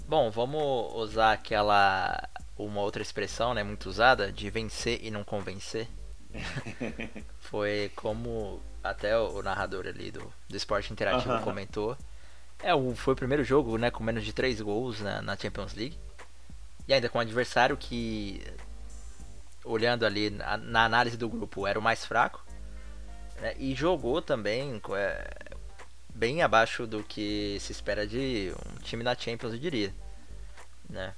Bom, 0.07 0.31
vamos 0.31 0.93
usar 0.95 1.33
aquela 1.33 2.27
uma 2.57 2.81
outra 2.81 3.01
expressão, 3.01 3.53
né, 3.53 3.63
muito 3.63 3.87
usada, 3.87 4.31
de 4.31 4.49
vencer 4.49 4.99
e 5.03 5.11
não 5.11 5.23
convencer. 5.23 5.87
Foi 7.39 7.91
como 7.95 8.61
até 8.83 9.17
o 9.17 9.41
narrador 9.43 9.85
ali 9.85 10.11
do, 10.11 10.33
do 10.49 10.57
esporte 10.57 10.91
interativo 10.91 11.33
uh 11.33 11.37
-huh. 11.37 11.43
comentou. 11.43 11.97
É, 12.59 12.73
o, 12.73 12.95
foi 12.95 13.13
o 13.13 13.17
primeiro 13.17 13.43
jogo, 13.43 13.77
né, 13.77 13.91
com 13.91 14.03
menos 14.03 14.23
de 14.23 14.33
3 14.33 14.61
gols 14.61 14.99
na, 14.99 15.21
na 15.21 15.37
Champions 15.37 15.75
League. 15.75 15.97
E 16.87 16.93
ainda 16.93 17.09
com 17.09 17.19
um 17.19 17.21
adversário 17.21 17.77
que, 17.77 18.41
olhando 19.63 20.05
ali 20.05 20.29
na, 20.31 20.57
na 20.57 20.85
análise 20.85 21.17
do 21.17 21.29
grupo, 21.29 21.67
era 21.67 21.77
o 21.77 21.81
mais 21.81 22.05
fraco. 22.05 22.46
Né? 23.41 23.55
E 23.57 23.75
jogou 23.75 24.21
também 24.21 24.81
é, 24.95 25.29
bem 26.13 26.41
abaixo 26.41 26.87
do 26.87 27.03
que 27.03 27.57
se 27.59 27.71
espera 27.71 28.07
de 28.07 28.51
um 28.65 28.79
time 28.81 29.03
da 29.03 29.15
Champions, 29.15 29.53
eu 29.53 29.59
diria. 29.59 29.93
Né? 30.89 31.13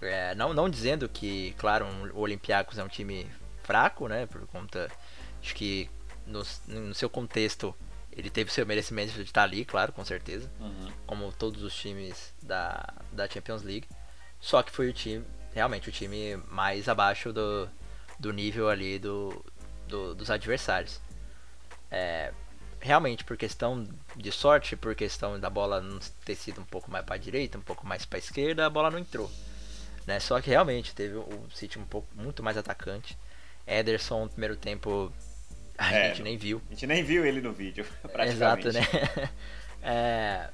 É, 0.00 0.34
não, 0.34 0.54
não 0.54 0.70
dizendo 0.70 1.08
que, 1.08 1.54
claro, 1.58 1.84
um, 1.84 2.10
o 2.12 2.20
Olympiacos 2.20 2.78
é 2.78 2.84
um 2.84 2.88
time 2.88 3.30
fraco, 3.62 4.08
né? 4.08 4.26
Por 4.26 4.46
conta. 4.46 4.90
Acho 5.42 5.54
que 5.54 5.90
no, 6.26 6.42
no 6.66 6.94
seu 6.94 7.10
contexto 7.10 7.74
ele 8.12 8.30
teve 8.30 8.52
seu 8.52 8.66
merecimento 8.66 9.12
de 9.12 9.22
estar 9.22 9.42
ali, 9.42 9.64
claro, 9.64 9.92
com 9.92 10.04
certeza. 10.04 10.50
Uhum. 10.58 10.92
Como 11.06 11.32
todos 11.32 11.62
os 11.62 11.74
times 11.74 12.34
da, 12.42 12.94
da 13.12 13.28
Champions 13.28 13.62
League. 13.62 13.86
Só 14.40 14.62
que 14.62 14.70
foi 14.70 14.88
o 14.88 14.92
time, 14.92 15.24
realmente, 15.52 15.88
o 15.88 15.92
time 15.92 16.36
mais 16.48 16.88
abaixo 16.88 17.32
do, 17.32 17.68
do 18.18 18.32
nível 18.32 18.68
ali 18.68 18.98
do, 18.98 19.44
do 19.86 20.14
dos 20.14 20.30
adversários. 20.30 21.00
É, 21.90 22.32
realmente 22.80 23.24
por 23.24 23.36
questão 23.36 23.86
de 24.16 24.30
sorte, 24.30 24.76
por 24.76 24.94
questão 24.94 25.38
da 25.38 25.50
bola 25.50 25.80
não 25.80 25.98
ter 26.24 26.34
sido 26.34 26.60
um 26.60 26.64
pouco 26.64 26.90
mais 26.90 27.04
para 27.04 27.16
a 27.16 27.18
direita, 27.18 27.58
um 27.58 27.62
pouco 27.62 27.86
mais 27.86 28.04
para 28.04 28.18
a 28.18 28.20
esquerda, 28.20 28.66
a 28.66 28.70
bola 28.70 28.90
não 28.90 28.98
entrou. 28.98 29.30
Né? 30.06 30.20
Só 30.20 30.40
que 30.40 30.50
realmente 30.50 30.94
teve 30.94 31.16
o 31.16 31.46
City 31.52 31.78
um 31.78 31.84
pouco 31.84 32.08
muito 32.14 32.42
mais 32.42 32.56
atacante. 32.56 33.16
Ederson 33.66 34.24
no 34.24 34.30
primeiro 34.30 34.56
tempo 34.56 35.12
a 35.76 35.92
é, 35.94 36.08
gente 36.08 36.22
nem 36.22 36.36
viu. 36.36 36.62
A 36.68 36.70
gente 36.72 36.86
nem 36.86 37.04
viu 37.04 37.24
ele 37.24 37.40
no 37.40 37.52
vídeo, 37.52 37.86
praticamente. 38.12 38.68
Exato, 38.68 38.72
né? 38.72 39.30
é, 39.82 40.48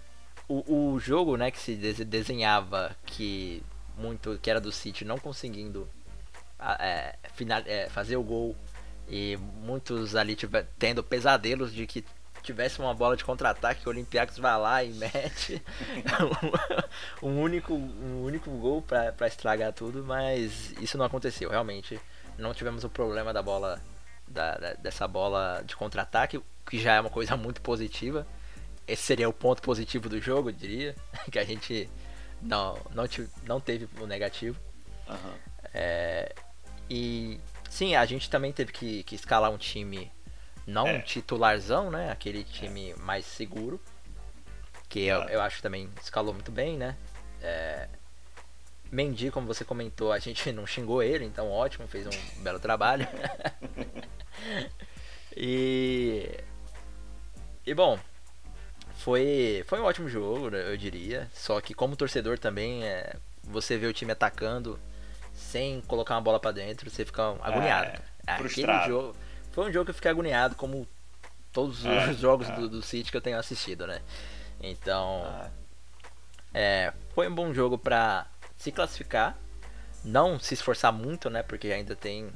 o, 0.49 0.93
o 0.93 1.01
jogo, 1.01 1.37
né, 1.37 1.51
que 1.51 1.59
se 1.59 1.75
desenhava 2.05 2.95
que 3.07 3.63
muito 3.97 4.39
que 4.43 4.51
era 4.51 4.61
do 4.61 4.73
City 4.73 5.05
não 5.05 5.19
conseguindo 5.19 5.89
é, 6.81 7.15
final, 7.35 7.63
é, 7.67 7.89
fazer 7.89 8.17
o 8.17 8.23
gol 8.23 8.57
e 9.09 9.37
muitos 9.37 10.17
ali 10.17 10.35
tiver, 10.35 10.67
tendo 10.79 11.03
pesadelos 11.03 11.73
de 11.73 11.87
que 11.87 12.05
tivesse 12.45 12.79
uma 12.79 12.95
bola 12.95 13.17
de 13.17 13.25
contra-ataque, 13.25 13.87
o 13.87 13.91
Olympiacos 13.91 14.39
vai 14.39 14.59
lá 14.59 14.85
e 14.85 14.93
mete 14.93 15.63
um, 17.23 17.41
único, 17.41 17.75
um 17.75 18.23
único 18.23 18.51
gol 18.51 18.83
para 18.83 19.27
estragar 19.27 19.73
tudo, 19.73 20.05
mas 20.05 20.73
isso 20.81 20.99
não 20.99 21.07
aconteceu, 21.07 21.51
realmente. 21.51 21.99
Não 22.37 22.53
tivemos 22.53 22.85
o 22.85 22.91
problema 22.91 23.33
da 23.33 23.43
bola, 23.43 23.81
da, 24.29 24.57
da, 24.59 24.75
dessa 24.75 25.09
bola 25.09 25.63
de 25.65 25.75
contra-ataque, 25.75 26.41
que 26.69 26.79
já 26.79 26.95
é 26.95 27.01
uma 27.01 27.11
coisa 27.11 27.37
muito 27.37 27.63
positiva. 27.63 28.27
Esse 28.87 29.03
seria 29.03 29.29
o 29.29 29.33
ponto 29.33 29.63
positivo 29.63 30.09
do 30.09 30.21
jogo, 30.21 30.51
eu 30.51 30.53
diria, 30.53 30.95
que 31.33 31.39
a 31.39 31.45
gente 31.45 31.89
não, 32.43 32.77
não, 32.95 33.05
não 33.45 33.59
teve 33.59 33.89
o 33.99 34.07
negativo. 34.07 34.61
Uhum. 35.09 35.35
É, 35.73 36.35
e 36.91 37.41
Sim, 37.75 37.97
a 37.97 38.07
gente 38.07 38.31
também 38.31 38.53
teve 38.53 38.71
que, 38.71 39.03
que 39.03 39.17
escalar 39.17 39.51
um 39.51 39.59
time 39.59 40.09
não 40.65 40.87
é. 40.87 41.01
titularzão, 41.01 41.91
né? 41.91 42.09
Aquele 42.09 42.45
time 42.45 42.93
é. 42.93 42.97
mais 42.99 43.27
seguro. 43.27 43.81
Que 44.89 45.01
eu, 45.01 45.23
eu 45.23 45.41
acho 45.41 45.61
também 45.61 45.91
escalou 46.01 46.33
muito 46.33 46.53
bem, 46.53 46.79
né? 46.79 46.97
É... 47.43 47.89
Mendy, 48.93 49.29
como 49.33 49.49
você 49.49 49.65
comentou, 49.65 50.13
a 50.13 50.21
gente 50.21 50.51
não 50.55 50.65
xingou 50.65 51.03
ele, 51.03 51.25
então 51.25 51.51
ótimo, 51.51 51.89
fez 51.89 52.07
um 52.07 52.11
belo 52.45 52.61
trabalho. 52.61 53.09
e. 55.37 56.31
E 57.67 57.75
bom, 57.75 57.99
foi, 58.99 59.65
foi 59.67 59.81
um 59.81 59.85
ótimo 59.85 60.09
jogo, 60.09 60.55
eu 60.55 60.77
diria. 60.77 61.29
Só 61.35 61.61
que 61.61 61.75
como 61.75 61.97
torcedor 61.97 62.39
também, 62.39 62.85
é, 62.85 63.17
você 63.43 63.77
vê 63.77 63.89
o 63.89 63.93
time 63.93 64.13
atacando 64.13 64.79
sem 65.35 65.81
colocar 65.83 66.15
uma 66.15 66.21
bola 66.21 66.41
para 66.41 66.53
dentro, 66.53 66.89
você 66.89 67.05
fica 67.05 67.37
agoniado. 67.43 68.01
É, 68.27 68.33
Aquele 68.33 68.87
jogo 68.87 69.17
foi 69.53 69.69
um 69.69 69.73
jogo 69.73 69.85
que 69.85 69.91
eu 69.91 69.95
fiquei 69.95 70.11
agoniado, 70.11 70.55
como 70.55 70.89
todos 71.53 71.85
é, 71.85 72.11
os 72.11 72.19
jogos 72.21 72.49
é. 72.49 72.53
do, 72.57 72.69
do 72.69 72.83
City 72.83 73.11
que 73.11 73.17
eu 73.17 73.21
tenho 73.21 73.39
assistido, 73.39 73.87
né? 73.87 74.01
Então, 74.61 75.25
é, 76.53 76.93
foi 77.15 77.29
um 77.29 77.35
bom 77.35 77.53
jogo 77.53 77.77
para 77.77 78.27
se 78.57 78.73
classificar, 78.73 79.37
não 80.05 80.39
se 80.39 80.55
esforçar 80.55 80.93
muito, 80.93 81.29
né? 81.29 81.43
Porque 81.43 81.69
ainda 81.69 81.95
tem 81.95 82.33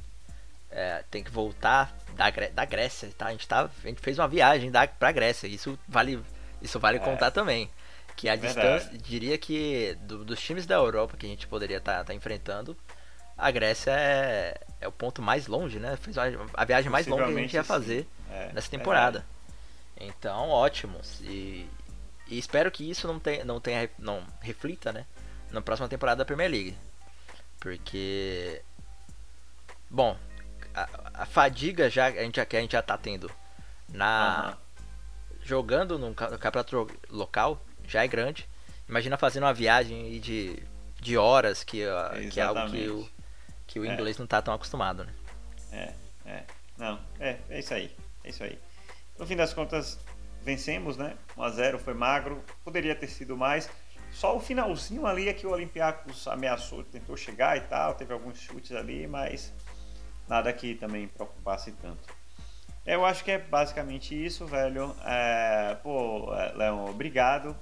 é, 0.71 1.03
tem 1.09 1.23
que 1.23 1.31
voltar 1.31 1.95
da, 2.15 2.29
da 2.29 2.65
Grécia, 2.65 3.09
tá? 3.17 3.27
A 3.27 3.31
gente, 3.31 3.47
tá, 3.47 3.69
a 3.83 3.87
gente 3.87 4.01
fez 4.01 4.19
uma 4.19 4.27
viagem 4.27 4.69
da, 4.69 4.87
pra 4.87 5.11
Grécia, 5.11 5.47
isso 5.47 5.77
vale, 5.87 6.21
isso 6.61 6.79
vale 6.79 6.97
é. 6.97 6.99
contar 6.99 7.31
também. 7.31 7.69
Que 8.15 8.27
a 8.27 8.35
Verdade. 8.35 8.83
distância, 8.83 8.97
diria 8.97 9.37
que 9.37 9.97
do, 10.01 10.25
dos 10.25 10.39
times 10.41 10.65
da 10.65 10.75
Europa 10.75 11.15
que 11.17 11.25
a 11.25 11.29
gente 11.29 11.47
poderia 11.47 11.77
estar 11.77 11.99
tá, 11.99 12.03
tá 12.05 12.13
enfrentando, 12.13 12.75
a 13.39 13.51
Grécia 13.51 13.91
é, 13.91 14.59
é 14.81 14.87
o 14.87 14.91
ponto 14.91 15.21
mais 15.21 15.47
longe, 15.47 15.79
né? 15.79 15.95
Fez 15.97 16.17
a 16.17 16.65
viagem 16.65 16.91
mais 16.91 17.07
longa 17.07 17.25
que 17.25 17.37
a 17.37 17.41
gente 17.41 17.53
ia 17.53 17.63
fazer 17.63 18.07
é, 18.29 18.51
nessa 18.53 18.69
temporada. 18.69 19.25
Então, 19.97 20.49
ótimo. 20.49 20.99
E, 21.21 21.67
e, 22.27 22.37
espero 22.37 22.69
que 22.69 22.89
isso 22.89 23.07
não 23.07 23.19
tenha, 23.19 23.43
não 23.43 23.59
tenha, 23.59 23.89
não 23.97 24.23
reflita, 24.41 24.91
né? 24.91 25.05
Na 25.51 25.61
próxima 25.61 25.87
temporada 25.87 26.19
da 26.19 26.25
Premier 26.25 26.51
League. 26.51 26.77
Porque, 27.59 28.61
bom, 29.89 30.17
a, 30.73 30.89
a 31.13 31.25
fadiga 31.25 31.89
já 31.89 32.07
a 32.07 32.11
gente, 32.11 32.45
que 32.45 32.57
a 32.57 32.61
gente 32.61 32.73
já 32.73 32.81
tá 32.81 32.97
tendo 32.97 33.31
na 33.87 34.55
uhum. 34.55 35.37
jogando 35.41 35.97
no, 35.97 36.09
no 36.09 36.15
campeonato 36.15 36.87
local 37.09 37.61
já 37.87 38.03
é 38.03 38.07
grande. 38.07 38.47
Imagina 38.87 39.17
fazendo 39.17 39.43
uma 39.43 39.53
viagem 39.53 40.19
de, 40.19 40.63
de 41.01 41.17
horas 41.17 41.63
que, 41.63 41.83
que 42.31 42.39
é 42.39 42.43
algo 42.43 42.71
que 42.71 42.87
o, 42.89 43.09
que 43.69 43.79
o 43.79 43.85
é. 43.85 43.93
inglês 43.93 44.17
é. 44.17 44.19
não 44.19 44.27
tá 44.27 44.41
tão 44.41 44.53
acostumado, 44.53 45.05
né? 45.05 45.13
É, 45.71 45.93
é. 46.25 46.43
Não, 46.77 46.99
é, 47.19 47.37
é 47.49 47.59
isso 47.59 47.73
aí. 47.73 47.95
É 48.23 48.29
isso 48.29 48.43
aí. 48.43 48.59
No 49.17 49.27
fim 49.27 49.35
das 49.35 49.53
contas, 49.53 49.99
vencemos, 50.43 50.97
né? 50.97 51.15
1x0 51.37 51.77
foi 51.77 51.93
magro, 51.93 52.43
poderia 52.63 52.95
ter 52.95 53.07
sido 53.07 53.37
mais. 53.37 53.69
Só 54.11 54.35
o 54.35 54.39
finalzinho 54.39 55.05
ali 55.05 55.29
é 55.29 55.33
que 55.33 55.45
o 55.45 55.51
Olympiacos 55.51 56.27
ameaçou, 56.27 56.83
tentou 56.83 57.15
chegar 57.15 57.57
e 57.57 57.61
tal, 57.61 57.93
teve 57.93 58.11
alguns 58.11 58.39
chutes 58.39 58.71
ali, 58.71 59.05
mas 59.05 59.53
nada 60.27 60.51
que 60.51 60.73
também 60.73 61.07
preocupasse 61.07 61.71
tanto. 61.73 62.09
Eu 62.85 63.05
acho 63.05 63.23
que 63.23 63.29
é 63.29 63.37
basicamente 63.37 64.15
isso, 64.15 64.47
velho. 64.47 64.95
É, 65.05 65.77
pô, 65.83 66.33
é, 66.33 66.53
Leon, 66.53 66.89
obrigado. 66.89 67.55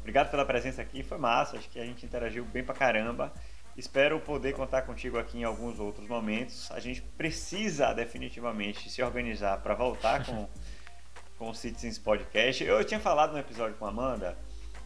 Obrigado 0.00 0.30
pela 0.30 0.44
presença 0.44 0.82
aqui, 0.82 1.02
foi 1.02 1.16
massa. 1.16 1.56
Acho 1.56 1.70
que 1.70 1.80
a 1.80 1.86
gente 1.86 2.04
interagiu 2.04 2.44
bem 2.44 2.62
pra 2.62 2.74
caramba. 2.74 3.32
Espero 3.76 4.18
poder 4.20 4.54
contar 4.54 4.82
contigo 4.82 5.18
aqui 5.18 5.38
em 5.38 5.44
alguns 5.44 5.78
outros 5.78 6.08
momentos. 6.08 6.70
A 6.70 6.80
gente 6.80 7.02
precisa 7.02 7.92
definitivamente 7.92 8.88
se 8.88 9.02
organizar 9.02 9.58
para 9.58 9.74
voltar 9.74 10.24
com, 10.24 10.48
com 11.36 11.50
o 11.50 11.54
Citizens 11.54 11.98
Podcast. 11.98 12.64
Eu, 12.64 12.78
eu 12.78 12.84
tinha 12.84 12.98
falado 12.98 13.32
no 13.32 13.38
episódio 13.38 13.76
com 13.76 13.84
a 13.84 13.90
Amanda 13.90 14.38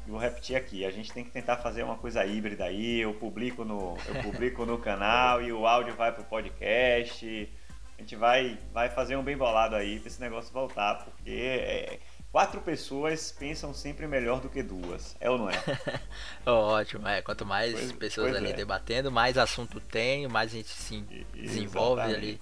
e 0.05 0.11
vou 0.11 0.19
repetir 0.19 0.57
aqui. 0.57 0.85
A 0.85 0.91
gente 0.91 1.13
tem 1.13 1.23
que 1.23 1.31
tentar 1.31 1.59
fazer 1.59 1.85
uma 1.85 1.97
coisa 1.97 2.25
híbrida 2.27 2.65
aí. 2.65 3.01
Eu 3.01 3.15
publico 3.15 3.65
no, 3.65 3.97
eu 4.09 4.23
publico 4.23 4.67
no 4.67 4.77
canal 4.77 5.41
e 5.41 5.53
o 5.53 5.69
áudio 5.69 5.95
vai 5.95 6.11
pro 6.11 6.25
podcast. 6.25 7.49
A 7.97 8.01
gente 8.01 8.17
vai, 8.17 8.59
vai 8.73 8.89
fazer 8.89 9.15
um 9.15 9.23
bem 9.23 9.37
bolado 9.37 9.77
aí 9.77 10.01
para 10.01 10.09
esse 10.09 10.21
negócio 10.21 10.53
voltar, 10.53 11.05
porque 11.05 11.31
é, 11.31 12.01
quatro 12.33 12.61
pessoas 12.61 13.33
pensam 13.33 13.75
sempre 13.75 14.07
melhor 14.07 14.41
do 14.41 14.49
que 14.49 14.63
duas. 14.63 15.17
É 15.21 15.31
ou 15.31 15.39
não 15.39 15.51
é? 15.51 15.57
Ótimo, 16.47 17.07
é. 17.07 17.23
Quanto 17.23 17.45
mais 17.45 17.73
pois, 17.73 17.93
pessoas 17.93 18.31
pois 18.31 18.43
ali 18.43 18.53
é. 18.53 18.55
debatendo, 18.55 19.11
mais 19.11 19.37
assunto 19.37 19.81
tem, 19.81 20.29
mais 20.29 20.53
a 20.53 20.57
gente 20.57 20.69
se 20.69 21.01
desenvolve 21.35 22.03
Exatamente. 22.03 22.27
ali. 22.27 22.41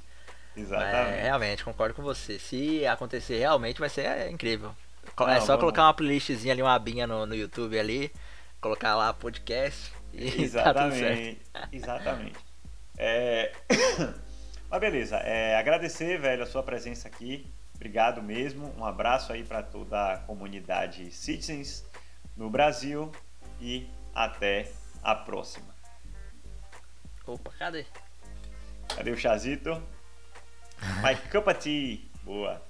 Exatamente. 0.57 1.19
É, 1.19 1.23
realmente, 1.23 1.65
concordo 1.65 1.95
com 1.95 2.03
você. 2.03 2.39
Se 2.39 2.87
acontecer 2.87 3.39
realmente, 3.39 3.81
vai 3.81 3.89
ser 3.89 4.07
é, 4.07 4.31
incrível. 4.31 4.75
Não, 5.19 5.29
é 5.29 5.41
só 5.41 5.47
vamos... 5.47 5.61
colocar 5.61 5.85
uma 5.85 5.95
playlistzinha 5.95 6.53
ali, 6.53 6.63
uma 6.63 6.75
abinha 6.75 7.07
no, 7.07 7.27
no 7.27 7.35
YouTube 7.35 7.79
ali, 7.79 8.13
colocar 8.61 8.95
lá 8.95 9.13
podcast 9.13 9.93
e 10.13 10.43
Exatamente. 10.43 11.41
Tá 11.53 11.69
Exatamente. 11.73 12.39
É... 12.97 13.53
Mas 14.71 14.81
beleza, 14.81 15.17
é, 15.17 15.57
agradecer, 15.57 16.19
velho, 16.21 16.43
a 16.43 16.47
sua 16.47 16.63
presença 16.63 17.09
aqui. 17.09 17.51
Obrigado 17.79 18.21
mesmo. 18.21 18.75
Um 18.77 18.85
abraço 18.85 19.33
aí 19.33 19.45
para 19.45 19.63
toda 19.63 20.15
a 20.15 20.19
comunidade 20.19 21.13
Citizens 21.13 21.87
no 22.37 22.51
Brasil 22.51 23.13
e 23.61 23.89
até 24.13 24.69
a 25.01 25.15
próxima. 25.15 25.73
Opa, 27.25 27.53
cadê? 27.57 27.87
Cadê 28.97 29.13
o 29.13 29.17
chazito? 29.17 29.81
My 31.03 31.15
cup 31.31 31.47
of 31.47 31.61
tea. 31.61 32.01
Boa. 32.25 32.61